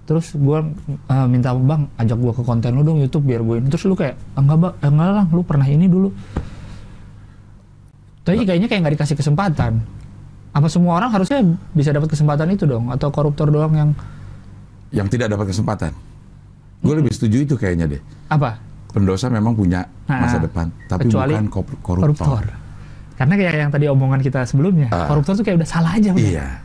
terus 0.10 0.34
gue 0.34 0.58
eh, 1.06 1.28
minta 1.30 1.54
bang 1.54 1.86
ajak 1.96 2.18
gue 2.18 2.34
ke 2.34 2.42
konten 2.42 2.74
lu 2.74 2.82
dong 2.82 2.98
YouTube 2.98 3.24
biar 3.24 3.40
gue 3.40 3.62
ini, 3.62 3.70
terus 3.70 3.86
lu 3.86 3.94
kayak 3.94 4.18
enggak 4.34 4.58
bang, 4.58 4.74
eh, 4.76 4.90
enggak 4.90 5.10
lah, 5.14 5.26
lu 5.30 5.42
pernah 5.46 5.64
ini 5.64 5.86
dulu. 5.86 6.10
Tapi 8.26 8.42
kayaknya 8.42 8.66
kayak 8.66 8.82
nggak 8.84 8.94
dikasih 8.98 9.16
kesempatan. 9.16 9.82
Apa 10.50 10.66
semua 10.66 10.98
orang 10.98 11.10
harusnya 11.10 11.46
bisa 11.72 11.90
dapat 11.90 12.10
kesempatan 12.10 12.50
itu 12.50 12.66
dong? 12.66 12.90
Atau 12.90 13.10
koruptor 13.10 13.48
doang 13.48 13.70
yang 13.72 13.90
Yang 14.90 15.08
tidak 15.14 15.38
dapat 15.38 15.54
kesempatan. 15.54 15.92
Gue 16.82 16.94
lebih 16.96 17.14
setuju 17.14 17.46
itu 17.46 17.54
kayaknya 17.54 17.86
deh. 17.88 18.02
apa? 18.28 18.58
pendosa 18.90 19.30
memang 19.30 19.54
punya 19.54 19.86
Nah, 20.10 20.26
masa 20.26 20.42
depan, 20.42 20.66
tapi 20.90 21.06
kecuali 21.06 21.38
bukan 21.38 21.46
kor- 21.48 21.78
koruptor. 21.80 22.42
Karena 23.14 23.38
kayak 23.38 23.54
yang 23.54 23.70
tadi 23.70 23.86
omongan 23.86 24.18
kita 24.18 24.42
sebelumnya, 24.50 24.90
Ah. 24.90 25.06
koruptor 25.06 25.38
tuh 25.38 25.46
kayak 25.46 25.62
udah 25.62 25.70
salah 25.70 25.94
aja. 25.94 26.10
Iya, 26.10 26.58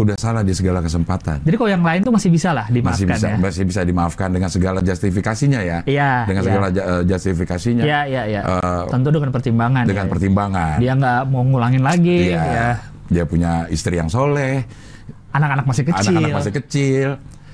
udah 0.00 0.16
salah 0.16 0.40
di 0.40 0.50
segala 0.50 0.80
kesempatan. 0.80 1.44
Jadi 1.44 1.54
kalau 1.54 1.70
yang 1.70 1.84
lain 1.84 2.00
tuh 2.00 2.10
masih 2.10 2.28
bisa 2.28 2.50
lah 2.50 2.64
Masih 2.66 2.80
dimaafkan 2.80 3.08
bisa, 3.12 3.26
ya. 3.26 3.36
masih 3.36 3.62
bisa 3.68 3.80
dimaafkan 3.82 4.28
dengan 4.30 4.48
segala 4.48 4.78
justifikasinya 4.80 5.60
ya. 5.60 5.78
Iya, 5.84 6.10
Dengan 6.24 6.42
iya. 6.42 6.48
segala 6.48 6.66
eh, 6.68 7.02
justifikasinya. 7.04 7.84
Iya, 7.84 8.00
iya, 8.06 8.22
iya. 8.26 8.40
Eh, 8.42 8.82
Tentu 8.88 9.08
dengan 9.08 9.30
pertimbangan. 9.30 9.84
dengan 9.84 10.06
ya. 10.06 10.10
pertimbangan. 10.10 10.76
Dia 10.78 10.92
nggak 10.94 11.20
mau 11.26 11.42
ngulangin 11.42 11.82
lagi, 11.82 12.32
Iya. 12.32 12.42
ya. 12.42 12.68
Dia 13.10 13.24
punya 13.24 13.68
istri 13.68 13.94
yang 13.94 14.08
soleh, 14.08 14.64
Anak-anak 15.30 15.62
masih 15.64 15.84
kecil. 15.86 16.10
anak-anak 16.10 16.36
masih 16.40 16.54
kecil. 16.56 17.08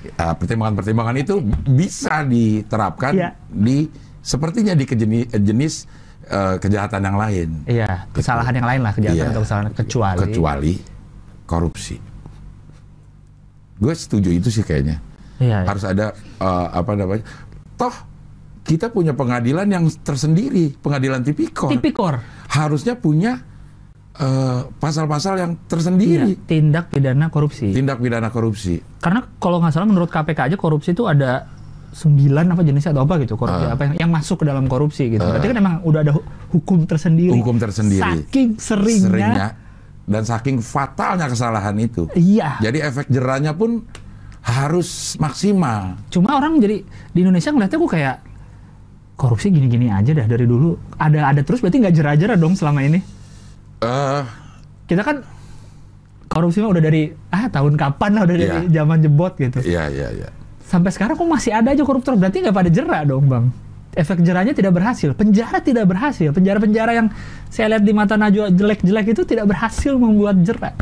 Eh, 0.07 0.33
pertimbangan-pertimbangan 0.39 1.15
itu 1.17 1.35
bisa 1.67 2.23
diterapkan 2.23 3.11
Iya. 3.11 3.29
di 3.47 3.85
sepertinya 4.19 4.71
di 4.71 4.83
kejeni- 4.83 5.27
jenis 5.27 5.83
eh, 6.25 6.55
kejahatan 6.57 6.99
yang 7.01 7.15
lain. 7.15 7.49
Iya, 7.63 8.07
kesalahan 8.11 8.51
yang 8.51 8.67
lain 8.67 8.81
lah, 8.83 8.91
kejahatan 8.91 9.19
Iya. 9.19 9.31
atau 9.31 9.43
kesalahan 9.43 9.71
kecuali. 9.71 10.19
kecuali 10.21 10.73
korupsi. 11.43 11.95
Gue 13.77 13.93
setuju 13.93 14.29
itu 14.29 14.49
sih 14.49 14.61
kayaknya. 14.61 14.97
Iya, 15.37 15.61
iya. 15.61 15.65
Harus 15.65 15.83
ada 15.83 16.05
eh, 16.15 16.67
apa 16.71 16.91
namanya? 16.93 17.23
Toh 17.75 17.93
kita 18.61 18.89
punya 18.89 19.13
pengadilan 19.13 19.63
yang 19.65 19.85
tersendiri, 19.97 20.75
pengadilan 20.75 21.21
tipikor. 21.21 21.69
Tipikor. 21.69 22.19
Harusnya 22.47 22.93
punya 22.93 23.39
eh, 24.13 24.61
pasal-pasal 24.73 25.37
yang 25.37 25.51
Iya, 25.53 25.65
tersendiri. 25.67 26.31
tindak 26.43 26.89
pidana 26.89 27.29
korupsi. 27.29 27.69
Tindak 27.69 27.97
pidana 27.97 28.27
korupsi. 28.27 28.81
Karena 28.97 29.21
kalau 29.37 29.61
nggak 29.61 29.71
salah 29.71 29.85
menurut 29.85 30.09
KPK 30.09 30.39
aja 30.47 30.57
korupsi 30.57 30.91
itu 30.91 31.05
ada 31.05 31.45
sembilan 31.87 32.51
apa 32.51 32.61
jenisnya 32.61 32.91
atau 32.91 33.05
apa 33.05 33.15
gitu 33.17 33.33
korupsi 33.33 33.63
Ah. 33.63 33.73
apa 33.73 33.81
yang, 33.83 33.93
yang 33.97 34.11
masuk 34.11 34.41
ke 34.41 34.45
dalam 34.45 34.65
korupsi 34.65 35.07
gitu. 35.07 35.23
Berarti 35.23 35.47
kan 35.47 35.57
emang 35.57 35.75
udah 35.81 35.99
ada 36.01 36.11
hu- 36.11 36.25
hukum 36.51 36.83
tersendiri. 36.83 37.31
Hukum 37.31 37.55
tersendiri. 37.55 38.03
Saking 38.27 38.49
seringnya. 38.57 39.07
Seringnya 39.07 39.47
dan 40.07 40.23
saking 40.23 40.57
fatalnya 40.57 41.27
kesalahan 41.27 41.75
itu. 41.77 42.07
Iya. 42.15 42.63
Jadi 42.63 42.79
efek 42.79 43.11
jerahnya 43.11 43.51
pun 43.51 43.83
harus 44.41 45.19
maksimal. 45.19 45.99
Cuma 46.07 46.39
orang 46.39 46.57
jadi 46.57 46.79
di 47.11 47.19
Indonesia 47.19 47.51
ngeliatnya 47.51 47.77
kok 47.77 47.91
kayak 47.91 48.15
korupsi 49.13 49.51
gini-gini 49.51 49.91
aja 49.91 50.15
dah 50.15 50.23
dari 50.23 50.47
dulu. 50.47 50.79
Ada 50.95 51.35
ada 51.35 51.41
terus 51.43 51.59
berarti 51.59 51.83
nggak 51.83 51.93
jerah-jerah 51.93 52.37
dong 52.39 52.55
selama 52.55 52.79
ini. 52.81 53.03
Eh, 53.83 54.23
Kita 54.87 55.03
kan 55.03 55.19
korupsi 56.31 56.63
mah 56.63 56.71
udah 56.71 56.79
dari 56.79 57.11
ah 57.27 57.51
tahun 57.51 57.75
kapan 57.75 58.11
lah 58.15 58.23
udah 58.23 58.35
dari 58.39 58.47
Iya. 58.47 58.71
zaman 58.81 58.97
jebot 59.03 59.35
gitu. 59.35 59.59
iya 59.61 59.91
iya 59.91 60.07
iya. 60.15 60.29
Sampai 60.63 60.91
sekarang 60.91 61.15
kok 61.15 61.27
masih 61.27 61.51
ada 61.51 61.75
aja 61.75 61.83
koruptor 61.83 62.15
berarti 62.15 62.39
nggak 62.39 62.55
pada 62.55 62.69
jerah 62.71 63.03
dong 63.03 63.27
bang. 63.27 63.45
Efek 63.97 64.21
jerahnya 64.21 64.53
tidak 64.53 64.77
berhasil, 64.77 65.09
penjara 65.11 65.57
tidak 65.57 65.89
berhasil, 65.89 66.29
penjara-penjara 66.29 66.93
yang 66.93 67.07
saya 67.49 67.73
lihat 67.73 67.81
di 67.81 67.91
mata 67.91 68.13
Najwa 68.13 68.53
jelek-jelek 68.53 69.17
itu 69.17 69.25
tidak 69.25 69.49
berhasil 69.49 69.97
membuat 69.97 70.37
jerah. 70.45 70.77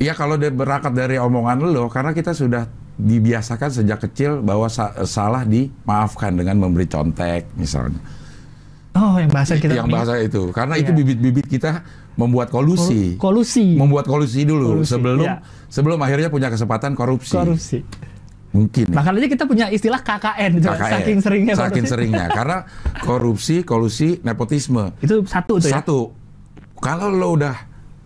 Iya 0.00 0.16
kalau 0.16 0.34
dia 0.34 0.48
berangkat 0.48 0.96
dari 0.96 1.20
omongan 1.20 1.60
lo, 1.62 1.86
karena 1.86 2.10
kita 2.10 2.32
sudah 2.32 2.66
dibiasakan 2.96 3.68
sejak 3.68 4.00
kecil 4.02 4.40
bahwa 4.40 4.66
sa- 4.66 5.04
salah 5.04 5.44
dimaafkan 5.44 6.32
dengan 6.32 6.56
memberi 6.58 6.88
contek 6.88 7.52
misalnya. 7.54 8.00
Oh, 8.92 9.16
yang 9.16 9.28
bahasa 9.28 9.56
kita 9.56 9.72
yang 9.72 9.88
bahasa 9.88 10.16
itu, 10.16 10.52
karena 10.52 10.76
itu 10.76 10.92
Iya. 10.92 10.98
bibit-bibit 11.00 11.46
kita 11.48 11.80
membuat 12.12 12.48
kolusi, 12.48 13.16
kol- 13.16 13.40
kolusi, 13.40 13.76
membuat 13.76 14.04
kolusi 14.04 14.44
dulu 14.44 14.80
Kolusi, 14.84 14.88
sebelum 14.88 15.24
iya. 15.24 15.40
sebelum 15.68 15.96
akhirnya 15.96 16.28
punya 16.28 16.52
kesempatan 16.52 16.92
korupsi. 16.92 17.32
korupsi. 17.32 17.78
Mungkin. 18.52 18.92
ya. 18.92 18.96
Bahkan 19.00 19.12
aja 19.16 19.28
kita 19.32 19.44
punya 19.48 19.66
istilah 19.72 20.04
KKN, 20.04 20.60
KKN. 20.60 20.92
saking 20.92 21.18
seringnya. 21.24 21.54
Saking 21.56 21.88
korupsi. 21.88 21.92
seringnya, 21.92 22.24
karena 22.28 22.58
korupsi, 23.00 23.56
kolusi, 23.64 24.08
nepotisme. 24.20 24.92
Itu 25.00 25.24
satu 25.24 25.56
tuh 25.56 25.68
ya. 25.72 25.80
Satu, 25.80 26.12
kalau 26.76 27.08
lo 27.08 27.32
udah 27.32 27.56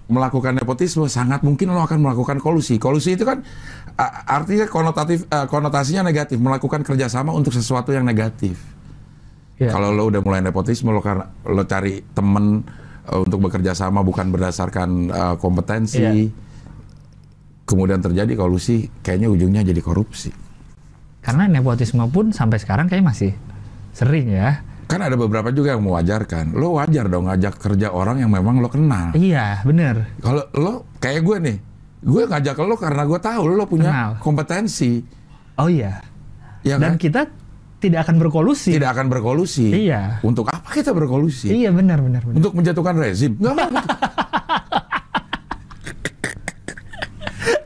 melakukan 0.07 0.55
nepotisme, 0.55 1.11
sangat 1.11 1.43
mungkin 1.43 1.75
lo 1.75 1.83
akan 1.83 1.99
melakukan 1.99 2.39
kolusi. 2.39 2.79
Kolusi 2.79 3.19
itu 3.19 3.27
kan 3.27 3.43
artinya 4.31 4.71
konotatif, 4.71 5.27
konotasinya 5.51 6.07
negatif, 6.07 6.39
melakukan 6.39 6.87
kerjasama 6.87 7.35
untuk 7.35 7.51
sesuatu 7.51 7.91
yang 7.91 8.07
negatif. 8.07 8.55
Iya. 9.59 9.73
Kalau 9.73 9.91
lo 9.91 10.07
udah 10.07 10.21
mulai 10.23 10.45
nepotisme, 10.45 10.93
lo 10.93 11.01
karena 11.03 11.27
lo 11.49 11.65
cari 11.65 12.05
temen 12.15 12.63
eh, 13.09 13.19
untuk 13.19 13.51
bekerja 13.51 13.73
sama 13.75 14.05
bukan 14.07 14.31
berdasarkan 14.31 14.89
eh, 15.11 15.35
kompetensi, 15.43 15.99
Iya. 15.99 16.46
Kemudian 17.67 17.99
terjadi 17.99 18.33
kolusi, 18.33 18.89
kayaknya 19.03 19.29
ujungnya 19.29 19.61
jadi 19.63 19.81
korupsi. 19.81 20.31
Karena 21.19 21.45
nepotisme 21.45 22.07
pun 22.07 22.31
sampai 22.31 22.57
sekarang 22.57 22.87
kayak 22.87 23.03
masih 23.05 23.35
sering 23.91 24.31
ya. 24.31 24.63
kan 24.87 25.03
ada 25.03 25.19
beberapa 25.19 25.51
juga 25.51 25.75
yang 25.75 25.83
mewajarkan. 25.83 26.55
Lo 26.55 26.79
wajar 26.79 27.11
dong 27.11 27.27
ngajak 27.27 27.59
kerja 27.59 27.91
orang 27.91 28.23
yang 28.23 28.31
memang 28.31 28.63
lo 28.63 28.71
kenal. 28.71 29.11
Iya, 29.13 29.59
bener. 29.61 30.07
Kalau 30.23 30.47
lo 30.55 30.73
kayak 30.97 31.21
gue 31.21 31.37
nih, 31.43 31.57
gue 32.01 32.23
ngajak 32.25 32.55
lo 32.61 32.79
karena 32.79 33.03
gue 33.03 33.19
tahu 33.19 33.43
lo 33.51 33.67
punya 33.67 33.91
Kenal. 33.91 34.11
kompetensi, 34.23 35.03
Oh 35.59 35.67
iya. 35.67 35.99
ya 36.63 36.79
Dan 36.79 36.95
kan? 36.95 37.03
kita 37.03 37.27
tidak 37.83 38.07
akan 38.07 38.23
berkolusi. 38.23 38.79
Tidak 38.79 38.87
akan 38.87 39.11
berkolusi. 39.11 39.75
Iya. 39.75 40.23
Untuk 40.23 40.47
apa 40.47 40.71
kita 40.71 40.95
berkolusi? 40.95 41.51
Iya, 41.51 41.75
benar, 41.75 41.99
benar, 41.99 42.23
benar. 42.23 42.39
Untuk 42.39 42.55
menjatuhkan 42.55 42.95
rezim? 42.95 43.35
Nggak 43.43 43.55
mau. 43.59 43.69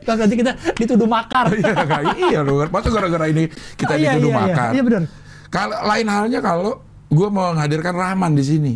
Terus 0.01 0.17
nanti 0.17 0.35
kita 0.35 0.51
dituduh 0.75 1.05
makar. 1.05 1.45
Iya, 1.53 1.99
iya 2.27 2.39
lo. 2.41 2.65
Masa 2.67 2.89
gara-gara 2.89 3.25
ini 3.25 3.45
kita 3.73 3.93
Oh, 3.93 3.97
iya, 3.97 4.15
dituduh 4.15 4.29
iya, 4.29 4.37
iya. 4.37 4.47
makan? 4.47 4.69
Iya, 4.71 4.81
benar. 4.83 5.01
Kalau 5.47 5.77
lain 5.85 6.07
halnya 6.07 6.39
kalau 6.39 6.71
gue 7.07 7.27
mau 7.27 7.51
menghadirkan 7.51 7.93
Rahman 7.93 8.31
di 8.33 8.41
sini, 8.41 8.73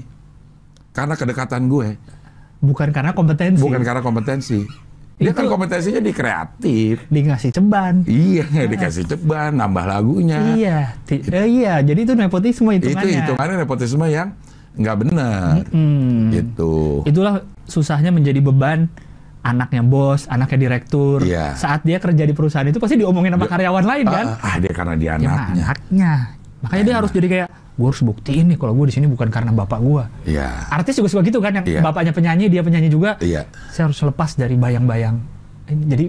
karena 0.92 1.16
kedekatan 1.16 1.66
gue, 1.66 1.96
Bukan 2.60 2.90
karena 2.90 3.12
kompetensi. 3.12 3.60
bukan 3.60 3.82
karena 3.82 4.02
kompetensi. 4.02 4.60
Dia 5.16 5.32
kan 5.32 5.48
Itu- 5.48 5.54
kompetensinya 5.54 6.02
di 6.02 6.12
kreatif. 6.12 7.08
Di 7.08 7.20
ngasih 7.24 7.52
ceban. 7.52 8.04
Iya, 8.04 8.44
dikasih 8.68 9.08
ceban, 9.08 9.56
nambah 9.56 9.88
lagunya. 9.88 10.44
Iya, 10.52 10.78
eh, 11.08 11.48
iya. 11.48 11.80
Jadi 11.80 12.04
itu 12.04 12.14
nepotisme 12.14 12.76
Itu 12.76 12.92
hitungannya. 12.92 13.24
hitungannya 13.24 13.56
nepotisme 13.58 14.06
yang 14.06 14.36
nggak 14.76 14.98
benar. 15.00 15.64
Hmm. 15.72 16.36
Gitu. 16.36 17.08
Itulah 17.08 17.40
susahnya 17.64 18.12
menjadi 18.12 18.44
beban 18.44 18.92
anaknya 19.46 19.86
bos, 19.86 20.26
anaknya 20.26 20.58
direktur. 20.60 21.22
Iya. 21.22 21.54
Saat 21.54 21.86
dia 21.86 22.02
kerja 22.02 22.26
di 22.26 22.34
perusahaan 22.34 22.66
itu 22.66 22.82
pasti 22.82 22.98
diomongin 22.98 23.38
sama 23.38 23.46
karyawan 23.46 23.86
lain 23.86 24.06
kan. 24.10 24.26
Ah, 24.36 24.48
ah, 24.50 24.56
dia 24.58 24.74
karena 24.74 24.94
dia 24.98 25.10
Ya, 25.14 25.16
anaknya. 25.16 25.64
anaknya. 25.64 26.14
Makanya 26.66 26.84
dia 26.84 26.96
harus 26.98 27.12
jadi 27.14 27.28
kayak 27.30 27.50
gue 27.76 27.86
harus 27.86 28.02
buktiin 28.02 28.46
nih 28.50 28.58
kalau 28.58 28.74
gue 28.74 28.90
di 28.90 28.96
sini 28.96 29.06
bukan 29.06 29.30
karena 29.30 29.54
bapak 29.54 29.80
gue. 29.80 30.04
Iya. 30.26 30.50
Artis 30.74 30.98
juga 30.98 31.10
suka 31.14 31.22
gitu 31.22 31.38
kan, 31.38 31.54
yang 31.54 31.66
Iya. 31.68 31.82
bapaknya 31.86 32.10
penyanyi, 32.10 32.50
dia 32.50 32.66
penyanyi 32.66 32.90
juga. 32.90 33.22
Iya. 33.22 33.46
Saya 33.70 33.92
harus 33.92 34.00
lepas 34.02 34.34
dari 34.34 34.58
bayang-bayang. 34.58 35.22
Ini 35.70 35.84
jadi 35.86 36.06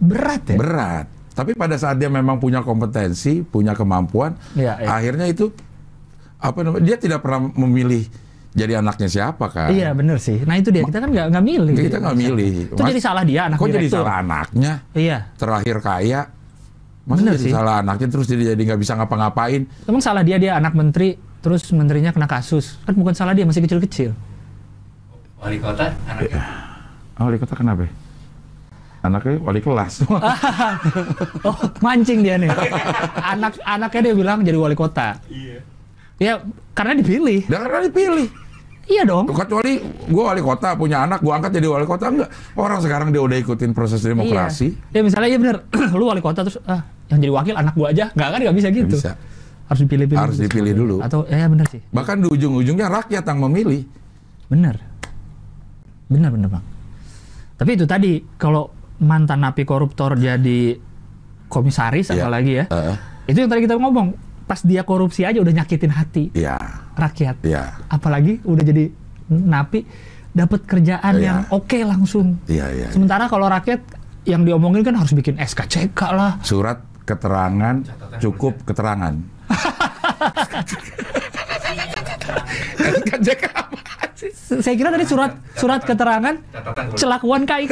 berat 0.00 0.42
ya. 0.48 0.56
Berat. 0.56 1.06
Tapi 1.34 1.52
pada 1.52 1.74
saat 1.74 1.98
dia 1.98 2.08
memang 2.08 2.38
punya 2.38 2.62
kompetensi, 2.62 3.42
punya 3.42 3.74
kemampuan, 3.74 4.38
Iya, 4.54 4.78
iya. 4.80 4.88
akhirnya 4.88 5.26
itu 5.26 5.50
apa 6.38 6.62
namanya? 6.62 6.84
Dia 6.86 6.96
tidak 6.96 7.20
pernah 7.20 7.50
memilih 7.50 8.06
jadi 8.54 8.78
anaknya 8.78 9.08
siapa 9.08 9.50
kan? 9.50 9.68
Iya 9.68 9.90
bener 9.90 10.16
sih. 10.16 10.40
Nah 10.40 10.54
itu 10.54 10.70
dia 10.70 10.82
kita 10.82 10.98
kan 10.98 11.10
nggak 11.10 11.26
nggak 11.28 11.44
milih. 11.44 11.74
Kita 11.74 11.98
nggak 11.98 12.16
milih. 12.16 12.46
Itu 12.70 12.80
jadi 12.80 13.00
salah 13.02 13.22
dia 13.22 13.40
anak 13.46 13.58
Kok 13.58 13.66
jadi 13.66 13.76
direktur. 13.80 14.00
salah 14.00 14.14
anaknya? 14.18 14.72
Iya. 14.90 15.18
Terakhir 15.34 15.76
kaya, 15.78 16.20
masa 17.02 17.18
Bener 17.18 17.34
jadi 17.34 17.44
sih. 17.44 17.52
salah 17.52 17.74
anaknya 17.80 18.08
terus 18.08 18.26
jadi 18.26 18.42
jadi 18.54 18.62
nggak 18.64 18.80
bisa 18.80 18.92
ngapa-ngapain? 18.94 19.66
Emang 19.84 19.98
salah 19.98 20.22
dia 20.22 20.38
dia 20.38 20.54
anak 20.54 20.70
menteri 20.72 21.18
terus 21.38 21.66
menterinya 21.70 22.08
kena 22.08 22.24
kasus 22.24 22.80
kan 22.82 22.94
bukan 22.94 23.12
salah 23.12 23.30
dia 23.30 23.42
masih 23.42 23.60
kecil-kecil. 23.60 24.14
wali 25.36 25.58
kota 25.58 25.92
anaknya 26.06 26.40
Oh, 27.14 27.28
wali 27.28 27.36
kota 27.36 27.52
kenapa? 27.52 27.84
ya? 27.84 27.92
Anaknya 29.02 29.36
wali 29.38 29.60
kelas. 29.60 29.94
Oh 31.44 31.56
mancing 31.80 32.22
dia 32.22 32.38
nih. 32.38 32.48
Anak 33.20 33.60
anaknya 33.60 34.00
dia 34.02 34.14
bilang 34.14 34.40
jadi 34.40 34.56
wali 34.56 34.72
kota. 34.72 35.18
iya 35.26 35.60
Ya 36.16 36.38
karena 36.72 36.94
dipilih. 36.94 37.44
Dan 37.44 37.60
karena 37.60 37.80
dipilih. 37.84 38.28
Iya 38.84 39.02
dong. 39.08 39.24
Kecuali 39.32 39.80
gue 40.04 40.22
wali 40.24 40.42
kota 40.44 40.76
punya 40.76 41.08
anak, 41.08 41.24
gue 41.24 41.32
angkat 41.32 41.56
jadi 41.56 41.66
wali 41.72 41.86
kota 41.88 42.12
enggak. 42.12 42.28
Orang 42.52 42.78
sekarang 42.84 43.08
dia 43.10 43.22
udah 43.24 43.38
ikutin 43.40 43.72
proses 43.72 44.04
demokrasi. 44.04 44.76
Iya. 44.92 45.00
Ya 45.00 45.00
misalnya 45.00 45.28
iya 45.32 45.38
bener. 45.40 45.56
Lu 45.98 46.04
wali 46.04 46.20
kota 46.20 46.44
terus 46.44 46.60
ah 46.68 46.84
yang 47.08 47.20
jadi 47.20 47.32
wakil 47.32 47.54
anak 47.56 47.74
gua 47.76 47.88
aja. 47.92 48.12
Nggak 48.12 48.28
kan 48.28 48.38
nggak 48.44 48.56
bisa 48.56 48.68
gitu. 48.72 48.96
bisa. 48.96 49.12
Harus 49.64 49.80
dipilih-pilih. 49.88 50.20
Harus 50.20 50.36
dipilih 50.36 50.72
dulu. 50.76 50.96
Atau 51.00 51.24
ya 51.24 51.48
bener 51.48 51.66
sih. 51.72 51.80
Bahkan 51.88 52.16
di 52.20 52.28
ujung-ujungnya 52.28 52.86
rakyat 52.92 53.24
yang 53.24 53.38
memilih. 53.48 53.82
Bener. 54.52 54.76
Bener 56.12 56.28
bener 56.28 56.48
bang. 56.52 56.64
Tapi 57.56 57.70
itu 57.80 57.84
tadi 57.88 58.20
kalau 58.36 58.68
mantan 59.00 59.40
napi 59.40 59.64
koruptor 59.64 60.20
jadi 60.20 60.76
komisaris 61.48 62.12
Iya. 62.12 62.28
apalagi 62.28 62.52
ya. 62.60 62.64
Eh, 62.68 62.96
Itu 63.32 63.40
yang 63.40 63.48
tadi 63.48 63.64
kita 63.64 63.80
ngomong. 63.80 64.12
Pas 64.44 64.60
dia 64.60 64.82
korupsi 64.82 65.22
aja 65.22 65.36
udah 65.36 65.54
nyakitin 65.54 65.88
hati 65.88 66.28
Iya, 66.30 66.60
rakyat. 66.94 67.40
iya, 67.42 67.80
Apalagi 67.86 68.40
udah 68.42 68.60
jadi 68.60 68.92
napi 69.26 69.88
dapat 70.30 70.64
kerjaan 70.64 71.14
Iya. 71.14 71.24
yang 71.24 71.38
oke 71.48 71.78
langsung. 71.80 72.36
iya, 72.44 72.68
iya. 72.68 72.88
Sementara 72.88 73.24
kalau 73.24 73.46
rakyat 73.46 73.80
yang 74.24 74.42
diomongin 74.42 74.82
kan 74.82 74.94
harus 74.94 75.12
bikin 75.12 75.36
SKCK 75.36 76.00
lah. 76.10 76.36
Surat 76.40 76.76
keterangan 77.02 77.80
Catatan 77.82 78.18
cukup 78.18 78.54
keterangan. 78.64 79.14
SKJK 82.76 83.44
apa 83.48 83.78
sih? 84.14 84.30
S- 84.30 84.60
Saya 84.60 84.74
kira 84.74 84.88
tadi 84.88 85.04
surat 85.04 85.32
surat 85.54 85.80
keterangan 85.82 86.34
celakuan 86.94 87.44
kai. 87.44 87.64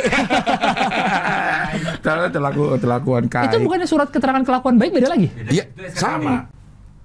Telakuan 2.03 3.25
kai. 3.27 3.47
itu 3.47 3.57
bukannya 3.61 3.87
surat 3.87 4.09
keterangan 4.09 4.43
kelakuan 4.43 4.77
baik 4.77 4.93
beda 4.93 5.09
lagi? 5.09 5.29
Iya, 5.47 5.65
sama. 5.93 6.49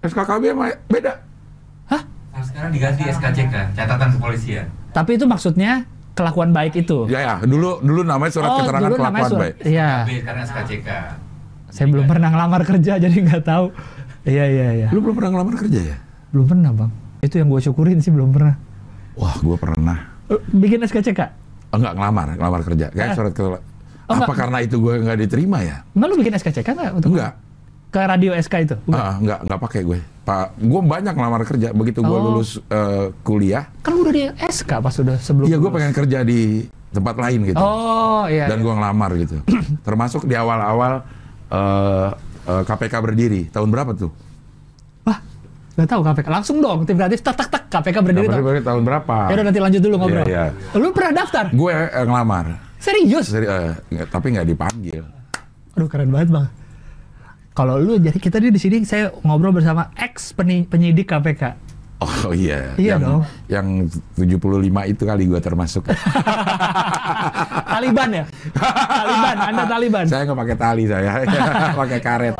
SKKB 0.07 0.43
sama 0.47 0.65
beda. 0.85 1.13
Hah? 1.85 2.01
Nah, 2.33 2.41
sekarang 2.41 2.69
diganti 2.69 3.03
SKCK 3.05 3.53
catatan 3.73 4.09
kepolisian 4.13 4.65
Tapi 4.89 5.11
itu 5.13 5.25
maksudnya 5.25 5.83
kelakuan 6.13 6.49
baik 6.49 6.73
itu. 6.75 7.05
Ya, 7.05 7.19
ya. 7.21 7.35
Dulu 7.39 7.79
dulu 7.79 8.01
namanya 8.01 8.31
surat 8.31 8.49
Oh, 8.49 8.57
keterangan 8.59 8.81
dulu 8.83 8.95
kelakuan 8.97 9.27
surat- 9.27 9.41
baik. 9.43 9.55
Iya. 9.63 9.89
Sekarang 10.03 10.43
SKCK 10.43 10.89
Saya 11.67 11.85
belum 11.87 12.05
pernah 12.05 12.29
ngelamar 12.29 12.61
kerja 12.63 12.93
jadi 12.97 13.13
nggak 13.13 13.43
tahu. 13.43 13.65
Iya 14.23 14.45
iya 14.45 14.67
iya. 14.73 14.87
Lu 14.89 14.99
belum 14.99 15.13
pernah 15.13 15.31
ngelamar 15.33 15.55
kerja 15.57 15.79
ya? 15.85 15.97
Belum 16.29 16.45
pernah 16.45 16.71
bang. 16.73 16.91
Itu 17.19 17.35
yang 17.35 17.47
gue 17.47 17.61
syukurin 17.61 17.97
sih 17.97 18.09
belum 18.09 18.29
pernah. 18.29 18.55
Wah, 19.13 19.35
gue 19.35 19.55
pernah. 19.55 19.97
Eh, 20.27 20.39
Bikin 20.49 20.81
SKCK? 20.81 21.19
Enggak 21.69 21.93
ngelamar, 21.93 22.33
ngelamar 22.33 22.61
kerja. 22.61 22.87
Kayak 22.89 23.09
Eh. 23.09 23.15
surat 23.15 23.31
ke 23.31 23.43
Oh, 23.43 23.59
Apa 24.07 24.23
enggak. 24.23 24.37
karena 24.39 24.57
itu 24.63 24.75
gue 24.77 24.93
nggak 24.97 25.17
diterima 25.19 25.59
ya? 25.59 25.83
Enggak 25.91 26.07
lu 26.07 26.15
bikin 26.17 26.33
SKCK 26.33 26.67
nggak? 26.69 26.91
Untuk 26.95 27.09
Enggak. 27.11 27.33
Ke 27.87 28.03
radio 28.03 28.31
SK 28.33 28.53
itu? 28.61 28.75
Bukan? 28.83 28.95
Ah, 28.95 29.15
enggak, 29.15 29.39
enggak 29.41 29.59
pakai 29.61 29.81
gue. 29.81 29.99
Pak, 30.21 30.59
gue 30.59 30.81
banyak 30.81 31.13
ngelamar 31.13 31.41
kerja. 31.43 31.71
Begitu 31.71 31.99
gue 32.01 32.11
Oh. 32.11 32.25
lulus 32.29 32.59
eh, 32.61 33.15
kuliah, 33.21 33.71
Kan 33.79 33.95
udah 33.95 34.11
di 34.11 34.23
SK 34.43 34.71
pas 34.77 34.91
sudah 34.91 35.15
sebelum. 35.17 35.47
iya 35.47 35.55
gue 35.55 35.69
pengen 35.69 35.91
kerja 35.91 36.19
di 36.21 36.67
tempat 36.89 37.15
lain 37.15 37.39
gitu. 37.45 37.57
Oh 37.57 38.27
iya. 38.27 38.45
Dan 38.45 38.59
gue 38.59 38.69
ngelamar 38.69 39.15
gitu. 39.15 39.39
Termasuk 39.87 40.23
di 40.23 40.35
awal-awal 40.35 40.99
eh, 41.47 42.09
eh, 42.45 42.63
KPK 42.65 42.93
berdiri. 42.97 43.41
Tahun 43.47 43.67
berapa 43.67 43.91
tuh? 43.93 44.11
Wah, 45.03 45.23
nggak 45.73 45.87
tahu 45.87 46.01
KPK. 46.03 46.27
Langsung 46.27 46.59
dong 46.59 46.83
tim 46.83 46.99
kreatif 46.99 47.23
tak 47.23 47.35
tak 47.37 47.47
tak 47.47 47.63
KPK 47.71 47.97
berdiri. 48.01 48.27
KPK 48.27 48.41
berdiri 48.41 48.63
tahun 48.63 48.83
berapa? 48.83 49.15
Ya 49.25 49.33
udah 49.33 49.45
nanti 49.47 49.59
lanjut 49.61 49.81
dulu 49.81 49.95
ngobrol. 49.97 50.27
Iya, 50.27 50.51
Lu 50.75 50.91
pernah 50.91 51.23
daftar? 51.23 51.45
Gue 51.49 51.71
eh, 51.71 52.03
ngelamar. 52.03 52.45
Serius? 52.77 53.31
Seri- 53.31 53.47
nggak- 53.89 54.11
tapi 54.11 54.35
nggak 54.35 54.43
dipanggil. 54.45 55.07
Aduh 55.71 55.87
keren 55.87 56.11
banget 56.11 56.35
bang. 56.35 56.47
Kalau 57.57 57.81
lu 57.81 57.97
jadi 57.97 58.13
kita 58.21 58.37
di 58.37 58.53
sini 58.61 58.85
saya 58.85 59.09
ngobrol 59.25 59.49
bersama 59.49 59.89
ex 59.97 60.29
penyidik 60.37 61.09
KPK. 61.09 61.57
Oh 61.97 62.29
iya. 62.29 62.77
Iya 62.77 62.93
yang, 62.93 63.01
dong. 63.01 63.21
Yang 63.49 63.67
75 64.13 64.93
itu 64.93 65.01
kali 65.01 65.23
gue 65.25 65.41
termasuk. 65.41 65.89
Taliban 67.73 68.09
ya? 68.13 68.25
Taliban, 68.53 69.35
Anda 69.41 69.63
Taliban. 69.65 70.05
saya 70.05 70.29
nggak 70.29 70.37
pakai 70.37 70.57
tali 70.61 70.83
saya, 70.85 71.25
pakai 71.81 71.97
karet. 71.97 72.35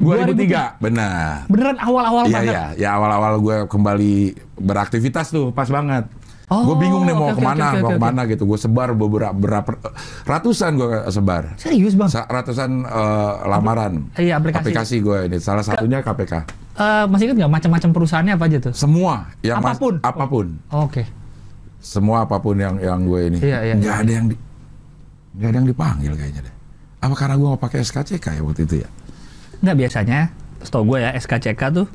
2003, 0.00 0.80
benar. 0.80 1.48
Beneran 1.48 1.76
awal-awal 1.80 2.24
Iya 2.28 2.36
banget. 2.36 2.52
iya, 2.52 2.64
ya 2.76 2.88
awal-awal 3.00 3.32
gue 3.40 3.56
kembali 3.68 4.12
beraktivitas 4.60 5.32
tuh 5.32 5.48
pas 5.56 5.68
banget. 5.68 6.04
Oh, 6.50 6.66
gue 6.66 6.76
bingung 6.82 7.06
nih 7.06 7.14
mau 7.14 7.30
oke, 7.30 7.38
ke 7.38 7.46
mana, 7.46 7.64
oke, 7.70 7.78
mau 7.78 7.90
oke, 7.90 7.94
ke 7.94 8.02
mana 8.02 8.20
gitu. 8.26 8.42
Gue 8.42 8.58
sebar 8.58 8.90
beberapa 8.90 9.30
berapa 9.30 9.70
ratusan 10.26 10.74
gue 10.74 10.88
sebar, 11.06 11.54
Serius 11.54 11.94
bang? 11.94 12.10
Sa- 12.10 12.26
ratusan 12.26 12.82
eh, 12.82 13.32
lamaran. 13.46 14.10
Iya, 14.18 14.42
aplikasi. 14.42 14.98
gue 14.98 15.30
ini. 15.30 15.38
Salah 15.38 15.62
satunya 15.62 16.02
KPK. 16.02 16.34
Eh, 16.74 17.04
masih 17.06 17.30
ingat 17.30 17.46
nggak 17.46 17.52
macam-macam 17.54 17.90
perusahaannya 17.94 18.34
apa 18.34 18.44
aja 18.50 18.58
tuh? 18.66 18.74
Semua 18.74 19.30
yang 19.40 19.62
mas- 19.62 19.78
Apa 19.78 19.78
pun? 19.78 19.94
apa 20.02 20.24
pun, 20.26 20.46
Oke. 20.74 21.06
semua 21.78 22.26
apa 22.26 22.42
pun 22.42 22.58
yang 22.58 22.82
yang 22.82 22.98
gue 23.06 23.20
ini. 23.30 23.38
Iya, 23.38 23.58
iya, 23.70 23.74
Nggak 23.78 23.96
ada 24.02 24.10
yang 24.10 24.26
di, 24.26 24.36
nggak 25.38 25.48
ada 25.54 25.56
yang 25.62 25.68
dipanggil 25.70 26.12
kayaknya 26.18 26.40
deh. 26.50 26.54
Apa 26.98 27.14
karena 27.14 27.38
gue 27.38 27.46
nggak 27.46 27.62
pakai 27.62 27.78
SKCK 27.80 28.26
ya 28.26 28.42
waktu 28.42 28.62
itu 28.66 28.74
ya? 28.82 28.88
Nggak 29.62 29.76
biasanya, 29.76 30.18
setahu 30.66 30.82
gue 30.82 30.98
ya 30.98 31.14
SKCK 31.14 31.62
tuh 31.70 31.86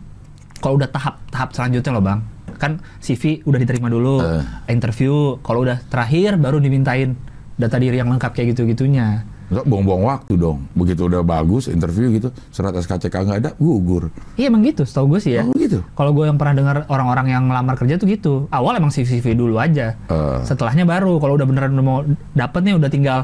kalau 0.64 0.80
udah 0.80 0.88
tahap 0.88 1.20
tahap 1.28 1.50
selanjutnya 1.52 1.92
loh 1.92 2.04
bang, 2.06 2.20
kan 2.56 2.72
CV 2.98 3.44
udah 3.44 3.58
diterima 3.58 3.88
dulu, 3.88 4.20
Eh. 4.20 4.44
interview, 4.68 5.14
kalau 5.40 5.62
udah 5.62 5.80
terakhir 5.84 6.36
baru 6.36 6.58
dimintain 6.58 7.14
data 7.54 7.76
diri 7.76 7.96
yang 7.96 8.08
lengkap 8.08 8.32
kayak 8.32 8.52
gitu-gitunya. 8.52 9.24
Nggak 9.46 9.62
buang-buang 9.64 10.04
waktu 10.04 10.34
dong. 10.36 10.66
Begitu 10.74 11.06
udah 11.06 11.22
bagus 11.22 11.68
interview 11.68 12.10
gitu, 12.12 12.34
surat 12.50 12.74
SKCK 12.74 13.14
nggak 13.22 13.38
ada, 13.40 13.50
gugur. 13.56 14.10
Iya 14.34 14.50
emang 14.50 14.64
gitu, 14.64 14.82
setahu 14.84 15.14
gue 15.14 15.20
sih 15.22 15.38
ya. 15.38 15.44
Oh 15.44 15.54
gitu. 15.54 15.86
Kalau 15.92 16.12
gue 16.12 16.26
yang 16.26 16.36
pernah 16.36 16.56
dengar 16.56 16.78
orang-orang 16.88 17.30
yang 17.30 17.44
ngelamar 17.46 17.76
kerja 17.76 17.96
tuh 17.96 18.08
gitu, 18.08 18.34
awal 18.50 18.74
emang 18.74 18.90
CV 18.90 19.06
CV 19.16 19.34
dulu 19.34 19.56
aja, 19.56 19.94
Eh. 20.06 20.40
setelahnya 20.42 20.84
baru 20.84 21.18
kalau 21.18 21.38
udah 21.38 21.46
beneran 21.46 21.74
udah 21.74 21.86
mau 21.86 22.02
dapet 22.32 22.62
nih 22.64 22.74
udah 22.74 22.90
tinggal 22.90 23.20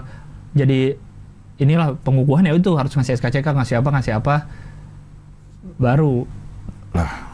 jadi 0.52 0.94
inilah 1.58 1.94
pengukuhan 1.98 2.44
ya 2.44 2.52
itu 2.52 2.70
harus 2.74 2.92
ngasih 2.92 3.16
SKCK 3.16 3.48
ngasih 3.48 3.76
apa 3.78 3.90
ngasih 3.92 4.14
apa 4.16 4.36
baru 5.78 6.26
Lah, 6.92 7.31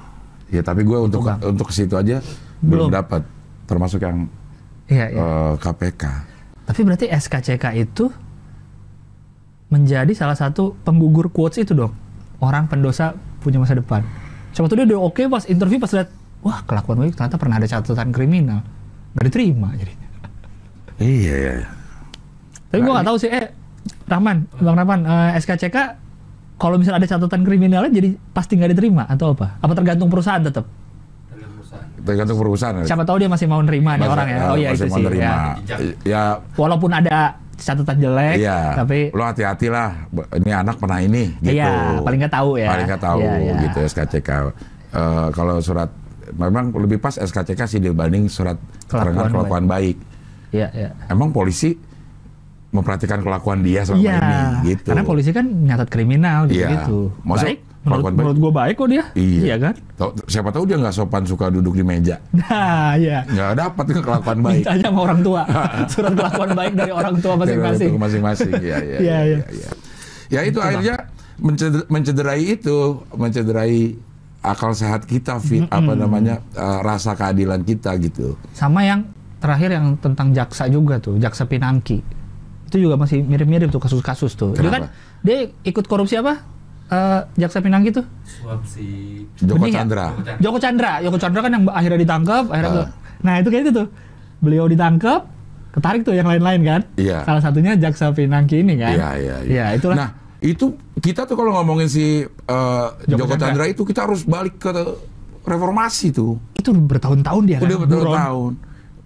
Ya 0.48 0.62
tapi 0.62 0.82
gue 0.82 0.96
untuk 0.98 1.22
Bang. 1.22 1.44
untuk 1.44 1.68
ke 1.68 1.76
situ 1.76 1.94
aja 1.94 2.24
Belum. 2.60 2.88
belum 2.88 2.96
dapat, 2.96 3.22
termasuk 3.66 4.00
yang 4.00 4.32
Iya, 4.88 5.06
iya. 5.12 5.20
eh, 5.20 5.54
KPK. 5.60 6.04
Tapi 6.64 6.80
berarti 6.82 7.06
SKCK 7.08 7.66
itu 7.76 8.08
menjadi 9.68 10.12
salah 10.16 10.36
satu 10.36 10.80
penggugur 10.82 11.28
quotes 11.28 11.60
itu 11.60 11.76
dong. 11.76 11.92
Orang 12.40 12.72
pendosa 12.72 13.12
punya 13.40 13.60
masa 13.60 13.76
depan. 13.76 14.00
Coba 14.56 14.66
tuh 14.68 14.80
dia 14.80 14.88
udah 14.88 15.00
oke 15.04 15.22
pas 15.28 15.44
interview 15.46 15.76
pas 15.76 15.92
lihat, 15.92 16.08
wah 16.40 16.64
kelakuan 16.64 17.04
gue 17.04 17.12
ternyata 17.12 17.36
pernah 17.36 17.60
ada 17.60 17.68
catatan 17.68 18.10
kriminal. 18.10 18.64
Gak 19.14 19.28
diterima 19.28 19.76
jadi. 19.76 19.94
Iya 20.98 21.36
ya. 21.36 21.54
Tapi 22.68 22.80
gue 22.80 22.94
gak 22.94 23.06
tahu 23.06 23.18
sih, 23.20 23.30
eh 23.30 23.52
Rahman, 24.08 24.48
Bang 24.58 24.76
Rahman, 24.76 25.00
eh, 25.04 25.32
SKCK 25.38 25.78
kalau 26.58 26.76
misalnya 26.82 27.06
ada 27.06 27.10
catatan 27.10 27.42
kriminalnya 27.46 27.92
jadi 27.94 28.10
pasti 28.34 28.58
nggak 28.58 28.74
diterima 28.74 29.06
atau 29.06 29.38
apa? 29.38 29.62
Apa 29.62 29.74
tergantung 29.78 30.10
perusahaan 30.10 30.42
tetap? 30.42 30.66
Tergantung 31.30 31.54
perusahaan. 31.62 31.88
Tergantung 32.02 32.38
perusahaan. 32.42 32.76
Siapa 32.82 33.04
tahu 33.06 33.18
dia 33.22 33.30
masih 33.30 33.46
mau 33.46 33.62
nerima 33.62 33.94
nih 33.96 34.08
orang 34.10 34.28
ya. 34.28 34.38
Oh 34.50 34.58
iya 34.58 34.70
masih 34.74 34.82
itu 34.82 34.86
mau 34.90 34.98
sih. 34.98 35.06
nerima. 35.06 35.30
Ya. 35.30 35.78
Ya, 36.02 36.22
Walaupun 36.58 36.92
ada 36.98 37.18
catatan 37.58 37.98
jelek, 37.98 38.38
iya. 38.38 38.78
tapi 38.78 39.10
lo 39.14 39.24
hati-hati 39.26 39.68
lah. 39.70 40.06
Ini 40.14 40.52
anak 40.62 40.78
pernah 40.78 41.02
ini. 41.02 41.34
Gitu. 41.42 41.58
Iya, 41.58 42.02
paling 42.06 42.20
nggak 42.22 42.34
tahu 42.38 42.50
ya. 42.58 42.70
Paling 42.70 42.86
nggak 42.86 43.04
tahu 43.06 43.20
Iya, 43.22 43.34
iya. 43.38 43.54
gitu 43.66 43.80
SKCK. 43.86 44.30
Eh, 44.94 45.28
kalau 45.34 45.56
surat 45.62 45.90
memang 46.38 46.74
lebih 46.74 46.98
pas 47.02 47.18
SKCK 47.18 47.62
sih 47.66 47.80
dibanding 47.82 48.30
surat 48.30 48.58
keterangan 48.86 49.30
Kelakuan 49.30 49.32
kelakuan 49.46 49.66
baik. 49.70 49.98
Iya, 50.54 50.68
iya. 50.74 50.90
Emang 51.10 51.34
polisi 51.34 51.74
memperhatikan 52.68 53.20
kelakuan 53.20 53.64
dia 53.64 53.82
selama 53.82 54.04
Iya, 54.04 54.18
ini 54.20 54.44
gitu. 54.70 54.92
karena 54.92 55.04
polisi 55.04 55.32
kan 55.32 55.46
nyatat 55.48 55.88
kriminal 55.88 56.46
gitu. 56.46 56.60
Iya. 56.60 56.70
gitu. 56.76 57.00
Masa 57.24 57.48
baik, 57.48 57.60
menurut, 57.82 58.04
baik? 58.04 58.16
menurut 58.18 58.38
gue 58.38 58.52
baik 58.54 58.76
kok 58.76 58.90
dia. 58.90 59.04
Iya. 59.14 59.56
kan? 59.58 59.74
Tahu- 59.96 60.14
siapa 60.26 60.50
tahu 60.50 60.64
dia 60.64 60.78
nggak 60.78 60.92
sopan 60.92 61.24
suka 61.24 61.48
duduk 61.48 61.74
di 61.74 61.84
meja. 61.84 62.20
Nah, 62.34 62.94
iya. 62.96 63.24
Nggak 63.24 63.52
dapat 63.58 63.86
ke 63.88 64.02
kelakuan 64.02 64.40
baik. 64.42 64.62
Mintanya 64.62 64.84
sama 64.86 65.00
orang 65.02 65.20
tua. 65.22 65.42
Surat 65.92 66.14
kelakuan 66.14 66.50
baik 66.54 66.74
dari 66.76 66.92
orang 66.92 67.16
tua 67.18 67.34
masing-masing. 67.36 67.90
Masing-masing. 67.96 68.52
Iya, 68.60 68.78
iya. 68.80 68.98
Iya, 69.00 69.18
iya. 69.24 69.40
iya. 69.48 69.70
Ya 70.28 70.40
itu 70.44 70.60
akhirnya 70.60 70.96
menceder- 71.38 71.88
mencederai 71.88 72.44
itu, 72.44 72.78
mencederai 73.10 73.96
akal 74.40 74.72
sehat 74.72 75.04
kita, 75.04 75.40
fi- 75.40 75.64
apa 75.66 75.92
namanya 75.94 76.44
eh, 76.52 76.80
rasa 76.82 77.16
keadilan 77.16 77.64
kita 77.64 77.96
gitu. 77.98 78.36
Sama 78.52 78.84
yang 78.84 79.08
terakhir 79.38 79.72
yang 79.72 79.96
tentang 79.96 80.32
jaksa 80.32 80.68
juga 80.68 80.98
tuh, 80.98 81.16
jaksa 81.16 81.46
Pinangki. 81.46 82.17
Itu 82.68 82.78
juga 82.78 82.96
masih 82.96 83.24
mirip-mirip 83.24 83.68
tuh 83.68 83.80
kasus-kasus 83.80 84.36
tuh. 84.36 84.52
Dia 84.52 84.68
kan 84.68 84.84
Kenapa? 84.86 85.24
dia 85.24 85.38
ikut 85.64 85.86
korupsi 85.86 86.16
apa? 86.16 86.44
Eh, 86.88 87.22
jaksa 87.38 87.60
Pinangki 87.60 87.92
tuh? 87.92 88.04
Suap 88.24 88.64
si 88.64 88.86
Joko 89.38 89.60
Benih 89.62 89.72
ya? 89.72 89.84
Chandra. 89.84 90.06
Joko 90.08 90.20
Chandra. 90.22 90.40
Joko 90.40 90.58
Chandra, 90.58 90.92
Joko 91.02 91.18
Chandra 91.18 91.40
kan 91.42 91.52
yang 91.52 91.64
akhirnya 91.68 92.00
ditangkap, 92.00 92.44
akhirnya 92.48 92.72
ke- 92.74 92.90
nah 93.18 93.34
itu 93.36 93.48
kayak 93.50 93.64
itu 93.64 93.74
tuh. 93.74 93.88
Beliau 94.38 94.66
ditangkap, 94.66 95.20
ketarik 95.74 96.02
tuh 96.04 96.14
yang 96.14 96.28
lain-lain 96.28 96.62
kan? 96.62 96.82
Iya. 96.96 97.24
Salah 97.24 97.42
satunya 97.42 97.76
jaksa 97.76 98.12
Pinangki 98.12 98.62
ini 98.62 98.76
kan? 98.76 98.94
Iya, 98.94 99.10
iya, 99.16 99.36
Iya, 99.44 99.66
itulah. 99.74 99.96
Nah, 99.98 100.10
itu 100.40 100.72
kita 100.98 101.24
tuh 101.24 101.36
kalau 101.36 101.52
ngomongin 101.54 101.88
si 101.88 102.24
eh, 102.24 102.88
Joko 103.04 103.24
Joko, 103.26 103.32
Chandra. 103.32 103.48
Chandra 103.48 103.66
itu 103.68 103.82
kita 103.84 104.00
harus 104.04 104.24
balik 104.24 104.56
ke 104.58 104.72
reformasi 105.44 106.12
tuh. 106.12 106.36
itu 106.54 106.72
bertahun-tahun 106.72 107.44
dia 107.44 107.58
Udah 107.58 107.68
kan? 107.74 107.88
bertahun-tahun. 107.88 108.52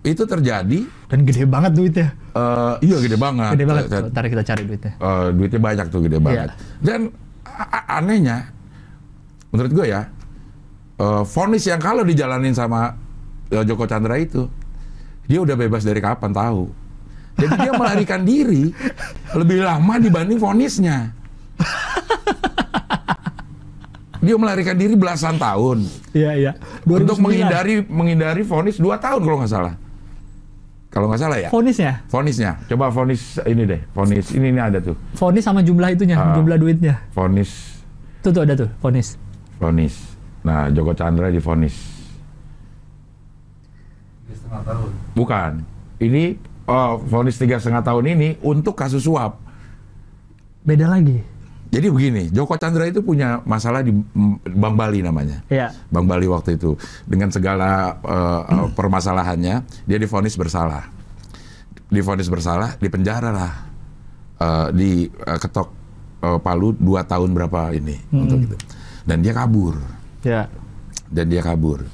Itu 0.01 0.25
terjadi 0.25 0.81
Dan 1.05 1.19
gede 1.23 1.45
banget 1.45 1.71
duitnya. 1.73 2.07
eh, 2.31 2.73
iya 2.81 2.97
gede 2.97 3.15
banget. 3.15 3.53
Gede 3.53 3.65
banget. 3.65 3.83
Ntar 4.07 4.23
kita 4.25 4.43
cari 4.43 4.61
duitnya. 4.63 4.93
eh, 4.95 5.27
duitnya 5.31 5.59
banyak 5.59 5.85
tuh 5.87 6.01
gede 6.01 6.17
banget. 6.17 6.49
Iya. 6.49 6.55
Dan 6.79 6.99
a- 7.43 7.69
a- 7.71 7.87
anehnya, 7.95 8.49
menurut 9.49 9.71
gue 9.71 9.85
ya, 9.87 10.09
eh, 10.97 11.23
vonis 11.23 11.63
yang 11.63 11.77
kalau 11.77 12.01
dijalanin 12.01 12.51
sama 12.51 12.97
eh, 13.47 13.61
Joko 13.61 13.85
Chandra 13.85 14.15
itu, 14.15 14.49
dia 15.23 15.37
udah 15.37 15.53
bebas 15.53 15.81
dari 15.81 15.99
kapan 15.99 16.31
tahu. 16.31 16.65
Jadi 17.33 17.55
dia 17.59 17.71
melarikan 17.79 18.21
diri 18.21 18.73
lebih 19.31 19.61
lama 19.61 19.95
dibanding 19.97 20.37
vonisnya. 20.37 21.13
Dia 24.19 24.37
melarikan 24.37 24.77
diri 24.77 24.93
belasan 24.93 25.35
tahun 25.35 25.81
Iya, 26.13 26.31
iya. 26.35 26.51
untuk 26.83 27.17
2009. 27.17 27.25
menghindari 27.25 27.73
menghindari 27.83 28.41
vonis 28.43 28.77
dua 28.77 28.95
tahun 28.95 29.17
kalau 29.19 29.37
nggak 29.41 29.49
salah. 29.51 29.73
Kalau 30.91 31.07
nggak 31.07 31.21
salah 31.23 31.39
ya. 31.39 31.47
Vonisnya? 31.47 32.03
Vonisnya, 32.11 32.51
coba 32.67 32.91
vonis 32.91 33.39
ini 33.47 33.63
deh, 33.63 33.79
vonis 33.95 34.27
ini 34.35 34.51
ini 34.51 34.59
ada 34.59 34.75
tuh, 34.77 34.99
Vonis 35.15 35.39
sama 35.39 35.63
jumlah 35.63 35.87
itunya, 35.89 36.19
Ah. 36.19 36.35
jumlah 36.35 36.59
duitnya. 36.59 36.99
vonis, 37.15 37.79
Tuh 38.19 38.29
tuh 38.29 38.43
ada 38.43 38.53
tuh, 38.53 38.67
vonis. 38.77 39.15
vonis. 39.55 39.95
Nah, 40.43 40.67
Joko 40.67 40.91
Chandra 40.91 41.31
di 41.31 41.39
vonis. 41.39 41.75
Tiga 44.21 44.35
setengah 44.35 44.61
tahun. 44.67 44.89
Bukan, 45.13 45.51
ini 45.99 46.23
oh, 46.65 46.99
vonis 46.99 47.37
tiga 47.37 47.55
setengah 47.55 47.81
tahun 47.81 48.05
ini 48.09 48.29
untuk 48.41 48.73
kasus 48.73 49.05
suap. 49.05 49.39
Beda 50.61 50.85
lagi. 50.85 51.23
Jadi 51.71 51.87
begini, 51.87 52.27
Joko 52.27 52.59
Chandra 52.59 52.83
itu 52.83 52.99
punya 52.99 53.39
masalah 53.47 53.79
di 53.79 53.95
Bank 54.43 54.75
Bali 54.75 54.99
namanya. 54.99 55.39
Iya. 55.47 55.71
Bank 55.87 56.03
Bali 56.03 56.27
waktu 56.27 56.59
itu 56.59 56.75
dengan 57.07 57.31
segala 57.31 57.95
eh, 57.95 58.67
permasalahannya 58.75 59.55
dia 59.87 59.97
difonis 59.97 60.35
bersalah. 60.35 60.91
Difonis 61.87 62.27
bersalah, 62.27 62.75
dipenjara 62.75 63.31
lah. 63.31 63.53
Eh, 64.35 64.67
di 64.75 64.89
eh, 65.07 65.39
ketok 65.39 65.67
eh, 66.19 66.39
Palu 66.43 66.75
dua 66.75 67.07
tahun 67.07 67.31
berapa 67.31 67.71
ini 67.71 67.95
untuk 68.11 68.51
itu. 68.51 68.57
Dan 69.07 69.23
dia 69.23 69.31
kabur. 69.31 69.79
Ya. 70.27 70.51
Dan 71.07 71.31
dia 71.31 71.39
kabur. 71.39 71.87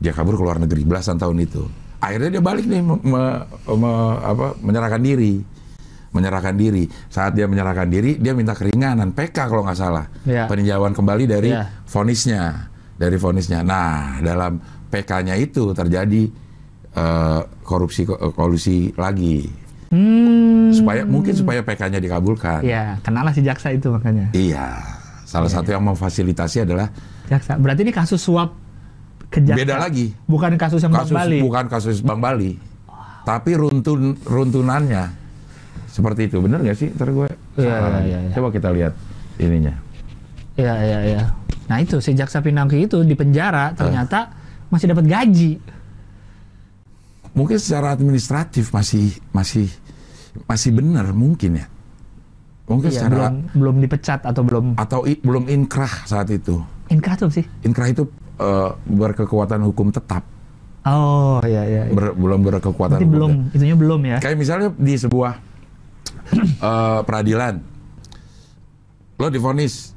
Dia 0.00 0.16
kabur 0.16 0.34
ke 0.34 0.42
luar 0.42 0.56
negeri 0.56 0.80
belasan 0.82 1.20
tahun 1.20 1.44
itu. 1.44 1.68
Akhirnya 2.00 2.32
dia 2.32 2.42
balik 2.42 2.64
nih 2.64 2.80
me- 2.80 3.04
me- 3.04 3.44
me- 3.68 4.18
apa, 4.18 4.56
menyerahkan 4.64 5.04
diri. 5.04 5.44
Menyerahkan 6.10 6.52
diri. 6.52 6.84
Saat 7.06 7.34
dia 7.34 7.46
menyerahkan 7.46 7.86
diri, 7.86 8.18
dia 8.18 8.34
minta 8.34 8.50
keringanan 8.50 9.10
PK 9.10 9.46
kalau 9.46 9.62
nggak 9.62 9.78
salah. 9.78 10.10
Iya. 10.22 10.50
Peninjauan 10.50 10.90
kembali 10.90 11.24
dari 11.24 11.50
Iya. 11.50 11.70
vonisnya, 11.86 12.66
dari 12.94 13.14
vonisnya. 13.14 13.62
Nah, 13.62 14.18
dalam 14.18 14.58
PK-nya 14.88 15.34
itu 15.34 15.70
terjadi 15.70 16.26
eh, 16.90 17.40
korupsi 17.62 18.02
ko- 18.02 18.34
kolusi 18.34 18.90
lagi. 18.98 19.46
Hmm. 19.94 20.70
Supaya 20.70 21.06
mungkin 21.06 21.30
supaya 21.30 21.62
PK-nya 21.62 21.98
dikabulkan. 21.98 22.62
Ya, 22.62 22.98
kenalah 23.00 23.30
si 23.30 23.42
jaksa 23.42 23.70
itu 23.70 23.90
makanya. 23.90 24.26
Iya. 24.32 24.74
Salah 25.22 25.46
satu 25.46 25.70
yang 25.70 25.86
memfasilitasi 25.86 26.66
adalah 26.66 26.90
Jaksa. 27.26 27.54
Berarti 27.54 27.86
ini 27.86 27.94
kasus 27.94 28.18
suap 28.18 28.58
ke 29.30 29.38
jaksa. 29.38 29.62
beda 29.62 29.78
lagi. 29.78 30.10
Bukan 30.26 30.58
kasus 30.58 30.82
yang 30.82 30.90
kasus 30.90 31.14
Bang 31.14 31.22
Bali. 31.22 31.38
bukan 31.38 31.64
kasus 31.70 31.96
Bang 32.02 32.18
Bali. 32.18 32.58
Tapi 33.22 33.50
runtun 33.54 34.18
runtunannya 34.26 35.19
seperti 35.90 36.26
itu. 36.26 36.38
Bener 36.38 36.58
nggak 36.58 36.76
sih? 36.76 36.88
Ntar 36.88 37.10
gue 37.10 37.28
lagi. 37.56 38.06
iya, 38.06 38.18
iya. 38.20 38.32
Coba 38.32 38.48
kita 38.48 38.70
lihat 38.70 38.94
ininya. 39.36 39.74
Iya, 40.54 40.74
iya, 40.80 40.98
iya. 41.04 41.22
Nah 41.66 41.78
itu 41.78 41.98
si 41.98 42.12
jaksa 42.12 42.38
Pinangki 42.38 42.80
itu 42.80 43.00
di 43.00 43.12
penjara 43.12 43.70
ternyata 43.72 44.30
masih 44.66 44.86
dapat 44.88 45.04
gaji. 45.04 45.58
Mungkin 47.30 47.56
secara 47.56 47.90
administratif 47.90 48.70
masih 48.70 49.14
masih 49.30 49.70
masih 50.44 50.70
benar 50.72 51.10
mungkin 51.10 51.56
ya. 51.56 51.66
Mungkin 52.66 52.86
Iya, 52.88 52.96
secara 53.00 53.30
belum 53.30 53.34
belum 53.52 53.76
dipecat 53.82 54.20
atau 54.24 54.42
belum 54.42 54.64
atau 54.76 55.02
i- 55.04 55.18
belum 55.18 55.46
inkrah 55.46 56.06
saat 56.06 56.30
itu. 56.30 56.62
inkrah 56.86 57.14
tuh 57.14 57.30
sih. 57.30 57.46
Inkrah 57.62 57.86
itu 57.86 58.02
eh, 58.36 58.70
berkekuatan 58.88 59.62
hukum 59.62 59.92
tetap, 59.92 60.24
Oh, 60.82 61.38
iya, 61.44 61.60
iya. 61.62 61.82
iya. 61.86 61.92
ber- 61.92 62.16
belum 62.16 62.40
berkekuatan 62.42 62.96
Berarti 62.96 63.04
hukum 63.04 63.14
belum, 63.14 63.32
itunya 63.52 63.76
belum 63.76 64.00
ya. 64.02 64.16
Kayak 64.18 64.36
misalnya 64.38 64.68
di 64.72 64.94
sebuah 64.96 65.32
eh, 66.32 67.00
peradilan, 67.02 67.54
lo 69.16 69.28
divonis 69.28 69.92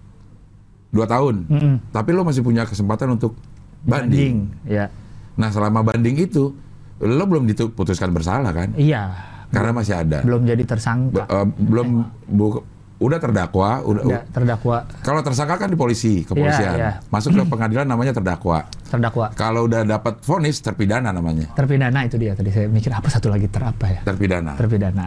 dua 0.89 1.05
tahun, 1.05 1.47
Mm-mm. 1.47 1.75
tapi 1.89 2.11
lo 2.11 2.21
masih 2.21 2.41
punya 2.41 2.63
kesempatan 2.63 3.11
untuk 3.11 3.33
banding. 3.81 4.51
Ya. 4.63 4.91
Nah 5.33 5.49
selama 5.49 5.81
banding 5.81 6.19
itu, 6.19 6.53
lo 6.99 7.23
belum 7.23 7.45
diputuskan 7.45 8.11
bersalah 8.11 8.51
kan? 8.51 8.75
Iya. 8.75 9.09
Karena 9.49 9.71
masih 9.71 9.93
ada. 9.95 10.21
Belum 10.21 10.43
jadi 10.43 10.59
Be- 10.59 10.69
tersangka. 10.69 11.23
eh, 11.23 11.45
belum 11.47 11.87
bu- 12.25 12.65
udah 12.97 13.19
terdakwa, 13.19 13.83
udah. 13.83 14.01
Ya, 14.05 14.21
terdakwa, 14.29 14.85
Kalau 15.01 15.19
tersangka 15.19 15.57
kan 15.57 15.67
di 15.67 15.75
polisi, 15.75 16.23
kepolisian. 16.23 16.73
iya. 16.73 16.91
Masuk 17.09 17.33
ke 17.33 17.43
pengadilan 17.43 17.83
namanya 17.83 18.13
terdakwa. 18.13 18.63
terdakwa. 18.87 19.33
Kalau 19.33 19.65
udah 19.65 19.81
dapat 19.83 20.21
vonis 20.21 20.61
terpidana 20.61 21.09
namanya. 21.09 21.49
Terpidana 21.51 22.05
itu 22.05 22.15
dia 22.15 22.37
tadi 22.37 22.53
saya 22.53 22.69
mikir 22.69 22.93
apa 22.93 23.09
satu 23.09 23.27
lagi 23.27 23.49
ter 23.49 23.65
apa 23.65 23.85
ya? 23.89 23.99
Terpidana. 24.05 24.53
Terpidana. 24.53 25.05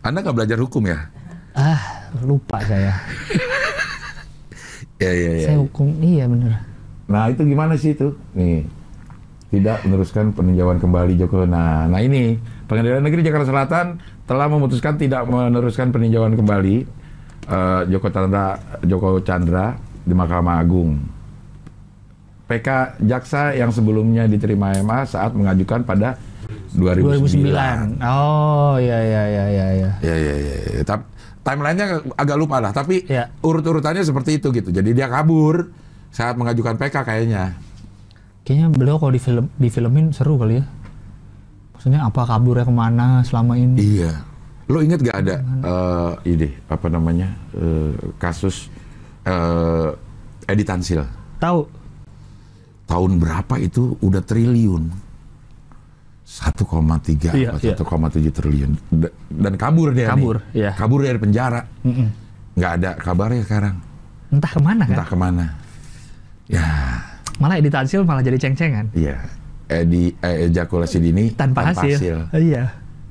Anda 0.00 0.24
nggak 0.24 0.36
belajar 0.36 0.58
hukum 0.60 0.88
ya? 0.88 0.98
Ah, 1.52 1.80
lupa 2.24 2.60
saya. 2.64 2.94
Ya 5.00 5.16
ya 5.16 5.32
ya. 5.32 5.46
Saya 5.48 5.58
hukum 5.64 5.96
iya 6.04 6.28
bener. 6.28 6.60
Nah 7.08 7.32
itu 7.32 7.40
gimana 7.48 7.72
sih 7.72 7.96
itu? 7.96 8.12
Nih 8.36 8.68
tidak 9.48 9.80
meneruskan 9.88 10.36
peninjauan 10.36 10.76
kembali 10.76 11.16
Joko. 11.16 11.48
Nah, 11.48 11.88
nah 11.88 12.04
ini 12.04 12.36
Pengadilan 12.70 13.02
Negeri 13.02 13.26
Jakarta 13.26 13.50
Selatan 13.50 13.86
telah 14.30 14.46
memutuskan 14.46 14.94
tidak 14.94 15.26
meneruskan 15.26 15.90
peninjauan 15.90 16.38
kembali 16.38 16.86
eh, 17.50 17.80
Joko 17.90 18.12
Chandra 18.14 18.60
Joko 18.86 19.18
Chandra 19.24 19.74
di 20.06 20.14
Mahkamah 20.14 20.62
Agung. 20.62 21.00
PK 22.46 23.00
jaksa 23.06 23.54
yang 23.58 23.74
sebelumnya 23.74 24.28
diterima 24.30 24.74
MA 24.84 25.02
saat 25.08 25.34
mengajukan 25.34 25.82
pada 25.82 26.14
2009. 26.72 27.50
2009. 27.50 27.98
Oh, 28.02 28.74
iya 28.78 28.98
iya 29.02 29.22
iya 29.26 29.44
iya 29.48 29.66
iya. 29.74 29.90
Ya 30.00 30.14
ya 30.16 30.34
ya. 30.36 30.56
ya. 30.78 30.82
Tapi 30.86 31.02
timelinenya 31.40 31.86
agak 32.14 32.36
lupa 32.36 32.60
lah. 32.60 32.70
Tapi 32.70 33.06
Ya. 33.08 33.32
urut-urutannya 33.40 34.04
seperti 34.04 34.38
itu 34.38 34.52
gitu. 34.52 34.70
Jadi 34.70 34.90
dia 34.92 35.10
kabur 35.10 35.72
saat 36.10 36.36
mengajukan 36.36 36.76
PK 36.76 36.96
kayaknya. 37.02 37.58
Kayaknya 38.44 38.68
beliau 38.70 38.96
kalau 38.98 39.12
di 39.12 39.20
film 39.20 39.46
di 39.56 39.68
filmin 39.68 40.10
seru 40.14 40.38
kali 40.38 40.58
ya. 40.60 40.64
Maksudnya 41.74 42.00
apa 42.04 42.28
kaburnya 42.28 42.68
ke 42.68 42.74
mana 42.74 43.06
selama 43.24 43.56
ini? 43.56 43.78
Iya. 43.80 44.12
Lo 44.70 44.78
inget 44.78 45.02
gak 45.02 45.26
ada 45.26 45.42
eh 45.42 46.12
ini 46.30 46.46
apa 46.70 46.86
namanya 46.86 47.26
eh, 47.56 47.90
kasus 48.22 48.70
eh 49.26 49.90
Edi 50.46 50.62
Tansil? 50.62 51.02
Tahu? 51.42 51.60
Tahun 52.86 53.12
berapa 53.18 53.54
itu 53.58 53.98
udah 53.98 54.22
triliun? 54.22 54.99
1,3 56.30 57.34
Iya, 57.34 57.50
atau 57.50 57.66
iya. 57.66 57.74
1,7 57.74 58.30
triliun 58.30 58.70
Da- 58.88 59.10
dan 59.28 59.54
kabur 59.54 59.90
dia 59.90 60.06
Kabur, 60.06 60.38
nih. 60.54 60.62
iya. 60.62 60.70
kabur 60.72 61.02
dari 61.02 61.18
penjara 61.18 61.66
Mm-mm. 61.82 62.06
nggak 62.54 62.72
ada 62.78 62.90
kabarnya 62.96 63.42
sekarang 63.42 63.74
Entah 64.30 64.46
ke 64.48 64.60
mana 64.62 64.82
kan? 64.86 64.94
entah 64.94 65.08
ke 65.08 65.16
mana 65.16 65.44
ya 66.46 66.66
Malah 67.36 67.56
Edi 67.56 67.66
Tansil 67.66 68.04
malah 68.04 68.20
jadi 68.20 68.36
ceng-cengan. 68.38 68.92
iya 68.92 69.16
Edi 69.66 70.12
eh, 70.14 70.46
ejakulasi 70.46 71.00
dini 71.00 71.32
Tanpa, 71.32 71.66
hasil. 71.66 71.98
Iya. 71.98 72.18
iya 72.30 72.62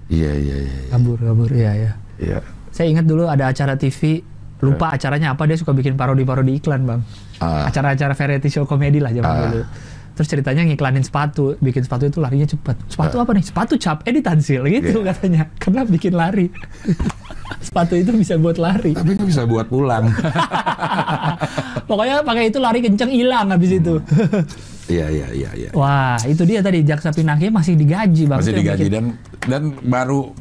iya 0.07 0.31
iya 0.37 0.55
iya. 0.59 0.81
Kabur, 0.89 1.17
kabur. 1.17 1.49
Iya, 1.49 1.71
iya. 1.73 1.91
iya 2.17 2.39
Saya 2.69 2.87
ingat 2.89 3.03
dulu 3.03 3.25
ada 3.25 3.47
acara 3.47 3.73
TV, 3.73 4.21
lupa 4.59 4.91
acaranya 4.91 5.33
apa, 5.33 5.43
dia 5.43 5.55
suka 5.55 5.71
bikin 5.71 5.95
parodi-parodi 5.95 6.55
iklan, 6.55 6.83
Bang. 6.83 7.01
Ah. 7.37 7.65
Acara-acara 7.65 8.13
variety 8.13 8.47
show 8.49 8.63
komedi 8.63 8.99
lah 8.99 9.09
zaman 9.09 9.25
Ah. 9.25 9.39
dulu. 9.45 9.61
Terus 10.19 10.27
ceritanya 10.27 10.67
ngiklanin 10.67 10.99
sepatu, 10.99 11.55
bikin 11.57 11.79
sepatu 11.79 12.03
itu 12.03 12.19
larinya 12.19 12.43
cepat. 12.43 12.75
Sepatu 12.85 13.15
Ah. 13.15 13.23
apa 13.23 13.31
nih? 13.31 13.39
Sepatu 13.41 13.79
cap, 13.79 14.03
Edi 14.03 14.19
Tansil 14.19 14.67
gitu 14.67 14.99
Iya. 14.99 15.15
katanya. 15.15 15.47
Karena 15.55 15.87
bikin 15.87 16.11
lari. 16.11 16.51
sepatu 17.61 17.95
itu 17.95 18.11
bisa 18.13 18.35
buat 18.35 18.55
lari. 18.55 18.91
tapi 18.93 19.15
nggak 19.15 19.25
bisa 19.25 19.43
buat 19.43 19.67
pulang 19.67 20.07
Pokoknya 21.89 22.21
pakai 22.21 22.47
itu 22.47 22.57
lari 22.57 22.79
kenceng 22.79 23.09
hilang 23.09 23.49
habis 23.49 23.71
itu. 23.73 23.99
iya 24.87 25.05
iya 25.07 25.27
iya 25.29 25.49
iya 25.55 25.69
Wah, 25.71 26.17
itu 26.23 26.43
dia 26.43 26.59
tadi 26.59 26.81
jaksa 26.81 27.11
pinangki 27.11 27.47
masih 27.47 27.75
digaji, 27.75 28.25
Bang. 28.25 28.39
masih 28.39 28.53
Itu 28.53 28.59
digaji 28.59 28.87
dan 28.87 29.05
dan 29.41 29.61
baru 29.81 30.31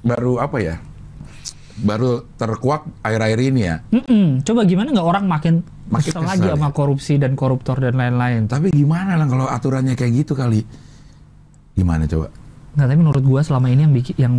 baru 0.00 0.38
apa 0.38 0.56
ya 0.58 0.76
baru 1.76 2.22
terkuak 2.34 2.86
akhir-akhir 3.00 3.38
ini 3.42 3.60
ya 3.64 3.76
Mm-mm. 3.90 4.40
Coba 4.40 4.62
gimana 4.62 4.88
nggak 4.90 5.08
orang 5.08 5.24
makin, 5.26 5.54
Makin 5.84 6.10
kesel 6.10 6.22
lagi 6.22 6.46
ya. 6.46 6.56
sama 6.56 6.68
korupsi 6.70 7.14
dan 7.16 7.32
koruptor 7.34 7.76
dan 7.76 7.94
lain-lain. 7.94 8.46
tapi 8.46 8.70
gimana 8.70 9.14
lah 9.14 9.26
kalau 9.26 9.46
aturannya 9.46 9.92
kayak 9.92 10.24
gitu 10.24 10.32
kali 10.32 10.64
gimana 11.72 12.04
coba 12.04 12.32
Nggak, 12.74 12.86
tapi 12.86 12.98
menurut 12.98 13.22
gua 13.22 13.40
selama 13.40 13.66
ini 13.68 13.80
yang 13.82 13.94
bikin 13.94 14.14
yang 14.16 14.34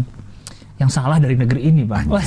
yang 0.76 0.92
salah 0.92 1.16
dari 1.16 1.40
negeri 1.40 1.72
ini, 1.72 1.88
Bang. 1.88 2.12
Wah, 2.12 2.20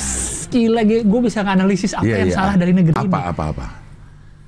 gila 0.49 0.81
gue 0.81 1.19
bisa 1.21 1.45
nganalisis 1.45 1.93
apa 1.93 2.01
Iya, 2.01 2.17
yang 2.17 2.29
iya. 2.29 2.35
salah 2.35 2.55
dari 2.57 2.73
negeri 2.73 2.97
apa 2.97 3.05
ini. 3.05 3.13
apa 3.29 3.43
apa 3.53 3.65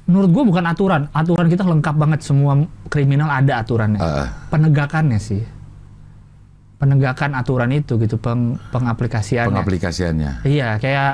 Menurut 0.09 0.29
gua 0.33 0.43
bukan 0.43 0.65
aturan. 0.65 1.01
Aturan 1.13 1.45
kita 1.45 1.61
lengkap 1.61 1.95
banget 1.95 2.19
semua 2.25 2.57
kriminal 2.89 3.29
ada 3.29 3.61
aturannya. 3.61 4.01
Eh, 4.01 4.27
Penegakannya 4.49 5.19
sih. 5.21 5.45
Penegakan 6.75 7.37
aturan 7.37 7.69
itu 7.69 7.93
gitu, 7.95 8.17
peng, 8.17 8.57
pengaplikasiannya. 8.73 9.53
pengaplikasiannya 9.53 10.31
Iya, 10.41 10.81
kayak 10.81 11.11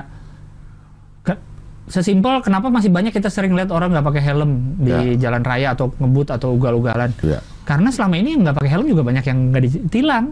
sesimpel 1.88 2.39
kenapa 2.39 2.67
masih 2.67 2.88
banyak 2.88 3.09
kita 3.09 3.27
sering 3.27 3.55
lihat 3.55 3.71
orang 3.71 3.89
nggak 3.89 4.05
pakai 4.05 4.21
helm 4.21 4.51
di 4.77 5.15
jalan 5.15 5.39
raya 5.39 5.71
atau 5.71 5.88
ngebut 5.93 6.27
atau 6.29 6.51
ugal-ugalan. 6.53 7.09
ya 7.19 7.39
Karena 7.63 7.88
selama 7.88 8.15
ini 8.15 8.35
yang 8.35 8.41
nggak 8.43 8.57
pakai 8.59 8.71
helm 8.71 8.85
juga 8.85 9.03
banyak 9.03 9.23
yang 9.23 9.39
nggak 9.49 9.63
ditilang. 9.63 10.25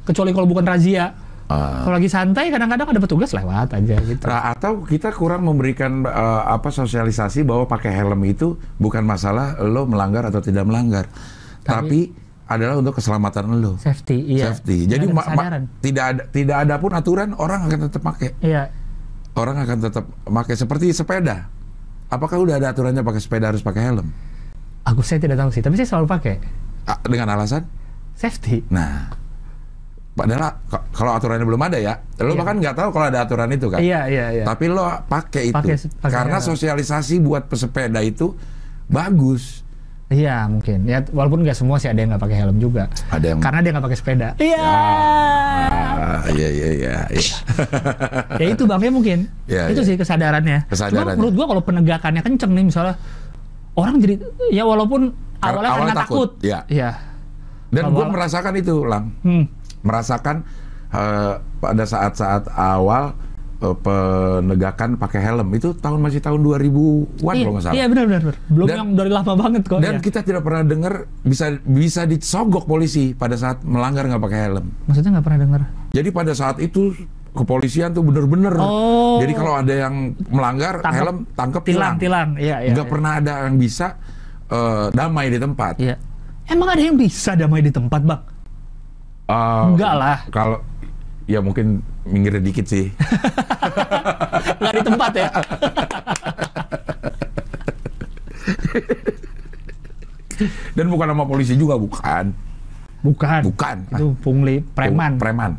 Kecuali 0.00 0.30
kalau 0.30 0.46
bukan 0.46 0.64
razia. 0.64 1.10
Eh, 1.50 1.78
Kalau 1.82 1.94
lagi 1.94 2.06
santai 2.06 2.46
kadang-kadang 2.48 2.86
ada 2.88 3.00
petugas 3.02 3.34
lewat 3.34 3.74
aja 3.74 3.98
gitu. 4.00 4.22
Nah, 4.22 4.54
atau 4.54 4.86
kita 4.86 5.10
kurang 5.10 5.42
memberikan 5.42 6.02
eh, 6.02 6.42
apa 6.46 6.70
sosialisasi 6.70 7.42
bahwa 7.42 7.66
pakai 7.66 7.90
helm 7.90 8.22
itu 8.22 8.54
bukan 8.78 9.02
masalah 9.02 9.58
lo 9.58 9.82
melanggar 9.82 10.22
atau 10.24 10.38
tidak 10.38 10.62
melanggar, 10.62 11.10
tapi, 11.60 12.14
adalah 12.46 12.78
untuk 12.78 12.94
keselamatan 12.94 13.58
lo, 13.58 13.78
Safety, 13.78 14.26
iya. 14.30 14.50
safety. 14.50 14.86
Jadi 14.86 15.06
ada 15.06 15.14
ma- 15.14 15.22
kesadaran. 15.22 15.62
tidak 15.78 16.04
ada 16.06 16.22
tidak 16.28 16.56
ada 16.56 16.74
pun 16.78 16.90
aturan 16.90 17.28
orang 17.34 17.66
akan 17.66 17.78
tetap 17.86 18.02
pakai, 18.02 18.30
Iya. 18.42 18.62
Orang 19.34 19.56
akan 19.58 19.78
tetap 19.80 20.04
pakai 20.22 20.54
seperti 20.54 20.90
sepeda. 20.90 21.46
Apakah 22.06 22.38
udah 22.38 22.58
ada 22.58 22.70
aturannya 22.70 23.00
pakai 23.00 23.20
sepeda 23.20 23.48
harus 23.48 23.60
pakai 23.60 23.82
helm? 23.84 24.10
Aku 24.82 25.00
saya 25.00 25.18
tidak 25.18 25.38
tahu 25.38 25.50
sih, 25.50 25.60
tapi 25.60 25.76
saya 25.76 25.88
selalu 25.88 26.06
pakai 26.08 26.34
Ah, 26.84 26.98
Dengan 27.00 27.30
alasan? 27.30 27.62
safety. 28.16 28.66
Nah, 28.68 29.08
padahal 30.10 30.58
kalau 30.90 31.14
aturannya 31.14 31.46
belum 31.46 31.62
ada 31.62 31.78
ya, 31.78 32.02
lo 32.18 32.34
Iya. 32.34 32.38
bahkan 32.38 32.56
nggak 32.58 32.74
tahu 32.74 32.88
kalau 32.90 33.06
ada 33.06 33.22
aturan 33.22 33.48
itu 33.48 33.70
kan. 33.70 33.78
Iya, 33.78 34.00
iya, 34.10 34.26
iya. 34.32 34.44
Tapi 34.44 34.66
lo 34.66 34.82
pakai 35.06 35.48
itu 35.48 35.56
Pakai- 35.56 35.78
pakai 35.78 36.10
karena 36.12 36.36
helm. 36.36 36.48
sosialisasi 36.50 37.14
buat 37.20 37.46
pesepeda 37.46 38.02
itu 38.02 38.34
bagus. 38.86 39.62
Iya 40.10 40.50
mungkin. 40.50 40.90
Ya 40.90 40.98
walaupun 41.14 41.46
nggak 41.46 41.54
semua 41.54 41.78
sih 41.78 41.86
ada 41.86 42.02
yang 42.02 42.10
nggak 42.10 42.22
pakai 42.26 42.36
helm 42.42 42.58
juga. 42.58 42.90
Ada 43.14 43.26
yang 43.30 43.38
Karena 43.38 43.58
dia 43.62 43.70
nggak 43.70 43.86
pakai 43.86 43.98
sepeda. 43.98 44.28
Iya. 44.42 44.58
Ah, 46.00 46.20
iya 46.34 46.48
iya 46.50 46.68
iya. 46.74 46.94
iya. 47.14 47.36
ya 48.42 48.46
itu 48.50 48.66
bang 48.66 48.82
ya 48.82 48.90
mungkin. 48.90 49.18
Iya, 49.46 49.64
itu 49.70 49.80
iya. 49.86 49.88
sih 49.88 49.94
kesadarannya. 49.94 50.66
Kesadarannya. 50.66 51.14
Cuma 51.14 51.18
menurut 51.22 51.34
gua 51.38 51.46
kalau 51.54 51.62
penegakannya 51.62 52.22
kenceng 52.26 52.52
nih 52.58 52.64
misalnya 52.66 52.94
orang 53.78 54.02
jadi 54.02 54.14
ya 54.50 54.66
walaupun 54.66 55.14
Karena 55.38 55.46
awalnya 55.46 55.70
awalnya 55.70 55.94
karena 55.94 56.02
takut, 56.02 56.18
takut. 56.18 56.30
iya. 56.42 56.58
Iya. 56.66 56.90
Dan 57.70 57.94
gue 57.94 58.06
merasakan 58.10 58.54
itu, 58.58 58.76
Lang. 58.82 59.14
Hmm. 59.22 59.46
Merasakan 59.86 60.36
eh, 60.90 61.34
pada 61.62 61.84
saat-saat 61.86 62.50
awal 62.50 63.14
eh, 63.60 63.76
penegakan 63.76 64.96
pakai 64.96 65.20
helm 65.20 65.48
itu 65.52 65.72
tahun 65.74 66.00
masih 66.00 66.20
tahun 66.20 66.40
2000-an 66.40 67.34
Iya, 67.36 67.44
kalau 67.44 67.52
nggak 67.52 67.64
salah. 67.64 67.74
iya 67.76 67.84
benar 67.86 68.04
benar. 68.08 68.22
Belum 68.48 68.66
Dan- 68.66 68.76
yang 68.76 68.88
dari 68.96 69.10
lama 69.10 69.32
banget 69.36 69.62
kok. 69.64 69.78
Dan 69.78 69.94
ya. 69.96 70.00
kita 70.00 70.20
tidak 70.20 70.42
pernah 70.42 70.64
dengar 70.64 70.94
bisa 71.20 71.46
bisa 71.62 72.02
disogok 72.04 72.64
polisi 72.64 73.12
pada 73.12 73.36
saat 73.36 73.60
melanggar 73.62 74.04
nggak 74.04 74.22
pakai 74.22 74.40
helm. 74.48 74.66
Maksudnya 74.84 75.10
nggak 75.18 75.26
pernah 75.28 75.40
dengar. 75.40 75.62
Jadi 75.92 76.08
pada 76.08 76.32
saat 76.32 76.56
itu 76.58 76.92
kepolisian 77.30 77.94
tuh 77.94 78.02
bener-bener. 78.02 78.54
Oh. 78.58 79.22
Jadi 79.22 79.32
kalau 79.32 79.54
ada 79.54 79.70
yang 79.70 79.94
melanggar 80.26 80.82
Tangkep. 80.82 80.98
helm 80.98 81.16
tangkep 81.30 81.62
Tilang, 81.62 81.94
tilang. 81.96 82.28
Iya, 82.34 82.56
iya. 82.66 82.70
Nggak 82.74 82.86
iya. 82.86 82.92
pernah 82.92 83.12
ada 83.22 83.32
yang 83.46 83.54
bisa 83.54 83.86
eh, 84.48 84.86
damai 84.90 85.30
di 85.30 85.38
tempat. 85.38 85.74
Iya. 85.78 85.94
Emang 86.50 86.66
ada 86.66 86.82
yang 86.82 86.98
bisa 86.98 87.38
damai 87.38 87.62
di 87.62 87.70
tempat, 87.70 88.02
Bang? 88.02 88.22
Eh, 89.30 89.62
Enggak 89.70 89.94
lah. 89.94 90.18
Kalau 90.34 90.58
ya 91.30 91.38
mungkin 91.38 91.78
minggir 92.04 92.38
dikit 92.38 92.64
sih. 92.64 92.88
Nggak 94.60 94.72
di 94.72 94.82
tempat 94.82 95.12
ya? 95.14 95.28
Dan 100.72 100.86
bukan 100.88 101.06
nama 101.06 101.24
polisi 101.24 101.52
juga 101.54 101.76
bukan. 101.76 102.32
Bukan. 103.00 103.40
Bukan. 103.44 103.76
Itu 103.90 104.06
pungli 104.18 104.60
preman. 104.66 105.16
Preman. 105.16 105.52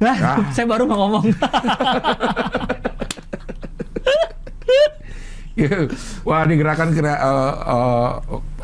Nah, 0.00 0.16
Ah. 0.16 0.36
saya 0.56 0.64
baru 0.66 0.84
mau 0.84 0.96
ngomong. 0.98 1.24
Wah, 6.24 6.48
ini 6.48 6.56
gerakan 6.56 6.88
krea- 6.90 7.20
eh, 7.20 7.52
eh, 7.68 8.10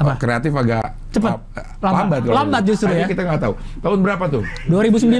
Apa? 0.01 0.16
kreatif 0.16 0.49
agak 0.51 0.97
Cepet. 1.12 1.28
eh, 1.28 1.36
Lambat. 1.78 2.24
lambat. 2.24 2.24
Lambat 2.24 2.62
justru 2.64 2.88
ya. 2.88 3.05
Kita 3.05 3.20
nggak 3.22 3.40
tahu. 3.42 3.53
Tahun 3.84 3.99
berapa 4.01 4.24
tuh? 4.30 4.40
2009. 4.66 5.12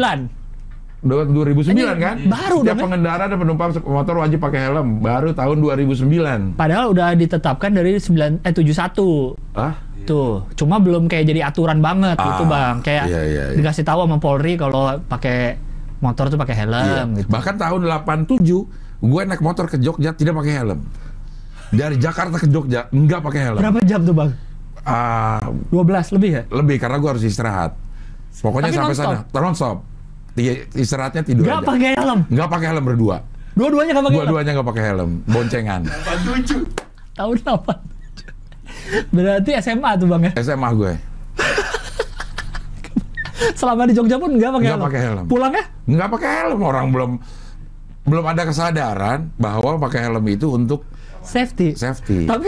Du- 1.07 1.31
2009 1.37 1.71
Ini 1.73 1.83
kan? 1.97 2.17
baru 2.27 2.57
Setiap 2.61 2.67
dong, 2.67 2.77
ya? 2.77 2.83
pengendara 2.83 3.25
dan 3.25 3.39
penumpang 3.39 3.71
motor 3.81 4.15
wajib 4.19 4.39
pakai 4.39 4.61
helm. 4.65 4.99
Baru 4.99 5.31
tahun 5.31 5.57
2009. 5.59 6.55
Padahal 6.55 6.91
udah 6.91 7.15
ditetapkan 7.15 7.71
dari 7.71 7.95
9 7.95 8.43
eh 8.43 8.53
71. 8.53 9.39
Ah? 9.55 9.75
Tuh, 10.03 10.47
cuma 10.55 10.79
belum 10.79 11.07
kayak 11.07 11.25
jadi 11.27 11.41
aturan 11.45 11.79
banget 11.79 12.15
gitu, 12.15 12.43
Ah, 12.45 12.49
Bang. 12.49 12.77
Kayak 12.81 13.05
iya, 13.07 13.23
iya, 13.23 13.45
iya. 13.49 13.57
dikasih 13.57 13.83
tahu 13.83 14.03
sama 14.03 14.19
Polri 14.19 14.55
kalau 14.55 14.99
pakai 15.01 15.59
motor 15.99 16.29
tuh 16.29 16.37
pakai 16.37 16.55
helm 16.57 16.75
Iya. 16.77 17.03
gitu. 17.17 17.29
Bahkan 17.29 17.55
tahun 17.57 17.81
87 17.83 18.67
gue 18.99 19.23
naik 19.25 19.41
motor 19.41 19.67
ke 19.67 19.79
Jogja 19.79 20.11
tidak 20.11 20.35
pakai 20.37 20.53
helm. 20.57 20.79
Dari 21.69 21.97
Jakarta 21.97 22.37
ke 22.37 22.47
Jogja 22.47 22.87
nggak 22.89 23.21
pakai 23.21 23.41
helm. 23.43 23.59
Berapa 23.59 23.81
jam 23.83 24.03
tuh, 24.03 24.15
Bang? 24.15 24.31
Ah, 24.83 25.43
12 25.69 26.15
lebih 26.15 26.31
ya? 26.31 26.43
lebih 26.49 26.79
karena 26.79 26.97
gue 26.97 27.11
harus 27.11 27.25
istirahat. 27.25 27.75
Pokoknya 28.37 28.69
Tapi 28.69 28.77
sampai 28.77 28.95
nonstop? 28.95 29.11
sana 29.27 29.43
non-stop. 29.43 29.77
Ti- 29.83 29.96
Istirahatnya 30.73 31.23
tidur 31.23 31.45
Gak 31.45 31.61
aja. 31.61 31.67
pakai 31.67 31.91
helm. 31.95 32.21
Nggak 32.29 32.49
pakai 32.49 32.67
helm 32.69 32.85
berdua. 32.85 33.17
Dua-duanya 33.53 33.93
gak 33.93 34.05
pakai 34.05 34.13
helm. 34.13 34.23
Dua-duanya 34.23 34.51
nggak 34.53 34.69
pakai 34.69 34.85
helm. 34.85 35.11
Boncengan. 35.25 35.81
Tahun 37.15 37.37
8. 37.41 37.57
Berarti 39.09 39.51
SMA 39.57 39.91
tuh, 39.97 40.07
Bang 40.07 40.23
ya. 40.23 40.33
SMA 40.37 40.69
gue. 40.73 40.93
Selama 43.53 43.85
di 43.85 43.93
Jogja 43.93 44.17
pun 44.17 44.33
nggak 44.33 44.51
pakai 44.51 44.61
Nggak 44.63 44.75
helm. 44.75 44.87
pakai 44.87 45.01
helm. 45.03 45.25
Pulangnya? 45.27 45.65
Nggak 45.87 46.09
pakai 46.11 46.31
helm. 46.39 46.61
Orang 46.61 46.87
belum 46.91 47.11
belum 48.05 48.25
ada 48.25 48.43
kesadaran 48.45 49.33
bahwa 49.35 49.81
pakai 49.81 50.05
helm 50.05 50.25
itu 50.27 50.47
untuk 50.51 50.85
Safety. 51.21 51.75
safety. 51.75 52.23
Tapi 52.25 52.47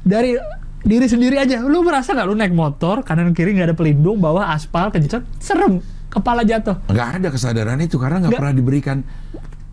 dari 0.00 0.38
diri 0.80 1.06
sendiri 1.06 1.36
aja. 1.36 1.58
Lu 1.60 1.82
merasa 1.82 2.12
nggak 2.12 2.22
lu 2.24 2.34
naik 2.34 2.54
motor 2.54 3.02
kanan 3.02 3.32
kiri 3.32 3.50
nggak 3.52 3.72
ada 3.72 3.76
pelindung, 3.76 4.20
bawah 4.20 4.46
aspal 4.48 4.88
kenceng, 4.88 5.26
serem, 5.38 5.82
kepala 6.08 6.42
jatuh. 6.42 6.76
nggak 6.86 7.08
ada 7.16 7.28
kesadaran 7.28 7.78
itu 7.78 7.96
karena 7.96 8.16
nggak 8.18 8.32
Nggak. 8.32 8.40
pernah 8.40 8.54
diberikan 8.54 8.98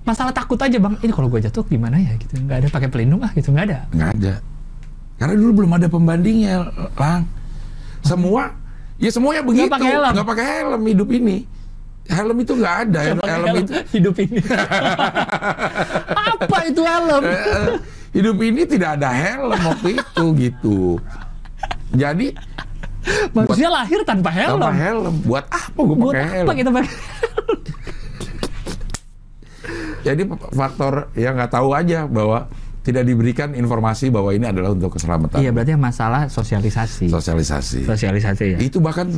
Masalah 0.05 0.29
takut 0.29 0.61
aja 0.61 0.77
bang. 0.77 0.93
Ini 1.01 1.09
kalau 1.09 1.25
gue 1.25 1.41
jatuh 1.41 1.65
gimana 1.65 1.97
ya 1.97 2.13
gitu. 2.15 2.37
Nggak 2.37 2.57
ada 2.61 2.67
pakai 2.69 2.89
pelindung 2.93 3.25
ah 3.25 3.33
gitu 3.33 3.49
nggak 3.49 3.65
ada. 3.65 3.79
nggak 3.89 4.11
ada 4.15 4.33
karena 5.15 5.33
dulu 5.33 5.51
belum 5.63 5.71
ada 5.73 5.87
pembandingnya 5.87 6.55
lang 6.93 7.23
semua 8.03 8.51
ya 8.99 9.07
semuanya 9.07 9.41
begitu 9.41 9.71
pakai 9.71 9.95
helm. 9.95 10.11
nggak 10.11 10.27
pakai 10.27 10.45
helm 10.59 10.81
hidup 10.83 11.09
ini 11.09 11.37
helm 12.05 12.37
itu 12.37 12.53
nggak 12.53 12.75
ada 12.83 12.99
Nggak 12.99 13.07
helm, 13.07 13.19
helm 13.23 13.45
helm 13.47 13.55
itu 13.63 13.73
hidup 13.95 14.15
ini. 14.19 14.39
Apa 16.35 16.57
itu 16.67 16.81
helm? 16.83 17.23
Eh, 17.23 17.67
hidup 18.13 18.37
ini 18.39 18.61
tidak 18.67 18.89
ada 18.99 19.09
helm 19.09 19.55
waktu 19.55 19.89
itu 19.97 20.25
gitu 20.37 20.79
jadi 21.95 22.27
Manusia 23.33 23.69
lahir 23.69 24.01
tanpa 24.01 24.29
helm. 24.33 24.57
tanpa 24.57 24.73
helm 24.73 25.13
buat 25.21 25.45
apa 25.45 25.77
gue 25.77 25.95
Buat 25.95 26.13
pakai 26.13 26.25
helm 26.33 26.45
apa 26.45 26.53
kita 26.57 26.69
pakai? 26.73 26.91
jadi 30.07 30.21
faktor 30.53 30.93
yang 31.17 31.33
nggak 31.37 31.51
tahu 31.53 31.69
aja 31.73 32.05
bahwa 32.05 32.49
tidak 32.85 33.01
diberikan 33.01 33.57
informasi 33.57 34.13
bahwa 34.13 34.29
ini 34.29 34.45
adalah 34.45 34.69
untuk 34.69 34.93
keselamatan 34.93 35.41
Iya 35.41 35.49
berarti 35.49 35.73
masalah 35.73 36.29
sosialisasi. 36.29 37.09
sosialisasi 37.09 37.89
Sosialisasi 37.89 38.45
ya. 38.53 38.57
itu 38.61 38.77
bahkan 38.77 39.09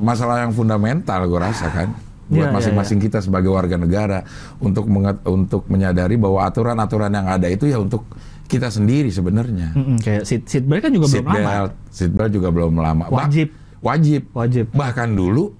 masalah 0.00 0.40
yang 0.40 0.56
fundamental 0.56 1.28
gue 1.28 1.40
rasa 1.40 1.68
kan 1.68 1.88
buat 2.30 2.30
Iya, 2.30 2.46
iya, 2.46 2.54
masing-masing 2.54 2.98
kita 3.02 3.18
sebagai 3.18 3.50
warga 3.50 3.74
negara 3.74 4.22
untuk 4.62 4.86
untuk 5.26 5.66
menyadari 5.66 6.14
bahwa 6.14 6.46
aturan-aturan 6.46 7.10
yang 7.10 7.26
ada 7.26 7.50
itu 7.50 7.66
ya 7.66 7.76
untuk 7.76 8.06
kita 8.50 8.66
sendiri 8.66 9.08
sebenarnya 9.08 9.70
Mm-mm, 9.72 9.96
kayak 9.98 10.22
seat, 10.22 10.42
seat 10.44 10.64
belt 10.64 10.82
kan 10.82 10.90
juga 10.90 11.06
seat 11.08 11.22
belum 11.22 11.30
lama. 11.32 11.46
belt 11.46 11.72
seat 11.88 12.10
belt 12.10 12.30
juga 12.30 12.48
belum 12.48 12.72
lama 12.74 13.04
Bah- 13.06 13.24
Wajib. 13.24 13.48
wajib 13.80 14.22
Wajib. 14.30 14.66
bahkan 14.72 15.08
dulu 15.08 15.54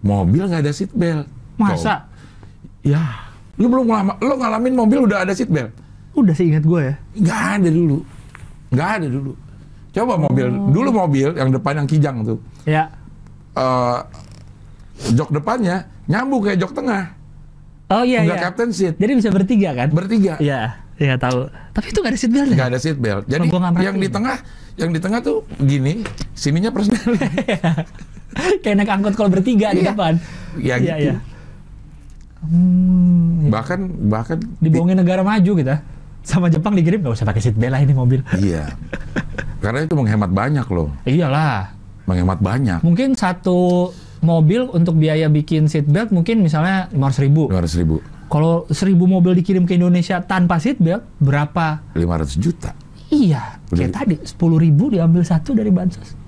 mobil 0.00 0.42
nggak 0.42 0.62
ada 0.62 0.70
seat 0.70 0.92
belt 0.92 1.26
Masa? 1.56 2.06
ya 2.80 3.02
lu 3.54 3.66
belum 3.66 3.84
lama 3.84 4.14
lu 4.16 4.34
ngalamin 4.34 4.72
mobil 4.72 4.98
udah 5.02 5.20
ada 5.20 5.32
seat 5.32 5.48
belt 5.48 5.74
Udah 6.12 6.32
sih 6.32 6.46
ingat 6.46 6.62
gue 6.62 6.80
ya. 6.82 6.94
nggak 7.14 7.40
ada 7.56 7.68
dulu 7.68 7.98
nggak 8.68 8.88
ada 8.94 9.06
dulu 9.06 9.32
coba 9.90 10.14
mobil 10.18 10.46
Oh. 10.46 10.70
dulu 10.70 10.88
mobil 10.94 11.28
yang 11.32 11.50
depan 11.50 11.72
yang 11.74 11.86
kijang 11.86 12.16
tuh 12.22 12.38
Ya. 12.62 12.88
eh, 13.52 13.98
jok 15.10 15.28
depannya 15.30 15.76
nyambung 16.06 16.40
kayak 16.40 16.58
jok 16.58 16.72
tengah 16.72 17.10
Oh 17.86 18.02
iya 18.02 18.22
nggak 18.22 18.34
iya. 18.34 18.44
captain 18.44 18.70
seat 18.70 18.94
Jadi 18.94 19.12
bisa 19.14 19.28
bertiga 19.28 19.70
kan? 19.72 19.88
bertiga 19.90 20.34
Iya, 20.38 20.74
iya 20.98 21.14
tahu. 21.14 21.46
Tapi 21.70 21.86
itu 21.86 21.98
gak 21.98 22.10
ada 22.10 22.18
seat 22.18 22.32
belt 22.32 22.46
ya? 22.46 22.54
nggak 22.54 22.68
ada 22.68 22.78
seat 22.78 22.96
belt 22.96 23.24
jadi 23.24 23.42
nggak 23.42 23.82
yang 23.82 23.96
di 23.96 24.08
tengah 24.08 24.36
yang 24.74 24.90
di 24.90 24.98
tengah 24.98 25.20
tuh 25.20 25.40
gini 25.58 26.04
sininya 26.32 26.68
persneling 26.68 27.16
Kayak 28.62 28.76
naik 28.76 28.90
angkot 28.90 29.14
kalau 29.14 29.28
bertiga 29.28 29.72
di 29.72 29.80
Iya. 29.80 29.90
depan. 29.90 30.12
ya 30.56 30.74
Iya, 30.76 30.76
gitu 30.76 30.92
iya. 31.02 31.14
Hmm, 32.38 33.48
bahkan 33.48 33.80
bahkan 34.06 34.36
dibohongin 34.58 34.94
negara 34.94 35.20
maju 35.20 35.52
kita. 35.54 35.80
Sama 36.20 36.46
Jepang 36.46 36.74
dikirim 36.74 37.00
nggak 37.00 37.14
usah 37.14 37.24
pakai 37.24 37.40
seat 37.40 37.54
belt 37.54 37.70
lah 37.70 37.80
ini 37.80 37.92
mobil. 37.92 38.18
iya 38.36 38.66
karena 39.56 39.82
itu 39.82 39.94
menghemat 39.94 40.28
banyak 40.28 40.66
loh 40.68 40.90
Iyalah. 41.02 41.70
menghemat 42.04 42.38
banyak 42.38 42.78
Mungkin 42.82 43.14
satu 43.14 43.90
mobil 44.20 44.66
untuk 44.68 44.94
biaya 44.94 45.26
bikin 45.26 45.64
seat 45.64 45.86
belt 45.86 46.10
mungkin 46.10 46.38
misalnya 46.40 46.90
500 46.90 47.24
ribu. 47.24 47.42
500 47.48 47.80
ribu 47.80 47.96
Kalau 48.26 48.66
1000 48.66 48.74
mobil 48.98 49.32
dikirim 49.34 49.62
ke 49.62 49.74
Indonesia 49.74 50.18
tanpa 50.20 50.56
seat 50.56 50.76
belt 50.76 51.06
berapa? 51.16 51.80
500 51.92 52.36
juta 52.36 52.74
Iya, 53.06 53.62
kayak 53.68 53.92
tadi 53.92 54.14
10 54.18 54.34
ribu 54.58 54.90
diambil 54.90 55.22
satu 55.22 55.54
dari 55.54 55.70
bansos. 55.70 56.18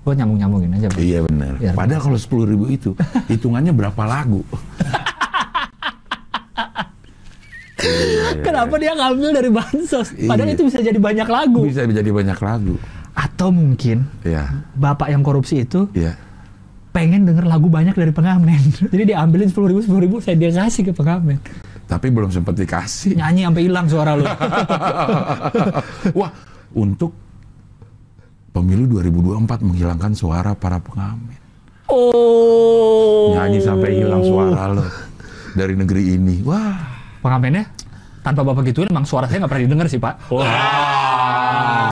Gue 0.00 0.12
nyambung 0.12 0.36
nyambungin 0.36 0.68
aja. 0.74 0.86
Bang. 0.86 1.00
iya 1.00 1.18
benar 1.20 1.56
Iya. 1.56 1.72
padahal 1.72 2.00
kalau 2.02 2.18
10 2.18 2.44
ribu 2.46 2.64
itu 2.68 2.92
hitungannya 3.32 3.72
berapa 3.72 4.02
lagu 4.04 4.44
Iya, 7.74 8.36
Kenapa 8.44 8.74
dia 8.76 8.92
ngambil 8.92 9.30
dari 9.32 9.50
bansos? 9.50 10.12
Padahal 10.14 10.48
Iya. 10.48 10.56
itu 10.56 10.62
bisa 10.64 10.78
jadi 10.80 10.98
banyak 10.98 11.24
lagu. 11.26 11.64
bisa 11.64 11.84
jadi 11.84 12.10
banyak 12.10 12.38
lagu 12.38 12.76
Atau 13.14 13.48
mungkin 13.48 14.04
ya 14.20 14.66
bapak 14.74 15.08
yang 15.08 15.22
korupsi 15.22 15.62
itu 15.62 15.86
ya 15.92 16.18
pengen 16.94 17.26
denger 17.26 17.50
lagu 17.50 17.66
banyak 17.66 17.98
dari 17.98 18.14
pengamen. 18.14 18.62
Jadi 18.94 19.10
diambilin 19.10 19.50
sepuluh 19.50 19.74
ribu, 19.74 19.82
sepuluh 19.82 20.06
ribu, 20.06 20.22
saya 20.22 20.38
dia 20.38 20.54
kasih 20.54 20.86
ke 20.86 20.94
pengamen. 20.94 21.42
tapi 21.84 22.08
belum 22.08 22.32
sempat 22.32 22.56
dikasih 22.56 23.20
Nyanyi 23.20 23.44
sampai 23.44 23.62
hilang 23.68 23.84
suara 23.84 24.16
lu. 24.16 24.24
Wah, 26.16 26.32
untuk 26.72 27.12
pemilu 28.56 28.88
2024 28.88 29.68
menghilangkan 29.68 30.16
suara 30.16 30.56
para 30.56 30.80
pengamen. 30.80 31.36
oh. 31.92 33.36
Nyanyi 33.36 33.60
sampai 33.60 34.00
hilang 34.00 34.24
suara 34.24 34.72
lo 34.72 34.88
dari 35.52 35.76
negeri 35.76 36.16
ini. 36.16 36.40
Wah. 36.40 37.04
Pengamennya 37.20 37.68
tanpa 38.24 38.40
bapak 38.40 38.72
gituin 38.72 38.88
emang 38.88 39.04
suara 39.04 39.28
saya 39.28 39.44
nggak 39.44 39.52
pernah 39.52 39.64
didengar 39.68 39.84
sih 39.92 40.00
pak. 40.00 40.16
Ah. 40.32 41.84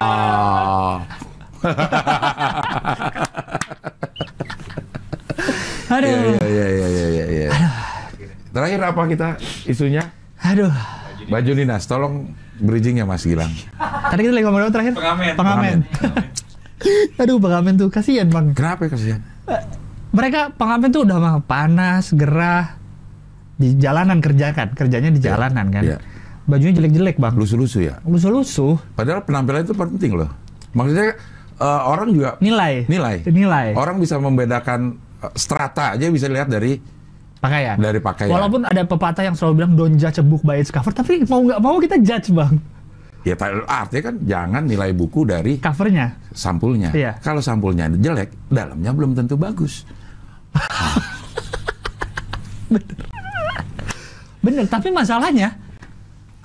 Aduh, 5.93 6.09
Iya, 6.09 6.41
iya, 6.41 6.67
iya, 6.69 6.87
iya, 6.89 7.07
iya, 7.07 7.25
iya. 7.29 7.49
Terakhir 8.49 8.81
apa 8.83 9.03
kita 9.07 9.29
isunya? 9.65 10.09
aduh. 10.39 10.73
Baju 11.23 11.53
dinas, 11.53 11.85
tolong 11.85 12.33
bridgingnya 12.59 13.05
Mas 13.05 13.23
Gilang. 13.23 13.53
Tadi 13.79 14.21
kita 14.21 14.33
lagi 14.33 14.45
ngomong 14.45 14.61
apa 14.61 14.73
terakhir? 14.73 14.93
Pengamen. 14.95 15.33
Pengamen. 15.35 15.79
aduh 17.15 17.39
pengamen 17.39 17.73
tuh 17.77 17.89
kasihan 17.89 18.27
bang. 18.27 18.51
Kenapa 18.53 18.85
ya 18.85 18.91
kasihan? 18.91 19.21
Mereka 20.11 20.57
pengamen 20.57 20.91
tuh 20.91 21.07
udah 21.07 21.17
mah 21.17 21.35
panas, 21.41 22.11
gerah 22.13 22.77
di 23.55 23.79
jalanan 23.79 24.19
kerja 24.19 24.51
kan, 24.51 24.75
kerjanya 24.75 25.09
di 25.09 25.23
Iya, 25.23 25.37
jalanan 25.37 25.71
kan. 25.71 25.83
iya. 25.87 25.97
Bajunya 26.43 26.75
jelek-jelek 26.75 27.17
bang. 27.17 27.33
Lusu-lusu 27.33 27.81
ya? 27.81 28.03
Lusuh-lusuh. 28.03 28.77
Padahal 28.93 29.23
penampilan 29.23 29.63
itu 29.63 29.73
penting 29.73 30.19
loh. 30.19 30.29
Maksudnya 30.75 31.15
eh, 31.55 31.81
orang 31.87 32.11
juga 32.11 32.35
Nilai. 32.43 32.85
nilai. 32.91 33.23
Nilai. 33.25 33.67
Orang 33.73 34.03
bisa 34.03 34.19
membedakan 34.19 34.99
eh, 34.99 35.12
strata 35.37 35.95
aja 35.95 36.11
bisa 36.11 36.27
lihat 36.27 36.51
dari 36.51 36.79
Pakaian. 37.43 37.75
dari 37.75 37.99
pakaian. 37.99 38.31
Walaupun 38.31 38.63
ada 38.67 38.83
pepatah 38.87 39.27
yang 39.27 39.35
selalu 39.35 39.53
bilang 39.63 39.73
don't 39.75 39.99
judge 39.99 40.19
a 40.19 40.25
book 40.25 40.43
by 40.47 40.63
its 40.63 40.71
cover, 40.71 40.95
tapi 40.95 41.27
mau 41.27 41.43
nggak 41.43 41.59
mau 41.59 41.79
kita 41.79 41.99
judge 42.03 42.31
bang 42.31 42.55
Ya 43.23 43.39
artinya 43.71 44.03
kan 44.11 44.17
jangan 44.27 44.63
nilai 44.67 44.91
buku 44.91 45.23
dari 45.23 45.63
covernya. 45.63 46.19
sampulnya. 46.35 46.91
Iya. 46.91 47.15
Kalau 47.23 47.39
sampulnya 47.39 47.87
jelek, 47.87 48.35
dalamnya 48.51 48.91
belum 48.91 49.15
tentu 49.15 49.39
bagus. 49.39 49.87
Bener, 54.43 54.67
tapi 54.67 54.91
masalahnya 54.91 55.55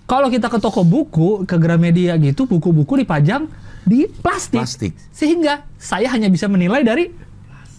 kalau 0.06 0.30
kita 0.30 0.54
ke 0.54 0.62
toko 0.62 0.86
buku, 0.86 1.50
ke 1.50 1.58
Gramedia 1.58 2.14
gitu, 2.22 2.46
buku-buku 2.46 3.02
dipajang 3.02 3.50
di 3.82 4.06
plastik. 4.06 4.62
Plastik. 4.62 4.94
Sehingga 5.10 5.66
saya 5.82 6.14
hanya 6.14 6.30
bisa 6.30 6.46
menilai 6.46 6.86
dari 6.86 7.10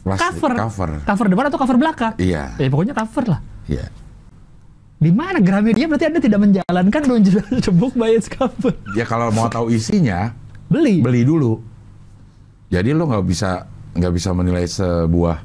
Plastik, 0.09 0.41
cover. 0.41 0.91
Cover. 1.05 1.27
depan 1.29 1.45
atau 1.49 1.59
cover 1.59 1.77
belakang. 1.77 2.13
Iya. 2.17 2.57
Ya 2.57 2.69
pokoknya 2.69 2.95
cover 2.97 3.25
lah. 3.37 3.41
Iya. 3.69 3.87
Di 4.99 5.15
mana 5.15 5.39
Gramedia 5.39 5.87
berarti 5.87 6.11
Anda 6.11 6.19
tidak 6.19 6.41
menjalankan 6.43 7.03
don't 7.05 7.23
judge 7.23 7.69
book 7.79 7.95
by 7.95 8.11
its 8.11 8.27
cover. 8.27 8.75
Ya 8.97 9.07
kalau 9.07 9.31
mau 9.31 9.47
tahu 9.47 9.71
isinya, 9.71 10.35
Beli. 10.67 10.99
beli 10.99 11.23
dulu. 11.23 11.63
Jadi 12.69 12.91
lo 12.93 13.07
nggak 13.07 13.25
bisa 13.25 13.65
nggak 13.95 14.13
bisa 14.13 14.31
menilai 14.35 14.67
sebuah 14.67 15.37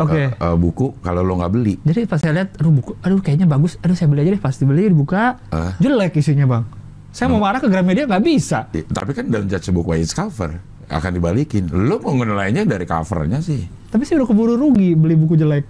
Oke. 0.00 0.16
eh, 0.16 0.28
eh, 0.32 0.56
buku 0.56 0.96
kalau 1.04 1.20
lo 1.20 1.36
nggak 1.36 1.52
beli. 1.52 1.74
Jadi 1.84 2.08
pas 2.08 2.18
saya 2.18 2.32
lihat, 2.40 2.56
aduh 2.56 2.72
buku, 2.72 2.92
aduh 3.04 3.20
kayaknya 3.20 3.44
bagus, 3.44 3.76
aduh 3.78 3.92
saya 3.92 4.08
beli 4.08 4.24
aja 4.24 4.30
deh, 4.32 4.42
pasti 4.42 4.64
beli 4.64 4.88
dibuka, 4.88 5.36
Eh. 5.52 5.72
jelek 5.78 6.16
isinya 6.16 6.48
bang. 6.48 6.64
Saya 7.12 7.28
mau 7.28 7.44
marah 7.44 7.60
ke 7.60 7.68
Gramedia 7.68 8.08
nggak 8.08 8.24
bisa. 8.24 8.72
Ya, 8.72 8.88
Tapi 8.88 9.12
kan 9.12 9.28
dalam 9.28 9.44
judge 9.44 9.68
by 9.68 10.00
its 10.00 10.16
cover 10.16 10.56
akan 10.88 11.10
dibalikin. 11.12 11.68
Lo 11.68 12.00
mau 12.00 12.16
menilainya 12.16 12.64
dari 12.64 12.88
covernya 12.88 13.44
sih. 13.44 13.68
Tapi 13.92 14.02
saya 14.02 14.18
udah 14.18 14.28
keburu 14.28 14.56
rugi 14.56 14.96
beli 14.96 15.14
buku 15.14 15.36
jelek. 15.36 15.68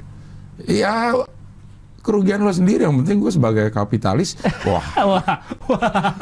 Ya 0.63 1.11
kerugian 2.01 2.39
lo 2.39 2.51
sendiri. 2.51 2.83
Yang 2.83 3.03
penting 3.03 3.17
gue 3.19 3.33
sebagai 3.33 3.67
kapitalis, 3.69 4.39
wah 4.65 4.87
Wah, 4.97 5.39
wah. 5.67 6.15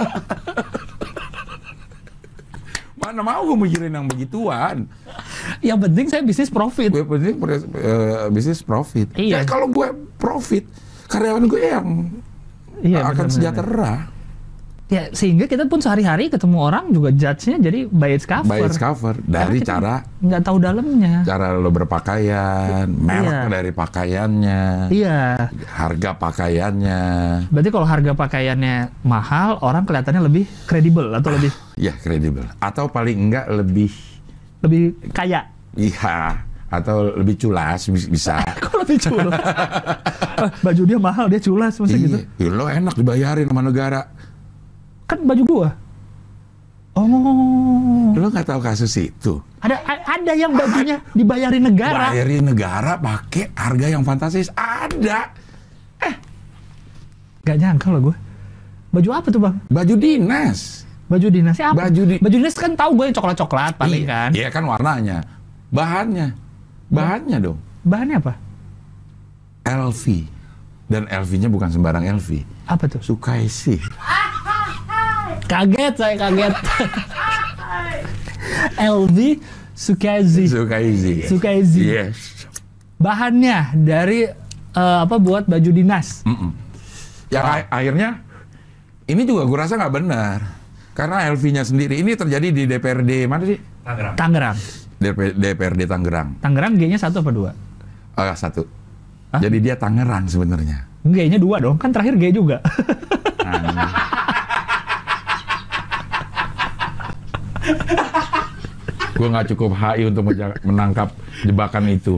mana 2.97 3.21
mau 3.23 3.41
gue 3.43 3.57
mikirin 3.59 3.91
yang 3.91 4.07
begituan. 4.07 4.85
Yang 5.61 5.79
penting 5.83 6.07
saya 6.07 6.23
bisnis 6.23 6.49
profit. 6.49 6.89
Gue 6.89 7.01
penting 7.03 7.37
eh, 7.75 8.29
bisnis 8.29 8.61
profit. 8.61 9.09
Iya. 9.13 9.41
Ya, 9.41 9.49
kalau 9.49 9.67
gue 9.67 9.89
profit, 10.17 10.69
karyawan 11.07 11.45
gue 11.45 11.61
yang 11.63 11.89
Iya, 12.81 13.05
akan 13.05 13.29
benar-benar. 13.29 13.33
sejahtera. 13.33 13.93
Ya 14.91 15.07
sehingga 15.09 15.47
kita 15.47 15.65
pun 15.65 15.79
sehari-hari 15.79 16.27
ketemu 16.27 16.59
orang 16.61 16.91
juga 16.91 17.09
judge-nya 17.09 17.63
jadi 17.63 17.87
by 17.87 18.11
its 18.11 18.27
cover. 18.27 18.51
By 18.51 18.59
its 18.61 18.75
cover 18.75 19.15
dari 19.21 19.63
cara 19.63 20.03
nggak 20.19 20.43
tahu 20.43 20.59
dalamnya. 20.59 21.23
cara 21.23 21.55
lo 21.55 21.71
berpakaian, 21.71 22.91
merek 22.91 23.31
Iya. 23.31 23.47
dari 23.49 23.71
pakaiannya, 23.71 24.63
Iya. 24.91 25.21
harga 25.71 26.11
pakaiannya. 26.13 27.03
Berarti 27.47 27.71
kalau 27.71 27.87
harga 27.87 28.13
pakaiannya 28.13 28.77
mahal, 29.01 29.63
orang 29.63 29.87
kelihatannya 29.87 30.23
lebih 30.23 30.51
kredibel 30.67 31.07
atau 31.13 31.31
lebih 31.31 31.55
Ya 31.79 31.95
kredibel. 31.95 32.43
Atau 32.59 32.91
paling 32.91 33.31
enggak 33.31 33.47
lebih 33.47 33.95
lebih 34.61 34.93
kaya. 35.11 35.47
iya 35.73 36.43
atau 36.67 37.15
lebih 37.15 37.39
culas 37.41 37.87
bis- 37.87 38.07
bisa. 38.07 38.43
Kok 38.63 38.75
lebih 38.83 38.99
culas? 39.01 39.39
Baju 40.65 40.83
dia 40.83 40.99
mahal, 40.99 41.27
dia 41.27 41.39
culas 41.39 41.75
masa 41.77 41.95
gitu. 41.95 42.19
Iya, 42.39 42.51
lo 42.51 42.67
enak 42.67 42.95
dibayarin 42.95 43.47
sama 43.47 43.63
negara. 43.63 44.03
Kan 45.11 45.27
baju 45.27 45.43
gua. 45.43 45.69
Oh. 46.95 48.15
Lo 48.15 48.27
nggak 48.29 48.47
tahu 48.47 48.61
kasus 48.61 48.95
itu? 48.97 49.43
Ada 49.59 49.79
ada 50.07 50.33
yang 50.33 50.55
bajunya 50.55 51.03
dibayarin 51.11 51.63
negara. 51.65 52.11
Bayarin 52.11 52.45
negara 52.45 52.95
pakai 52.97 53.51
harga 53.53 53.87
yang 53.89 54.03
fantastis. 54.03 54.51
Ada. 54.55 55.31
Gak 57.41 57.57
nyangka 57.57 57.89
loh 57.89 58.13
gue. 58.13 58.17
Baju 58.93 59.11
apa 59.11 59.29
tuh 59.33 59.41
bang? 59.41 59.57
Baju 59.67 59.95
dinas. 59.97 60.85
Baju 61.09 61.27
dinasnya 61.27 61.73
apa? 61.73 61.89
Baju 61.89 62.03
di- 62.05 62.21
Baju 62.21 62.37
dinas 62.37 62.53
kan 62.53 62.77
tahu 62.77 62.91
gue 62.95 63.05
yang 63.09 63.17
coklat-coklat 63.17 63.73
paling 63.75 64.05
Iya, 64.05 64.13
kan. 64.13 64.31
Iya 64.37 64.49
kan 64.53 64.63
warnanya. 64.63 65.19
Bahannya. 65.73 66.37
Bahannya 66.93 67.39
dong. 67.41 67.59
Bahannya 67.81 68.17
apa? 68.19 68.35
LV. 69.65 70.05
Dan 70.85 71.07
LV-nya 71.07 71.49
bukan 71.49 71.71
sembarang 71.71 72.05
LV. 72.05 72.45
Apa 72.67 72.91
tuh? 72.91 73.01
Sukaisi. 73.01 73.79
Kaget 75.51 75.95
saya 75.99 76.15
kaget. 76.17 76.55
LV 78.95 79.19
Sukazi. 79.75 80.45
Sukaisi. 80.47 81.15
Sukaisi. 81.27 81.81
Yes. 81.83 82.47
Bahannya 83.01 83.75
dari 83.75 84.29
eh, 84.71 84.99
apa 85.01 85.17
buat 85.17 85.49
baju 85.49 85.71
dinas. 85.73 86.23
Mm-mm. 86.23 86.53
Yang 87.33 87.45
a- 87.49 87.69
akhirnya 87.73 88.09
ini 89.09 89.23
juga 89.25 89.43
gue 89.43 89.59
rasa 89.59 89.75
nggak 89.75 89.95
benar. 89.95 90.39
Karena 90.93 91.27
LV-nya 91.33 91.65
sendiri 91.65 91.97
ini 91.97 92.13
terjadi 92.13 92.49
di 92.53 92.63
DPRD 92.69 93.25
mana 93.25 93.43
sih? 93.43 93.59
Tangerang. 93.83 94.15
Tangerang. 94.15 94.57
DP- 95.01 95.35
DPRD 95.35 95.81
Tangerang. 95.89 96.29
Tangerang 96.39 96.73
G-nya 96.77 97.01
satu 97.01 97.25
apa 97.25 97.31
dua? 97.33 97.51
Ah, 98.13 98.37
satu. 98.37 98.69
Hah? 99.33 99.41
Jadi 99.41 99.65
dia 99.65 99.75
Tangerang 99.75 100.29
sebenarnya. 100.29 100.85
G-nya 101.09 101.41
dua 101.41 101.57
dong. 101.57 101.81
Kan 101.81 101.89
terakhir 101.89 102.21
G 102.21 102.31
juga. 102.31 102.61
gue 109.21 109.29
nggak 109.29 109.47
cukup 109.53 109.71
HI 109.77 110.03
untuk 110.09 110.25
menangkap 110.65 111.09
jebakan 111.45 111.85
itu. 111.93 112.17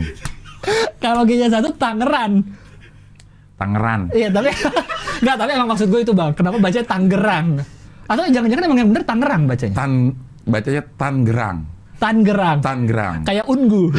Kalau 1.02 1.26
G-nya 1.26 1.50
satu 1.50 1.74
Tangeran. 1.74 2.46
Tangeran. 3.58 4.00
Iya 4.14 4.30
tapi 4.30 4.54
nggak 5.26 5.36
tapi 5.38 5.50
emang 5.54 5.68
maksud 5.74 5.90
gue 5.90 6.00
itu 6.06 6.12
bang. 6.14 6.30
Kenapa 6.34 6.56
bacanya 6.62 6.86
Tangerang? 6.86 7.46
Atau 8.06 8.22
jangan-jangan 8.30 8.64
emang 8.70 8.78
yang 8.78 8.88
bener 8.94 9.04
Tangerang 9.06 9.42
bacanya? 9.50 9.74
Tan 9.74 9.92
bacanya 10.46 10.82
Tangerang. 10.94 11.58
Tangerang. 11.98 12.58
Tangerang. 12.62 13.16
Kayak 13.26 13.46
ungu. 13.50 13.84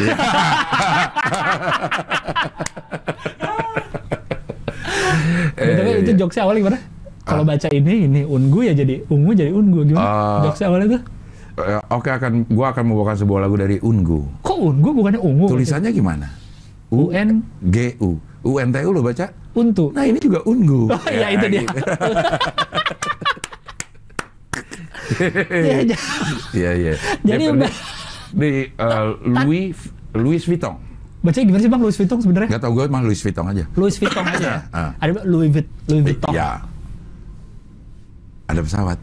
Eh, 5.54 5.76
Tapi 5.78 5.90
itu 6.02 6.12
iya. 6.12 6.18
jokesnya 6.18 6.42
awalnya 6.44 6.60
gimana? 6.66 6.78
Kalau 7.24 7.44
baca 7.46 7.68
ini, 7.72 7.94
ini 8.10 8.20
ungu 8.26 8.60
ya 8.66 8.72
jadi 8.74 9.00
ungu 9.06 9.30
jadi 9.32 9.50
ungu 9.54 9.80
gimana? 9.86 10.02
Ah. 10.04 10.42
jokesnya 10.44 10.66
awalnya 10.66 10.86
tuh. 10.98 11.02
Eh, 11.54 11.80
Oke 11.88 12.10
akan 12.10 12.48
gua 12.48 12.70
akan 12.70 12.82
membawakan 12.84 13.16
sebuah 13.16 13.40
lagu 13.42 13.54
dari 13.54 13.78
Ungu. 13.78 14.26
Kok 14.42 14.58
ungu 14.58 14.90
bukannya 14.92 15.20
ungu? 15.20 15.46
Tulisannya 15.46 15.90
gimana? 15.90 16.26
UN 16.90 17.42
G 17.64 17.94
U. 17.98 18.18
UNTU 18.44 18.90
lo 18.90 19.00
baca? 19.00 19.30
untuk. 19.54 19.94
Nah 19.94 20.02
ini 20.02 20.18
juga 20.18 20.42
Ungu. 20.44 20.90
Oh 20.90 21.02
iya 21.08 21.30
itu 21.30 21.46
dia. 21.48 21.62
gitu. 21.62 21.80
Iya, 25.48 25.96
Iya 26.52 26.70
iya. 26.74 26.92
Jadi 27.22 27.44
udah- 27.50 27.74
di 28.32 28.50
eh, 28.66 29.06
Louis 29.24 29.74
Louis 30.12 30.42
Vuitton. 30.42 30.74
Bacanya 31.20 31.44
gimana 31.46 31.62
sih 31.62 31.70
bang 31.70 31.80
Louis 31.80 31.96
Vuitton 31.96 32.18
sebenarnya? 32.20 32.48
Gak 32.50 32.60
tau 32.60 32.72
gue 32.74 32.84
mah 32.84 33.00
Louis 33.00 33.16
Vuitton 33.16 33.46
aja. 33.46 33.64
Louis 33.72 33.94
Vuitton 33.94 34.24
aja. 34.24 34.44
ya? 34.44 34.58
Ah. 34.76 34.90
Ada 34.98 35.22
Louis, 35.24 35.48
Vuit- 35.48 35.72
Louis 35.86 36.02
Vuitton. 36.04 36.30
Iya. 36.30 36.50
Ada 38.44 38.60
pesawat. 38.60 38.98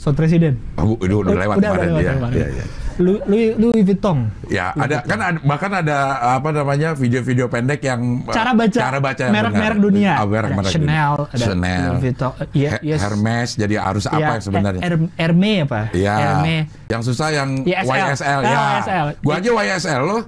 Sound 0.00 0.16
Presiden. 0.16 0.56
Oh, 0.80 0.96
udah, 0.96 1.16
udah 1.20 1.36
lewat 1.36 1.56
Udah, 1.60 1.70
kemarin. 1.70 1.84
udah 1.84 1.92
lewat 1.92 2.00
Iya, 2.00 2.12
kemarin. 2.16 2.36
iya, 2.36 2.48
iya. 2.50 2.64
Louis, 2.96 3.20
Louis, 3.24 3.48
Louis 3.54 3.80
Vuitton. 3.82 4.18
Ya, 4.48 4.72
ada 4.74 5.00
kan 5.02 5.18
ada, 5.18 5.38
bahkan 5.40 5.72
ada 5.74 5.98
apa 6.36 6.48
namanya 6.50 6.92
video-video 6.92 7.48
pendek 7.48 7.80
yang 7.80 8.00
uh, 8.24 8.28
Cara 8.28 8.52
baca 8.52 8.76
cara 8.76 8.98
baca 8.98 9.24
merek-merek 9.26 9.78
dunia. 9.78 10.12
Ah, 10.16 10.24
merek 10.24 10.52
Ada 10.52 10.56
merek 10.58 10.72
Chanel, 10.72 11.12
dunia. 11.16 11.32
ada 11.32 11.44
Chanel, 11.44 11.80
Louis 11.86 12.00
Vuitton. 12.02 12.32
Iya, 12.52 12.70
He- 12.70 12.82
yes. 12.86 13.00
Hermes. 13.00 13.50
Jadi 13.56 13.74
harus 13.76 14.04
apa 14.04 14.16
Iya, 14.16 14.28
yang 14.30 14.42
sebenarnya? 14.42 14.80
Her- 14.82 15.12
Hermes 15.16 15.60
apa? 15.64 15.80
Iya. 15.92 16.14
Hermes. 16.16 16.64
Yang 16.88 17.02
susah 17.06 17.28
yang 17.30 17.48
YSL. 17.62 17.88
YSL, 17.88 18.40
Ah, 18.40 18.44
ya. 18.46 18.60
YSL. 18.74 19.06
Gua 19.20 19.34
aja 19.34 19.48
YSL 19.50 20.00
lo, 20.02 20.18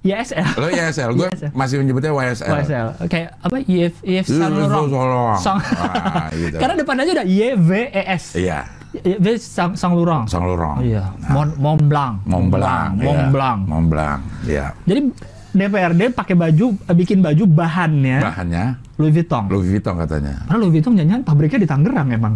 YSL. 0.00 0.46
lo 0.56 0.66
YSL. 0.70 1.10
Gue 1.12 1.28
YSL. 1.28 1.50
masih 1.52 1.76
menyebutnya 1.78 2.10
YSL. 2.10 2.56
YSL. 2.64 2.86
Oke, 2.96 3.20
apa? 3.28 3.56
YF 3.60 3.94
YF 4.00 4.24
Iya, 4.24 4.40
Saint 4.40 4.52
Laurent. 4.56 5.36
Gitu. 6.32 6.56
Karena 6.56 6.74
depannya 6.76 7.02
aja 7.04 7.12
udah 7.20 7.26
YVES. 7.28 8.24
Iya, 8.40 8.60
YV 8.90 9.26
Saint 9.38 9.78
Saint 9.78 9.94
Laurent. 9.94 10.26
Saint 10.26 10.42
Laurent. 10.42 10.78
Oh 10.78 10.84
iya, 10.84 11.14
Mont, 11.30 11.54
Mont 11.56 11.78
Blanc. 11.78 12.26
Mont 12.26 12.50
Blanc. 12.50 12.90
Mont 12.98 13.22
iya. 13.22 13.30
Blanc. 13.30 13.58
Mont 13.70 13.86
Blanc. 13.86 14.18
Iya. 14.42 14.66
Jadi 14.82 15.00
DPRD 15.50 16.14
pakai 16.14 16.34
baju, 16.38 16.78
eh, 16.78 16.94
bikin 16.94 17.18
baju 17.18 17.42
bahannya 17.42 18.22
Bahannya 18.22 18.64
Louis 19.02 19.10
Vuitton. 19.10 19.50
Louis 19.50 19.66
Vuitton 19.66 19.98
katanya. 19.98 20.46
Karena 20.46 20.58
Louis 20.62 20.78
Vuitton 20.78 20.94
jangan 20.94 21.22
pabriknya 21.26 21.58
di 21.58 21.68
Tangerang 21.70 22.08
emang. 22.10 22.34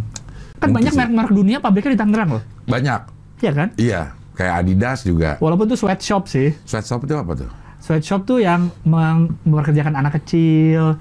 Kan 0.58 0.70
Mungkin 0.70 0.74
banyak 0.74 0.92
merek-merek 0.94 1.32
dunia 1.34 1.56
pabriknya 1.62 1.92
di 1.94 2.00
Tangerang 2.00 2.28
loh. 2.38 2.42
Banyak. 2.66 3.00
Iya 3.38 3.52
kan? 3.54 3.68
Iya, 3.78 4.00
kayak 4.34 4.54
Adidas 4.62 4.98
juga. 5.06 5.30
Walaupun 5.38 5.66
tuh 5.66 5.78
sweatshop 5.78 6.26
sih. 6.26 6.54
Sweatshop 6.66 7.06
itu 7.06 7.14
apa 7.14 7.32
tuh? 7.38 7.50
Sweatshop 7.78 8.20
tuh 8.24 8.38
yang 8.40 8.72
meng- 8.82 9.36
mempekerjakan 9.44 9.94
anak 9.94 10.22
kecil, 10.22 10.96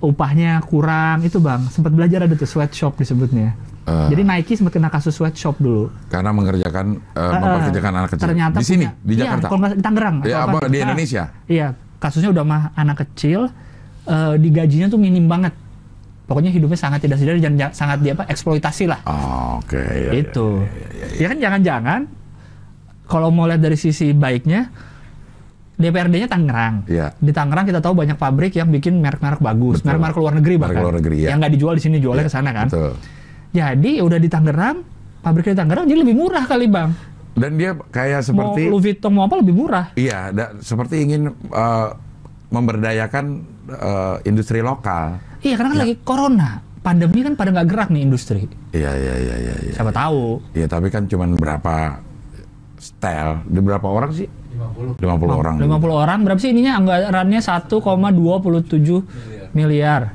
upahnya 0.00 0.64
kurang. 0.64 1.22
Itu 1.22 1.38
bang, 1.38 1.62
sempat 1.68 1.92
belajar 1.92 2.24
ada 2.24 2.34
tuh 2.34 2.48
sweatshop 2.48 2.98
disebutnya. 2.98 3.54
Eh. 3.82 4.08
Jadi 4.08 4.22
Nike 4.22 4.52
sempat 4.54 4.72
kena 4.72 4.88
kasus 4.88 5.10
sweatshop 5.12 5.58
dulu. 5.58 5.90
Karena 6.06 6.30
mengerjakan 6.30 7.02
eh, 7.02 7.18
Eh, 7.18 7.30
mempekerjakan 7.34 7.92
anak 7.92 8.08
kecil. 8.10 8.24
Ternyata 8.24 8.56
di 8.56 8.64
sini, 8.64 8.84
punya- 8.84 8.94
di 9.00 9.12
Iya, 9.12 9.22
Jakarta. 9.26 9.46
kalau 9.46 9.58
nggak 9.58 9.72
di 9.72 9.82
Tangerang. 9.82 10.16
Ya, 10.22 10.38
apa 10.40 10.56
di 10.62 10.70
nah, 10.72 10.84
Indonesia? 10.86 11.22
Iya, 11.44 11.66
kasusnya 11.98 12.30
udah 12.30 12.44
mah 12.44 12.62
anak 12.72 12.96
kecil, 13.02 13.50
eh, 14.04 14.34
digajinya 14.36 14.86
tuh 14.86 14.96
minim 14.96 15.26
banget. 15.26 15.50
Pokoknya 16.22 16.48
hidupnya 16.48 16.78
sangat 16.78 17.02
tidak 17.02 17.18
sadar 17.18 17.34
dan 17.36 17.54
sangat 17.70 17.98
dia 18.00 18.14
apa 18.14 18.24
eksploitasi 18.24 18.86
lah. 18.86 19.02
Oh, 19.02 19.58
Oke. 19.58 19.76
ya, 19.76 20.08
ya. 20.08 20.12
itu. 20.16 20.46
Ya, 21.18 21.26
kan 21.26 21.38
jangan-jangan 21.38 22.00
kalau 23.04 23.28
mau 23.28 23.44
lihat 23.44 23.58
dari 23.58 23.74
sisi 23.74 24.14
baiknya 24.14 24.70
DPRD-nya 25.74 26.30
Tangerang. 26.30 26.86
Iya. 26.86 27.10
Di 27.12 27.32
Tangerang 27.34 27.66
kita 27.66 27.82
tahu 27.82 27.98
banyak 27.98 28.14
pabrik 28.14 28.54
yang 28.54 28.70
bikin 28.70 29.02
merek-merek 29.02 29.42
bagus, 29.42 29.82
merek-merek 29.82 30.14
luar 30.14 30.32
negeri 30.38 30.54
Merek 30.54 30.62
bahkan. 30.70 30.80
luar 30.80 30.94
negeri, 30.94 31.16
ya. 31.18 31.28
Yang 31.34 31.38
nggak 31.42 31.52
dijual 31.52 31.74
di 31.74 31.82
sini 31.82 31.96
jualnya 31.98 32.22
Iya, 32.22 32.28
ke 32.30 32.32
sana 32.32 32.50
kan. 32.54 32.66
Betul. 32.70 32.92
Jadi 33.52 34.00
udah 34.00 34.16
di 34.16 34.26
Tangerang, 34.26 34.80
pabriknya 35.20 35.52
di 35.52 35.60
Tangerang 35.60 35.84
jadi 35.84 35.98
lebih 36.00 36.16
murah 36.16 36.44
kali 36.44 36.66
bang. 36.66 36.90
Dan 37.32 37.56
dia 37.56 37.72
kayak 37.72 38.20
Mau 38.20 38.26
seperti 38.26 38.62
Louis 38.66 38.82
Vuitton 38.82 39.10
mau 39.10 39.24
apa 39.24 39.40
lebih 39.40 39.52
murah. 39.52 39.86
iya, 39.94 40.28
da- 40.28 40.52
seperti 40.58 41.00
ingin 41.00 41.28
eh, 41.30 41.88
memberdayakan 42.48 43.24
eh, 43.68 44.16
industri 44.24 44.60
lokal. 44.60 45.16
Iya 45.40 45.56
karena 45.56 45.70
kan 45.70 45.80
lagi 45.80 45.94
corona, 46.00 46.50
pandemi 46.80 47.20
kan 47.20 47.34
pada 47.34 47.50
nggak 47.50 47.68
gerak 47.68 47.88
nih 47.88 48.02
industri. 48.02 48.44
Iya, 48.70 48.92
iya, 48.92 49.14
iya, 49.16 49.36
iya, 49.38 49.54
iya. 49.64 49.72
Siapa 49.74 49.92
tahu. 49.92 50.40
Iya, 50.52 50.66
tapi 50.66 50.88
kan 50.88 51.04
cuman 51.04 51.36
berapa 51.36 52.00
style, 52.76 53.44
di 53.46 53.60
berapa 53.60 53.84
orang 53.84 54.12
sih? 54.12 54.28
50 54.52 55.00
50 55.00 55.32
orang. 55.32 55.54
50 55.56 55.92
orang 55.94 56.18
berapa 56.22 56.38
sih 56.38 56.52
ininya 56.52 56.76
anggarannya 56.78 57.40
1,27 57.40 57.72
miliar. 59.52 60.12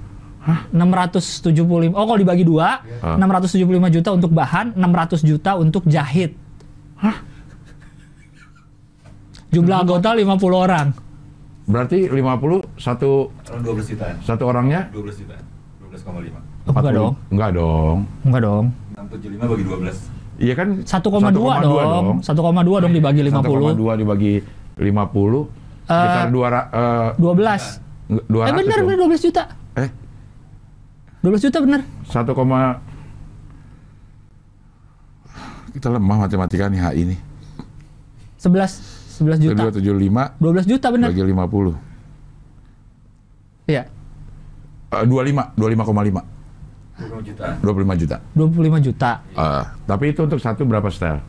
Hah? 0.47 0.63
675. 0.71 1.91
Oh, 1.91 2.05
kalau 2.05 2.15
dibagi 2.15 2.41
dua, 2.41 2.79
Ah. 2.97 3.19
675 3.19 3.59
juta 3.91 4.09
untuk 4.09 4.31
bahan, 4.31 4.71
600 4.73 5.19
juta 5.21 5.51
untuk 5.53 5.83
jahit. 5.85 6.31
Hah? 6.97 7.19
Jumlah 9.49 9.77
anggota 9.77 10.09
50 10.13 10.23
orang. 10.57 10.87
Berarti 11.65 12.07
50 12.07 12.63
satu 12.77 13.27
Orang 13.43 13.63
12 13.65 13.87
jutaan. 13.89 14.15
satu 14.21 14.43
orangnya 14.45 14.87
12 14.89 15.19
juta. 15.19 15.35
12,5. 15.81 16.39
Oh, 16.63 16.71
enggak 16.73 16.93
dong. 16.93 17.13
Enggak 17.29 17.51
dong. 17.53 17.97
Enggak 18.23 18.41
dong. 18.41 18.65
675 18.97 19.43
bagi 19.45 19.65
12. 19.65 19.97
Iya 20.37 20.53
kan 20.53 20.67
1,2 20.79 21.27
dong. 21.59 22.05
1,2 22.21 22.77
dong 22.77 22.93
dibagi 22.93 23.21
50. 23.21 23.75
1,2 23.75 23.97
dibagi 23.97 24.33
50 24.77 25.43
sekitar 25.83 26.27
dua 26.29 26.47
ra- 26.47 26.69
eh, 26.69 27.09
12. 27.17 27.63
nggak, 28.05 28.25
200 28.27 28.47
Eh 28.47 28.53
bener, 28.53 28.77
dong. 28.77 28.85
bener 28.85 28.99
12 29.01 29.21
juta. 29.21 29.43
Eh, 29.73 29.89
12 31.27 31.43
juta 31.43 31.59
bener. 31.59 31.83
1, 32.07 32.23
koma 32.31 32.79
kita 35.75 35.91
lemah 35.91 36.23
matematika 36.23 36.71
nih 36.71 36.79
HI 36.79 37.03
nih. 37.03 37.19
11 38.39 39.19
11 39.19 39.43
juta. 39.43 39.61
275 39.67 40.39
12 40.39 40.71
juta 40.71 40.87
benar. 40.87 41.11
bagi 41.11 41.19
50. 41.27 41.75
Iya. 43.67 43.83
Eh, 44.87 45.03
25, 45.03 45.51
25,5. 45.59 46.23
20 46.95 47.27
juta. 47.27 47.45
25 47.59 47.99
juta. 47.99 48.17
25 48.31 48.79
juta. 48.79 49.11
Eh, 49.35 49.63
tapi 49.83 50.15
itu 50.15 50.23
untuk 50.23 50.39
satu 50.39 50.63
berapa 50.63 50.87
setel? 50.87 51.19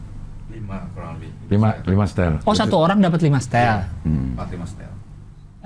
5 0.47 0.95
kurang 0.95 1.19
lebih. 1.19 1.35
5 1.51 1.83
5 1.83 2.07
setel. 2.07 2.33
Oh, 2.47 2.55
satu 2.55 2.79
orang 2.79 3.03
dapat 3.03 3.19
5 3.19 3.43
setel. 3.43 3.83
Hmm. 4.07 4.39
4 4.39 4.47
5 4.55 4.63
setel. 4.63 4.93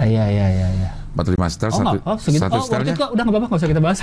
Ah, 0.00 0.08
Iya, 0.08 0.24
iya, 0.32 0.46
iya, 0.48 0.68
iya. 0.72 0.90
45 1.12 1.52
setel 1.52 1.68
Oh, 1.68 1.76
satu. 1.76 1.96
Oh, 2.02 2.16
segitu. 2.16 2.42
satu 2.42 2.56
oh, 2.56 2.62
setelnya 2.62 2.92
kok. 2.94 3.08
Udah 3.12 3.22
nggak 3.22 3.34
apa-apa, 3.34 3.46
nggak 3.48 3.60
usah 3.60 3.70
kita 3.70 3.82
bahas. 3.82 3.98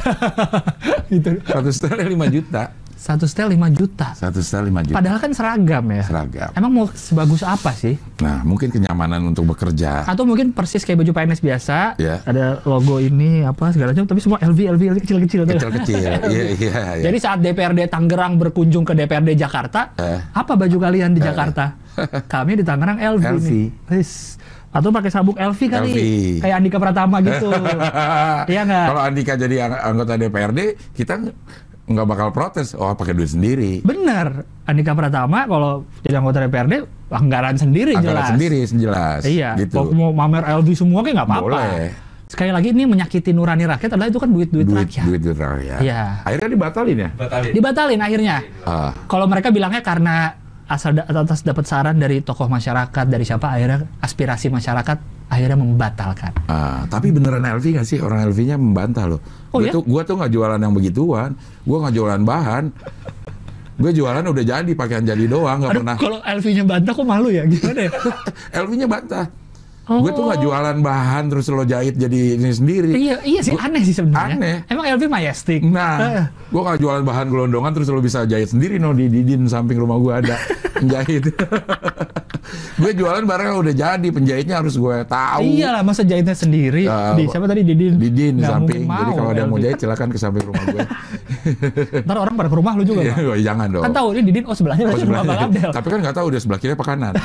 gitu. 1.14 1.32
satu 1.44 1.70
setelnya 1.70 2.06
5 2.06 2.36
juta. 2.36 2.64
Satu 3.00 3.24
setel 3.26 3.56
5 3.56 3.80
juta. 3.80 4.12
Satu 4.12 4.44
setel 4.44 4.68
5 4.68 4.92
juta. 4.92 4.96
Padahal 5.00 5.18
kan 5.18 5.32
seragam 5.32 5.88
ya. 5.88 6.04
Seragam. 6.04 6.52
Emang 6.52 6.68
mau 6.70 6.86
sebagus 6.92 7.48
apa 7.48 7.72
sih? 7.72 7.96
Nah, 8.20 8.44
mungkin 8.44 8.68
kenyamanan 8.68 9.24
untuk 9.24 9.48
bekerja. 9.48 10.04
Atau 10.04 10.28
mungkin 10.28 10.52
persis 10.52 10.84
kayak 10.84 11.00
baju 11.00 11.16
PNS 11.16 11.40
biasa, 11.40 11.96
Ya. 11.96 12.20
ada 12.22 12.60
logo 12.68 13.00
ini 13.00 13.48
apa 13.48 13.72
segala 13.72 13.96
macam, 13.96 14.04
tapi 14.04 14.20
semua 14.20 14.36
LV 14.44 14.60
LV, 14.76 14.82
LV 14.92 14.98
kecil-kecil. 15.08 15.48
Kecil-kecil. 15.48 15.98
Iya, 16.04 16.14
iya, 16.28 16.44
iya. 16.60 16.82
Jadi 17.00 17.18
saat 17.18 17.40
DPRD 17.40 17.88
Tangerang 17.88 18.36
berkunjung 18.36 18.84
ke 18.84 18.92
DPRD 18.92 19.32
Jakarta, 19.34 19.96
Eh. 19.96 20.20
apa 20.30 20.60
baju 20.60 20.78
kalian 20.78 21.16
di 21.16 21.24
Jakarta? 21.24 21.80
Kami 22.36 22.60
di 22.60 22.68
Tangerang 22.68 23.00
LV, 23.00 23.24
LV. 23.32 23.48
nih. 23.48 23.68
Atau 24.70 24.90
pakai 24.90 25.10
sabuk 25.10 25.34
LV 25.34 25.60
kali, 25.66 25.90
LV. 25.90 26.00
kayak 26.40 26.56
Andika 26.56 26.78
Pratama 26.78 27.18
gitu. 27.20 27.50
Iya 28.52 28.62
nggak? 28.64 28.86
Kalau 28.88 29.02
Andika 29.02 29.34
jadi 29.34 29.56
ang- 29.62 29.82
anggota 29.88 30.14
DPRD, 30.16 30.60
kita 30.94 31.14
ng- 31.18 31.34
nggak 31.88 32.06
bakal 32.06 32.30
protes. 32.30 32.74
Oh, 32.74 32.94
pakai 32.94 33.14
duit 33.14 33.28
sendiri. 33.28 33.82
Bener, 33.82 34.46
Andika 34.64 34.94
Pratama 34.94 35.46
kalau 35.46 35.72
jadi 36.00 36.16
anggota 36.16 36.40
DPRD 36.40 36.74
anggaran 37.10 37.58
sendiri 37.58 37.94
Anggaran 37.94 38.14
jelas. 38.16 38.30
sendiri 38.30 38.58
jelas. 38.70 39.22
Iya, 39.24 39.58
Gitu. 39.58 39.74
kalau 39.74 39.90
mau 39.92 40.10
mamer 40.12 40.46
LV 40.54 40.70
semua 40.76 41.02
kayak 41.02 41.16
nggak 41.18 41.28
apa-apa. 41.28 41.46
Boleh. 41.50 41.90
Sekali 42.30 42.54
lagi 42.54 42.70
ini 42.70 42.86
menyakiti 42.86 43.34
nurani 43.34 43.66
rakyat 43.66 43.90
adalah 43.90 44.06
itu 44.06 44.22
kan 44.22 44.30
duit-duit 44.30 44.62
Duit, 44.62 44.86
rakyat. 44.86 45.02
duit, 45.04 45.18
duit 45.20 45.34
rakyat. 45.34 45.82
Iya. 45.82 46.22
Akhirnya 46.22 46.50
dibatalin 46.54 46.98
ya? 47.00 47.10
Batalin. 47.12 47.52
Dibatalin 47.52 48.00
akhirnya. 48.00 48.36
Ah, 48.62 48.94
Kalau 49.10 49.26
mereka 49.26 49.50
bilangnya 49.50 49.82
karena 49.82 50.38
asal 50.70 50.94
da- 50.94 51.10
atas 51.10 51.42
dapat 51.42 51.66
saran 51.66 51.98
dari 51.98 52.22
tokoh 52.22 52.46
masyarakat 52.46 53.06
dari 53.10 53.26
siapa 53.26 53.58
akhirnya 53.58 53.90
aspirasi 54.00 54.54
masyarakat 54.54 54.98
akhirnya 55.30 55.58
membatalkan. 55.58 56.34
ah. 56.50 56.86
tapi 56.90 57.10
beneran 57.10 57.42
LV 57.42 57.82
nggak 57.82 57.88
sih? 57.90 57.98
Orang 58.02 58.22
LV-nya 58.30 58.58
membantah 58.58 59.06
loh. 59.10 59.22
Oh, 59.50 59.62
gua 59.62 59.70
ya? 59.70 59.74
tuh 59.74 59.82
gua 59.86 60.02
tuh 60.06 60.16
nggak 60.22 60.32
jualan 60.34 60.60
yang 60.62 60.74
begituan. 60.74 61.30
Gua 61.66 61.78
nggak 61.86 61.96
jualan 61.98 62.22
bahan. 62.22 62.64
Gue 63.80 63.96
jualan 63.96 64.20
udah 64.20 64.44
jadi 64.44 64.72
pakaian 64.76 65.08
jadi 65.08 65.24
doang, 65.24 65.64
nggak 65.64 65.72
pernah. 65.72 65.96
kalau 65.96 66.20
LV-nya 66.20 66.68
bantah 66.68 66.92
kok 66.92 67.08
malu 67.08 67.32
ya 67.32 67.48
gimana 67.48 67.88
ya? 67.88 67.92
LV-nya 68.68 68.88
bantah. 68.92 69.26
Oh. 69.90 70.00
Gue 70.00 70.14
tuh 70.14 70.22
nggak 70.24 70.38
jualan 70.40 70.78
bahan 70.80 71.24
terus 71.28 71.50
lo 71.50 71.66
jahit 71.66 71.98
jadi 71.98 72.38
ini 72.38 72.50
sendiri. 72.50 72.94
Iya, 72.94 73.16
iya 73.26 73.42
sih 73.42 73.58
aneh 73.58 73.82
sih 73.82 73.92
sebenarnya. 73.92 74.38
Aneh. 74.38 74.58
Emang 74.70 74.86
LV 74.88 75.04
majestic. 75.06 75.60
Nah, 75.62 76.30
gue 76.30 76.62
nggak 76.62 76.78
jualan 76.78 77.02
bahan 77.02 77.26
gelondongan 77.28 77.72
terus 77.74 77.90
lo 77.90 77.98
bisa 77.98 78.22
jahit 78.24 78.48
sendiri 78.48 78.78
no 78.78 78.94
di 78.94 79.10
didin 79.10 79.50
samping 79.50 79.76
rumah 79.76 79.98
gue 79.98 80.14
ada 80.16 80.36
penjahit. 80.78 81.34
gue 82.80 82.92
jualan 82.96 83.24
barang 83.24 83.48
yang 83.48 83.60
udah 83.60 83.76
jadi 83.76 84.08
penjahitnya 84.08 84.56
harus 84.58 84.74
gue 84.74 84.96
tahu. 85.04 85.42
Iyalah 85.44 85.82
masa 85.82 86.02
jahitnya 86.02 86.34
sendiri 86.34 86.86
Ah, 86.86 87.14
di 87.14 87.26
siapa 87.26 87.46
tadi 87.46 87.62
Didin? 87.62 87.98
Didin 87.98 88.34
di 88.38 88.44
samping. 88.44 88.86
Jadi 88.86 89.12
kalau 89.12 89.30
ada 89.30 89.40
yang 89.42 89.52
mau 89.52 89.60
jahit 89.60 89.78
silakan 89.78 90.08
ke 90.08 90.18
samping 90.18 90.46
rumah 90.46 90.64
gue. 90.66 90.82
Ntar 92.06 92.16
orang 92.18 92.34
pada 92.34 92.46
ke 92.46 92.56
rumah 92.56 92.74
lu 92.74 92.84
juga. 92.84 93.02
Iya, 93.02 93.14
oh, 93.22 93.36
jangan 93.36 93.68
dong. 93.70 93.84
Kan 93.84 93.92
tahu 93.92 94.08
ini 94.14 94.22
Didin 94.26 94.44
oh 94.44 94.54
sebelahnya 94.54 94.84
Oh, 94.84 94.88
berarti 94.90 95.04
rumah 95.04 95.20
sebelah- 95.20 95.36
Bang 95.36 95.46
Abdel. 95.48 95.70
Tapi 95.72 95.88
kan 95.88 95.98
nggak 96.02 96.16
tahu 96.16 96.26
udah 96.28 96.40
sebelah 96.40 96.60
kiri 96.60 96.72
apa 96.74 96.84
kanan. 96.84 97.14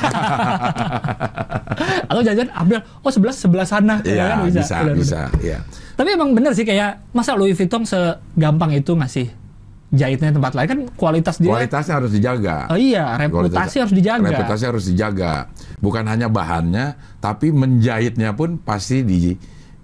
Atau 2.05 2.21
jajan 2.21 2.47
Abdel 2.51 2.79
oh 2.97 3.09
sebelah 3.09 3.33
sebelah 3.33 3.65
sana. 3.65 3.93
Ya 4.01 4.07
Iya, 4.07 4.25
kan? 4.25 4.37
bisa, 4.47 4.75
bisa, 4.93 5.19
iya. 5.39 5.57
Tapi 5.93 6.07
emang 6.11 6.31
bener 6.31 6.51
sih 6.51 6.63
kayak 6.63 7.11
masa 7.11 7.33
Louis 7.33 7.53
Vuitton 7.53 7.83
segampang 7.83 8.69
itu 8.73 8.91
ngasih 8.91 9.27
jahitnya 9.89 10.29
tempat 10.29 10.51
lain 10.53 10.67
kan 10.67 10.79
kualitas 10.93 11.39
dia. 11.39 11.47
Kualitasnya 11.47 11.93
harus 11.95 12.11
dijaga. 12.11 12.67
Oh 12.67 12.75
iya, 12.75 13.15
reputasi 13.17 13.53
Kualitas- 13.53 13.79
harus 13.79 13.93
dijaga. 13.95 14.27
Reputasi 14.27 14.63
harus 14.65 14.83
dijaga. 14.85 15.31
Bukan 15.77 16.03
hanya 16.03 16.27
bahannya, 16.27 16.93
tapi 17.17 17.49
menjahitnya 17.49 18.33
pun 18.33 18.57
pasti 18.57 19.01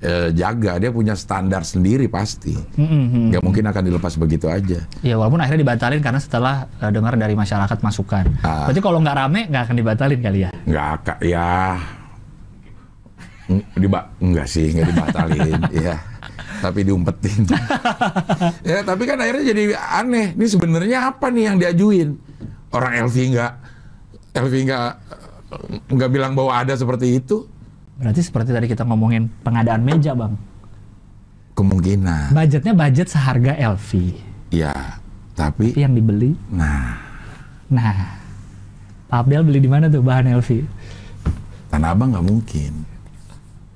dijaga. 0.02 0.82
Dia 0.82 0.90
punya 0.90 1.14
standar 1.14 1.62
sendiri 1.62 2.10
pasti. 2.10 2.58
Mm-mm. 2.58 3.30
Nggak 3.30 3.42
mungkin 3.46 3.64
akan 3.70 3.84
dilepas 3.86 4.18
begitu 4.18 4.50
aja. 4.50 4.82
Ya 5.06 5.16
walaupun 5.16 5.38
akhirnya 5.38 5.62
dibatalin 5.62 6.02
karena 6.02 6.18
setelah 6.18 6.66
eh, 6.82 6.90
dengar 6.90 7.14
dari 7.14 7.38
masyarakat 7.38 7.78
masukan. 7.86 8.26
Ah. 8.42 8.66
Berarti 8.66 8.82
kalau 8.82 8.98
nggak 9.00 9.16
rame 9.16 9.42
nggak 9.48 9.64
akan 9.70 9.76
dibatalin 9.78 10.20
kali 10.20 10.40
ya? 10.42 10.50
Nggak 10.66 10.88
akan, 10.98 11.18
ya... 11.22 11.54
Diba, 13.76 14.00
enggak 14.24 14.48
sih, 14.48 14.72
nggak 14.72 14.88
dibatalin. 14.96 15.60
ya. 15.86 15.96
Tapi 16.62 16.80
diumpetin. 16.88 17.42
ya, 18.72 18.80
tapi 18.86 19.04
kan 19.06 19.18
akhirnya 19.20 19.44
jadi 19.54 19.64
aneh. 19.76 20.34
Ini 20.34 20.46
sebenarnya 20.50 21.14
apa 21.14 21.28
nih 21.30 21.44
yang 21.52 21.58
diajuin? 21.60 22.10
Orang 22.72 22.96
LV 23.12 23.16
nggak, 23.36 23.54
LV 24.40 24.54
nggak 24.72 24.88
nggak 25.92 26.10
bilang 26.10 26.32
bahwa 26.32 26.64
ada 26.64 26.74
seperti 26.80 27.20
itu. 27.20 27.44
Berarti 28.02 28.22
seperti 28.26 28.50
tadi 28.50 28.66
kita 28.66 28.82
ngomongin 28.82 29.30
pengadaan 29.46 29.86
meja 29.86 30.18
bang. 30.18 30.34
Kemungkinan. 31.54 32.34
Budgetnya 32.34 32.74
budget 32.74 33.08
seharga 33.14 33.54
LV. 33.54 33.90
Ya, 34.52 35.00
tapi 35.38 35.72
Tapi 35.72 35.80
yang 35.80 35.94
dibeli, 35.96 36.36
nah 36.52 37.00
nah 37.72 38.20
Pak 39.08 39.28
Abdel 39.28 39.48
beli 39.48 39.60
di 39.64 39.70
mana 39.72 39.88
tuh 39.88 40.04
bahan 40.04 40.28
LV? 40.28 40.50
Tanah 41.72 41.96
Abang 41.96 42.12
nggak 42.12 42.26
mungkin. 42.28 42.74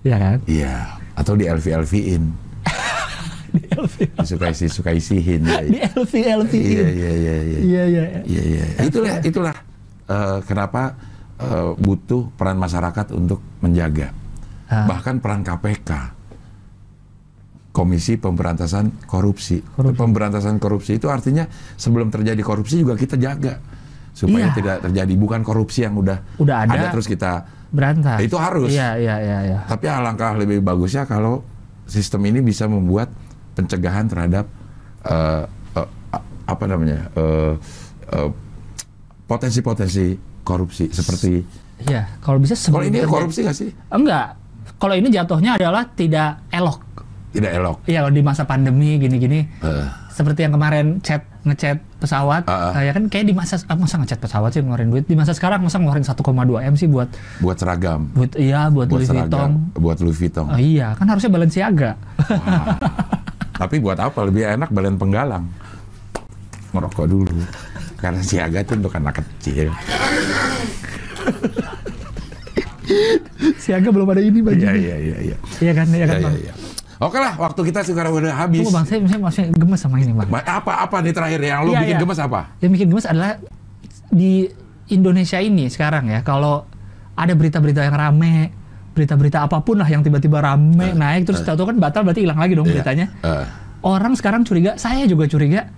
Iya 0.04 0.16
kan? 0.20 0.38
Iya, 0.48 0.76
atau 1.16 1.34
di 1.40 1.48
LV 1.48 1.66
LV-in. 1.86 2.24
Di 3.56 3.64
LV. 3.72 4.20
Disukai 4.20 4.52
sih, 4.52 4.68
sukai 4.68 5.00
sihin. 5.00 5.48
Ya, 5.48 5.64
Di 5.72 5.80
LV 5.80 6.14
LV. 6.44 6.54
Iya, 6.56 6.88
iya, 6.92 7.12
iya, 7.12 7.36
iya. 7.40 7.60
Iya 7.64 7.84
iya. 7.88 8.04
Iya, 8.28 8.42
iya. 8.44 8.66
Itulah, 8.84 9.16
itulah 9.24 9.56
eh, 10.12 10.40
kenapa 10.44 10.96
eh, 11.38 11.72
butuh 11.76 12.32
peran 12.34 12.56
masyarakat 12.56 13.12
untuk 13.12 13.40
menjaga. 13.60 14.12
Ah. 14.66 14.86
Bahkan 14.86 15.20
peran 15.20 15.42
KPK. 15.42 15.92
Komisi 17.70 18.16
Pemberantasan 18.16 19.04
Korupsi. 19.04 19.60
Korupsi. 19.60 20.00
Pemberantasan 20.00 20.56
korupsi 20.58 20.96
itu 20.96 21.12
artinya 21.12 21.44
sebelum 21.76 22.08
terjadi 22.08 22.40
korupsi 22.40 22.80
juga 22.80 22.96
kita 22.96 23.20
jaga 23.20 23.60
supaya 24.16 24.48
Iya. 24.48 24.56
tidak 24.56 24.78
terjadi 24.80 25.14
bukan 25.14 25.44
korupsi 25.44 25.84
yang 25.84 26.00
udah 26.00 26.24
Udah 26.40 26.64
ada. 26.64 26.88
terus 26.88 27.04
kita 27.04 27.44
Berantas. 27.76 28.24
Itu 28.24 28.40
harus. 28.40 28.72
Iya 28.72 28.96
iya 28.96 29.16
iya. 29.20 29.40
iya. 29.44 29.60
Tapi 29.68 29.92
alangkah 29.92 30.40
lebih 30.40 30.64
bagusnya 30.64 31.04
kalau 31.04 31.44
sistem 31.84 32.24
ini 32.24 32.40
bisa 32.40 32.64
membuat 32.66 33.12
pencegahan 33.52 34.08
terhadap 34.08 34.48
eh, 35.04 35.44
a- 35.76 36.26
apa 36.48 36.64
namanya 36.72 37.12
eh, 37.12 37.54
eh, 38.16 38.30
potensi-potensi 39.28 40.16
korupsi 40.46 40.94
seperti 40.94 41.44
Iya. 41.84 42.08
Kalau 42.24 42.40
bisa 42.40 42.56
kalau 42.56 42.86
ini 42.88 43.04
korupsi 43.04 43.44
nggak 43.44 43.58
sih? 43.58 43.70
Enggak. 43.92 44.40
Kalau 44.80 44.96
ini 44.96 45.08
jatuhnya 45.12 45.60
adalah 45.60 45.84
tidak 45.92 46.40
elok. 46.48 46.80
Tidak 47.36 47.52
elok. 47.52 47.78
Iya, 47.84 48.08
kalau 48.08 48.14
di 48.16 48.24
masa 48.24 48.48
pandemi 48.48 48.96
gini-gini. 48.96 49.44
Eh, 49.60 49.88
Seperti 50.16 50.48
yang 50.48 50.56
kemarin 50.56 51.04
chat 51.04 51.28
ngechat 51.44 51.84
pesawat, 52.00 52.48
eh, 52.48 52.88
ya 52.88 52.92
kan 52.96 53.12
kayak 53.12 53.28
di 53.28 53.36
masa 53.36 53.60
ah, 53.68 53.76
masa 53.76 54.00
ngechat 54.00 54.24
pesawat 54.24 54.56
sih 54.56 54.64
ngeluarin 54.64 54.88
duit. 54.88 55.04
Di 55.04 55.20
masa 55.20 55.36
sekarang 55.36 55.60
masa 55.60 55.76
ngeluarin 55.76 56.08
1,2 56.08 56.24
m 56.64 56.76
sih 56.80 56.88
buat 56.88 57.12
buat 57.44 57.60
seragam, 57.60 58.08
buat 58.16 58.32
iya 58.40 58.72
buat, 58.72 58.88
buat 58.88 59.04
Louis 59.04 59.12
Vuitton. 59.12 59.28
seragam, 59.28 59.52
buat 59.76 59.98
Louis 60.00 60.16
Vuitton. 60.16 60.48
Oh 60.48 60.56
iya, 60.56 60.96
kan 60.96 61.12
harusnya 61.12 61.28
Balenciaga. 61.36 61.92
Tapi 63.60 63.76
buat 63.84 64.00
apa? 64.00 64.20
Lebih 64.24 64.56
enak 64.56 64.70
balen 64.72 64.96
penggalang. 64.96 65.46
Merokok 66.72 67.08
dulu. 67.12 67.36
Karena 68.06 68.22
siaga 68.22 68.62
itu 68.62 68.78
untuk 68.78 68.94
anak 68.94 69.18
kecil. 69.18 69.74
Siaga 73.58 73.90
belum 73.90 74.06
ada 74.08 74.22
ini 74.22 74.46
Iya, 74.46 74.72
iya, 74.78 74.96
iya, 74.96 75.18
iya. 75.26 75.38
Iya 75.58 75.72
kan, 75.74 75.88
iya 75.90 76.06
kan, 76.06 76.16
Iya, 76.16 76.22
Bang. 76.22 76.36
iya, 76.38 76.44
iya. 76.46 76.54
Oke 76.96 77.18
lah, 77.18 77.34
waktu 77.36 77.60
kita 77.66 77.82
sekarang 77.82 78.14
udah 78.14 78.30
habis. 78.32 78.62
Tunggu 78.62 78.72
Bang, 78.72 78.86
saya, 78.86 79.02
saya 79.04 79.20
masih 79.20 79.44
gemes 79.52 79.80
sama 79.82 79.98
ini, 79.98 80.14
Bang. 80.14 80.30
Ba- 80.30 80.46
Apa 80.46 80.86
apa 80.86 81.02
nih 81.02 81.12
terakhir 81.12 81.42
yang 81.42 81.66
lo 81.66 81.74
Iya, 81.74 81.82
bikin 81.82 81.92
iya. 81.92 82.02
gemes 82.06 82.20
apa? 82.22 82.40
Yang 82.62 82.72
bikin 82.72 82.88
gemes 82.88 83.06
adalah 83.06 83.32
di 84.08 84.34
Indonesia 84.88 85.40
ini 85.42 85.66
sekarang 85.68 86.06
ya, 86.08 86.22
kalau 86.22 86.62
ada 87.12 87.34
berita-berita 87.34 87.82
yang 87.82 87.98
rame, 87.98 88.54
berita-berita 88.94 89.42
apa 89.42 89.60
pun 89.60 89.76
lah 89.76 89.90
yang 89.90 90.06
tiba-tiba 90.06 90.40
rame 90.40 90.94
naik 90.94 91.26
terus 91.26 91.42
tahu-tahu 91.42 91.74
kan 91.74 91.78
batal 91.82 92.06
berarti 92.06 92.22
hilang 92.22 92.38
lagi 92.38 92.54
dong 92.54 92.70
Iya. 92.70 92.74
beritanya. 92.80 93.08
Eh, 93.20 93.46
Orang 93.82 94.14
sekarang 94.14 94.42
curiga, 94.42 94.78
saya 94.78 95.06
juga 95.06 95.26
curiga, 95.26 95.70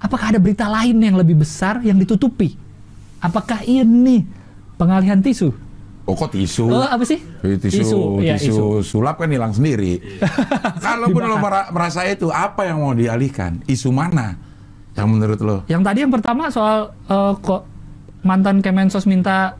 apakah 0.00 0.34
ada 0.34 0.40
berita 0.40 0.66
lain 0.66 0.96
yang 0.98 1.14
lebih 1.14 1.38
besar 1.38 1.84
yang 1.84 2.00
ditutupi? 2.00 2.56
Apakah 3.20 3.62
ini 3.68 4.24
pengalihan 4.80 5.20
tisu? 5.20 5.70
oh 6.10 6.16
kok 6.18 6.34
tisu? 6.34 6.66
Oh, 6.66 6.82
apa 6.82 7.04
sih? 7.06 7.22
tisu, 7.22 7.56
tisu, 7.62 7.98
iya, 8.18 8.34
isu. 8.34 8.82
sulap 8.82 9.22
kan 9.22 9.30
hilang 9.30 9.54
sendiri. 9.54 10.02
Kalaupun 10.84 11.22
lo 11.22 11.38
mera- 11.38 11.70
merasa 11.70 12.02
itu, 12.02 12.26
apa 12.34 12.66
yang 12.66 12.82
mau 12.82 12.92
dialihkan? 12.92 13.62
Isu 13.70 13.94
mana 13.94 14.34
Yang 14.98 15.06
menurut 15.06 15.40
lo? 15.40 15.56
Yang 15.70 15.82
tadi 15.86 15.98
yang 16.02 16.12
pertama 16.12 16.50
soal 16.50 16.90
eh, 17.06 17.32
kok 17.38 17.62
mantan 18.26 18.58
Kemensos 18.58 19.06
minta 19.06 19.54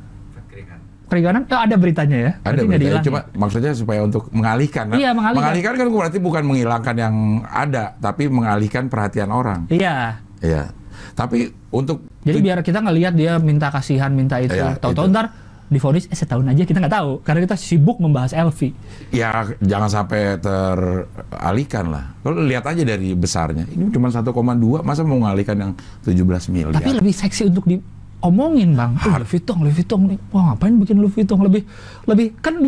Keringan. 0.51 0.78
perikanan, 1.07 1.43
ya 1.47 1.59
ada 1.64 1.76
beritanya 1.78 2.18
ya. 2.18 2.32
Ada 2.43 2.61
beritanya, 2.66 3.01
cuma 3.01 3.20
maksudnya 3.38 3.72
supaya 3.72 4.03
untuk 4.03 4.26
mengalihkan. 4.34 4.91
kan? 4.91 4.99
Iya, 4.99 5.14
mengalihkan. 5.14 5.72
kan 5.78 5.86
berarti 5.86 6.18
bukan 6.18 6.43
menghilangkan 6.45 6.97
yang 6.99 7.14
ada, 7.47 7.95
tapi 8.03 8.26
mengalihkan 8.26 8.91
perhatian 8.91 9.30
orang. 9.30 9.70
Iya. 9.70 10.18
Iya. 10.41 10.72
Tapi 11.14 11.53
untuk 11.72 12.05
Jadi 12.24 12.38
biar 12.41 12.61
kita 12.61 12.84
ngelihat 12.84 13.16
dia 13.16 13.41
minta 13.41 13.72
kasihan, 13.72 14.12
minta 14.12 14.36
itu. 14.41 14.57
Iya, 14.57 14.76
Tahu-tahu 14.76 15.09
ntar 15.09 15.26
difonis 15.70 16.11
eh 16.11 16.18
setahun 16.18 16.51
aja 16.51 16.66
kita 16.66 16.82
nggak 16.82 16.95
tahu 16.99 17.11
karena 17.22 17.47
kita 17.47 17.55
sibuk 17.55 18.03
membahas 18.03 18.34
Elvi. 18.34 18.74
ya 19.14 19.47
jangan 19.62 19.86
sampai 19.86 20.34
teralihkan 20.43 21.95
lah. 21.95 22.11
Kalau 22.26 22.43
lihat 22.43 22.66
aja 22.66 22.82
dari 22.82 23.14
besarnya, 23.14 23.70
ini 23.70 23.86
cuma 23.95 24.11
1,2, 24.11 24.34
masa 24.82 25.07
mau 25.07 25.22
mengalihkan 25.22 25.55
yang 25.55 25.72
17 26.03 26.51
miliar? 26.51 26.74
Tapi 26.74 26.99
lebih 26.99 27.14
seksi 27.14 27.55
untuk 27.55 27.70
diomongin 27.70 28.74
bang. 28.74 28.99
Oh, 28.99 29.14
Louis 29.14 29.30
Vuitton, 29.30 29.57
Louis 29.62 29.74
Vuitton 29.78 30.01
nih. 30.11 30.18
Wah 30.34 30.43
ngapain 30.53 30.74
bikin 30.74 30.97
Louis 30.99 31.14
Vuitton 31.14 31.38
lebih 31.38 31.62
lebih 32.11 32.34
kan 32.43 32.59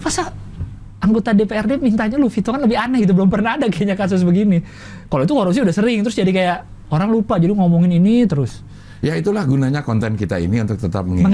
masa 0.00 0.32
anggota 1.04 1.36
DPRD 1.36 1.76
mintanya 1.76 2.16
Louis 2.16 2.32
Vuitton 2.32 2.56
kan 2.56 2.62
lebih 2.64 2.80
aneh 2.80 3.04
gitu. 3.04 3.12
Belum 3.12 3.28
pernah 3.28 3.60
ada 3.60 3.68
kayaknya 3.68 4.00
kasus 4.00 4.24
begini. 4.24 4.64
Kalau 5.12 5.28
itu 5.28 5.32
korupsi 5.36 5.60
udah 5.60 5.76
sering 5.76 6.00
terus 6.00 6.16
jadi 6.16 6.32
kayak 6.32 6.75
orang 6.88 7.08
lupa 7.08 7.36
jadi 7.36 7.50
ngomongin 7.50 7.92
ini 7.94 8.24
terus 8.24 8.62
Ya 8.98 9.12
itulah 9.12 9.44
gunanya 9.44 9.80
konten 9.80 10.16
kita 10.16 10.40
ini 10.40 10.56
untuk 10.58 10.80
tetap 10.80 11.04
mengingatkan. 11.04 11.28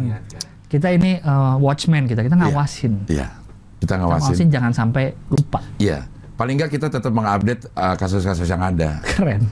mengingatkan. 0.00 0.40
Kita 0.66 0.88
ini 0.88 1.20
uh, 1.20 1.60
watchman 1.60 2.08
kita, 2.08 2.24
kita 2.24 2.32
ngawasin. 2.34 3.06
Iya, 3.06 3.28
kita 3.76 3.84
Kita 3.84 3.94
ngawasin. 4.00 4.24
ngawasin 4.32 4.48
jangan 4.48 4.72
sampai 4.72 5.04
lupa. 5.28 5.60
Iya, 5.76 6.08
paling 6.34 6.56
nggak 6.56 6.72
kita 6.72 6.88
tetap 6.88 7.12
mengupdate 7.12 7.68
uh, 7.70 7.92
kasus-kasus 7.94 8.48
yang 8.48 8.64
ada. 8.64 9.04
Keren. 9.04 9.44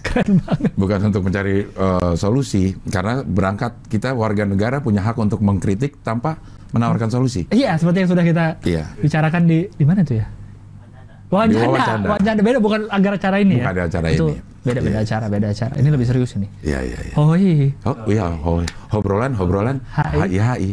Keren 0.00 0.38
banget. 0.38 0.70
Bukan 0.72 0.98
untuk 1.04 1.22
mencari 1.24 1.66
uh, 1.74 2.14
solusi, 2.14 2.72
karena 2.86 3.20
berangkat 3.20 3.74
kita 3.90 4.14
warga 4.14 4.46
negara 4.46 4.78
punya 4.78 5.02
hak 5.02 5.18
untuk 5.18 5.42
mengkritik 5.42 5.98
tanpa 6.00 6.38
menawarkan 6.70 7.10
solusi. 7.10 7.50
Iya, 7.50 7.74
seperti 7.74 8.06
yang 8.06 8.10
sudah 8.14 8.24
kita 8.24 8.44
Iya. 8.62 8.84
bicarakan 8.96 9.42
di 9.44 9.66
di 9.68 9.84
mana 9.84 10.06
tuh 10.06 10.22
ya? 10.22 10.26
Di 11.44 11.54
Wajanda, 11.54 11.66
Wawacanda. 11.66 12.06
Wajanda 12.14 12.42
beda 12.42 12.58
bukan 12.58 12.80
agar 12.88 13.12
acara 13.18 13.36
ini 13.38 13.54
Bukan 13.58 13.66
ya. 13.66 13.74
ada 13.74 13.82
acara 13.86 14.06
Itu 14.10 14.26
ini. 14.30 14.38
Beda 14.64 14.80
beda 14.80 14.96
Iya. 14.96 15.04
acara, 15.04 15.24
beda 15.28 15.46
acara. 15.52 15.72
Ini 15.76 15.88
lebih 15.92 16.06
serius 16.08 16.30
ini. 16.34 16.48
Iya, 16.64 16.78
iya, 16.80 16.98
iya. 17.04 17.14
Oh 17.20 17.36
iya. 17.36 17.68
Oh 17.84 17.96
iya, 18.08 18.24
oh, 18.32 18.64
hobrolan, 18.88 19.32
hobrolan, 19.36 19.76
HI. 19.92 20.16
HI, 20.24 20.38
HI. 20.40 20.70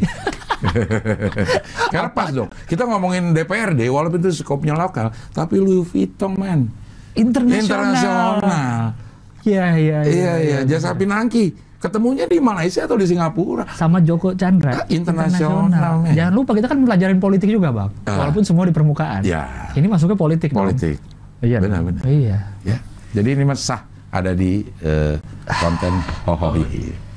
Karena 1.92 2.10
pas 2.10 2.30
dong, 2.32 2.48
kita 2.66 2.86
ngomongin 2.86 3.34
DPRD, 3.34 3.90
walaupun 3.90 4.22
itu 4.22 4.32
skopnya 4.32 4.78
lokal, 4.78 5.12
tapi 5.34 5.58
Louis 5.58 5.84
Vuitton, 5.84 6.38
man. 6.38 6.70
Internasional. 7.12 8.40
Internasional. 8.40 8.96
Iya 9.42 9.66
iya 9.76 9.98
Iya, 10.06 10.34
iya, 10.40 10.60
jasa 10.64 10.94
pinangki. 10.94 11.52
Ketemunya 11.82 12.30
di 12.30 12.38
Malaysia 12.38 12.86
atau 12.86 12.94
di 12.94 13.10
Singapura? 13.10 13.66
Sama 13.74 13.98
Joko 14.06 14.38
Chandra. 14.38 14.70
Ah, 14.70 14.86
internasional, 14.86 16.06
men. 16.06 16.14
Jangan 16.14 16.34
lupa 16.38 16.54
kita 16.54 16.70
kan 16.70 16.78
pelajarin 16.86 17.18
politik 17.18 17.50
juga, 17.50 17.74
Bang. 17.74 17.90
Ah. 18.06 18.22
Walaupun 18.22 18.46
semua 18.46 18.70
di 18.70 18.74
permukaan. 18.74 19.26
Ya. 19.26 19.74
Ini 19.74 19.90
masuknya 19.90 20.14
politik. 20.14 20.54
dong. 20.54 20.70
Politik. 20.70 21.02
Iya. 21.42 21.58
Benar, 21.58 21.82
dong. 21.82 21.90
benar. 21.90 22.04
Iya. 22.06 22.38
Ya. 22.62 22.78
Jadi 23.18 23.30
ini 23.34 23.44
mas 23.44 23.66
sah 23.66 23.82
ada 24.14 24.38
di 24.38 24.62
eh, 24.86 25.18
konten 25.58 25.94
Hohohi. 26.30 27.10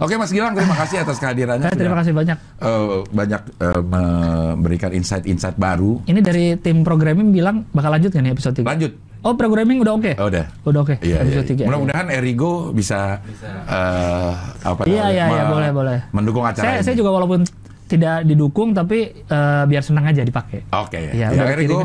Oke 0.00 0.16
Mas 0.16 0.32
Gilang, 0.32 0.56
terima 0.56 0.72
kasih 0.80 1.04
atas 1.04 1.20
kehadirannya. 1.20 1.68
Saya 1.68 1.76
terima 1.76 1.92
Sudah, 1.92 2.00
kasih 2.00 2.14
banyak. 2.16 2.38
eh, 2.40 2.98
banyak 3.12 3.42
eh, 3.60 3.82
memberikan 3.84 4.90
insight-insight 4.96 5.60
baru. 5.60 6.00
Ini 6.08 6.20
dari 6.24 6.56
tim 6.56 6.80
programming 6.80 7.34
bilang 7.36 7.68
bakal 7.74 7.92
lanjut 7.92 8.08
nggak 8.08 8.24
nih 8.24 8.32
episode 8.32 8.54
3? 8.56 8.64
Lanjut. 8.64 8.92
Oh, 9.20 9.36
programming 9.36 9.84
udah 9.84 9.94
oke? 9.94 10.12
Oh, 10.16 10.32
udah. 10.32 10.46
Udah 10.64 10.80
oke. 10.80 10.94
Iya, 11.04 11.20
iya. 11.20 11.36
episode 11.36 11.46
3. 11.60 11.68
Mudah-mudahan 11.68 12.06
Erigo 12.08 12.72
bisa, 12.72 13.20
eh, 13.68 14.32
apa 14.64 14.80
Iya, 14.88 14.96
namanya, 15.04 15.12
iya, 15.12 15.24
iya, 15.28 15.44
boleh, 15.44 15.70
boleh. 15.70 15.98
mendukung 16.10 16.40
acara 16.40 16.64
Saya, 16.64 16.76
ini. 16.80 16.84
saya 16.88 16.94
juga 16.96 17.10
walaupun 17.12 17.40
tidak 17.84 18.24
didukung 18.24 18.72
tapi 18.72 19.12
eh, 19.20 19.62
biar 19.68 19.82
senang 19.84 20.08
aja 20.08 20.24
dipakai. 20.24 20.64
Oke. 20.72 21.12
Iya, 21.12 21.28
Ya, 21.30 21.36
udah 21.36 21.52
Erigo, 21.52 21.78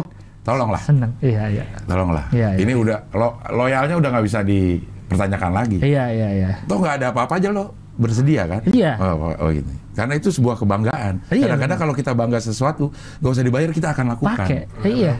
tolonglah, 0.47 0.79
Senang. 0.79 1.11
Iya, 1.19 1.43
iya. 1.51 1.63
tolonglah. 1.83 2.25
Iya, 2.31 2.55
iya. 2.55 2.59
Ini 2.63 2.71
udah 2.71 2.97
lo, 3.11 3.35
loyalnya 3.51 3.95
udah 3.99 4.09
nggak 4.15 4.25
bisa 4.25 4.39
dipertanyakan 4.39 5.51
lagi. 5.51 5.77
Iya, 5.83 6.03
iya, 6.07 6.29
iya. 6.31 6.49
Toh 6.63 6.79
nggak 6.79 7.03
ada 7.03 7.07
apa-apa 7.11 7.35
aja 7.35 7.51
lo 7.51 7.75
bersedia 7.99 8.47
kan? 8.47 8.63
Iya. 8.63 8.95
Oh, 8.95 9.27
oh, 9.27 9.33
oh 9.43 9.49
gitu. 9.51 9.67
Karena 9.95 10.13
itu 10.13 10.27
sebuah 10.27 10.59
kebanggaan. 10.59 11.23
Iya, 11.31 11.47
Kadang-kadang 11.47 11.79
kalau 11.79 11.93
kita 11.95 12.11
bangga 12.11 12.37
sesuatu, 12.37 12.91
nggak 13.23 13.31
usah 13.31 13.45
dibayar 13.47 13.71
kita 13.71 13.95
akan 13.95 14.05
lakukan. 14.11 14.35
Pakai. 14.43 14.61
Iya. 14.83 15.15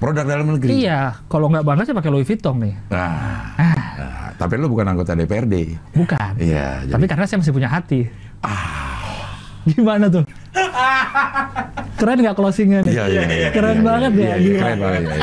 Produk 0.00 0.24
dalam 0.24 0.48
negeri. 0.56 0.80
Iya, 0.82 1.20
kalau 1.28 1.52
nggak 1.52 1.60
bangga 1.62 1.82
saya 1.84 1.96
pakai 2.00 2.10
Louis 2.10 2.24
Vuitton 2.24 2.56
nih. 2.64 2.74
Nah, 2.88 3.52
Ah, 3.54 3.74
nah, 4.00 4.28
tapi 4.34 4.56
lo 4.56 4.72
bukan 4.72 4.88
anggota 4.88 5.12
DPRD. 5.12 5.76
bukan. 5.92 6.32
Iya. 6.40 6.88
Tapi 6.88 7.04
karena 7.04 7.28
saya 7.28 7.38
masih 7.38 7.52
punya 7.52 7.68
hati. 7.68 8.08
Gimana 9.68 10.08
tuh? 10.08 10.24
Keren 12.00 12.18
nggak 12.24 12.36
closingnya? 12.38 12.80
Iya, 12.88 13.04
iya, 13.06 13.22
iya, 13.28 13.48
Keren 13.52 13.78
iya, 13.78 13.84
banget 13.84 14.12
iya, 14.16 14.24
ya. 14.24 14.36
iya. 14.40 14.58
Keren 14.58 14.78
banget 14.80 15.02
ya. 15.04 15.16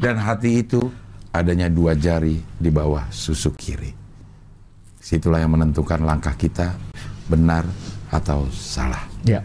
Dan 0.00 0.16
hati 0.16 0.64
itu 0.64 0.80
adanya 1.28 1.68
dua 1.68 1.92
jari 1.92 2.40
di 2.40 2.70
bawah 2.72 3.04
susuk 3.12 3.60
kiri. 3.60 3.92
Situlah 4.96 5.44
yang 5.44 5.52
menentukan 5.52 6.00
langkah 6.00 6.32
kita 6.32 6.72
benar 7.30 7.62
atau 8.10 8.50
salah. 8.50 9.06
Ya. 9.22 9.38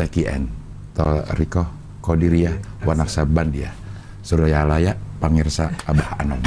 TKN, 0.00 0.48
Toriko, 0.96 1.68
Kodiria, 2.00 2.56
Wanaksa 2.88 3.28
Bandia, 3.28 3.68
Suryalaya, 4.24 4.96
Pangirsa, 5.20 5.68
Abah 5.84 6.16
Anom. 6.24 6.40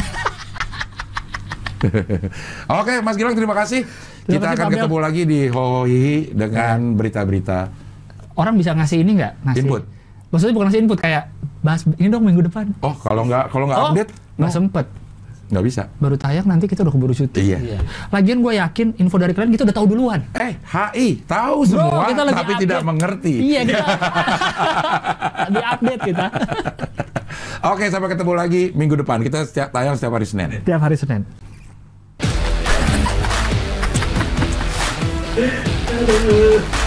Oke, 2.82 2.93
Mas 3.01 3.15
Gilang 3.17 3.38
terima 3.38 3.53
kasih. 3.53 3.86
Terima 4.25 4.34
Kita 4.38 4.45
kasih, 4.53 4.57
akan 4.57 4.65
Pak 4.65 4.73
ketemu 4.77 4.97
lagi 5.01 5.21
di 5.25 5.39
Hohihi 5.49 6.15
dengan 6.34 6.77
berita-berita. 6.97 7.59
Orang 8.38 8.55
bisa 8.57 8.71
ngasih 8.73 9.01
ini 9.01 9.11
nggak? 9.21 9.34
Ngasih. 9.45 9.61
Input. 9.65 9.82
Maksudnya 10.32 10.53
bukan 10.55 10.65
ngasih 10.71 10.82
input 10.88 10.99
kayak 11.03 11.23
bahas 11.59 11.82
ini 11.99 12.07
dong 12.07 12.23
minggu 12.23 12.47
depan. 12.47 12.71
Oh, 12.79 12.95
kalau 13.03 13.27
nggak 13.27 13.51
kalau 13.51 13.65
nggak 13.67 13.79
Oh, 13.82 13.91
update, 13.91 14.11
no, 14.39 14.47
nggak 14.47 14.53
sempet. 14.55 14.86
Nggak 15.51 15.65
bisa. 15.67 15.91
Baru 15.99 16.15
tayang 16.15 16.47
nanti 16.47 16.65
kita 16.65 16.87
udah 16.87 16.93
keburu 16.95 17.11
syuting. 17.11 17.43
Iya. 17.43 17.83
Lagian 18.09 18.39
gue 18.39 18.55
yakin 18.57 18.87
info 18.97 19.19
dari 19.19 19.35
kalian 19.35 19.51
kita 19.51 19.67
udah 19.67 19.75
tahu 19.75 19.87
duluan. 19.91 20.23
Eh, 20.39 20.55
HI 20.63 21.27
tahu 21.27 21.67
semua, 21.67 22.07
kita 22.07 22.23
lagi 22.23 22.37
tapi 22.39 22.53
update. 22.55 22.63
tidak 22.65 22.81
mengerti. 22.87 23.33
Iya 23.43 23.61
kita. 23.67 23.85
Di 25.53 25.61
update 25.61 26.01
kita. 26.07 26.25
Oke, 27.71 27.85
sampai 27.91 28.09
ketemu 28.09 28.33
lagi 28.33 28.63
minggu 28.73 28.95
depan. 29.03 29.21
Kita 29.21 29.45
setiap 29.45 29.69
tayang 29.69 29.93
setiap 29.99 30.15
hari 30.15 30.25
Senin. 30.25 30.63
Tiap 30.63 30.81
hari 30.81 30.95
Senin. 30.97 31.21
Aduh. 36.01 36.80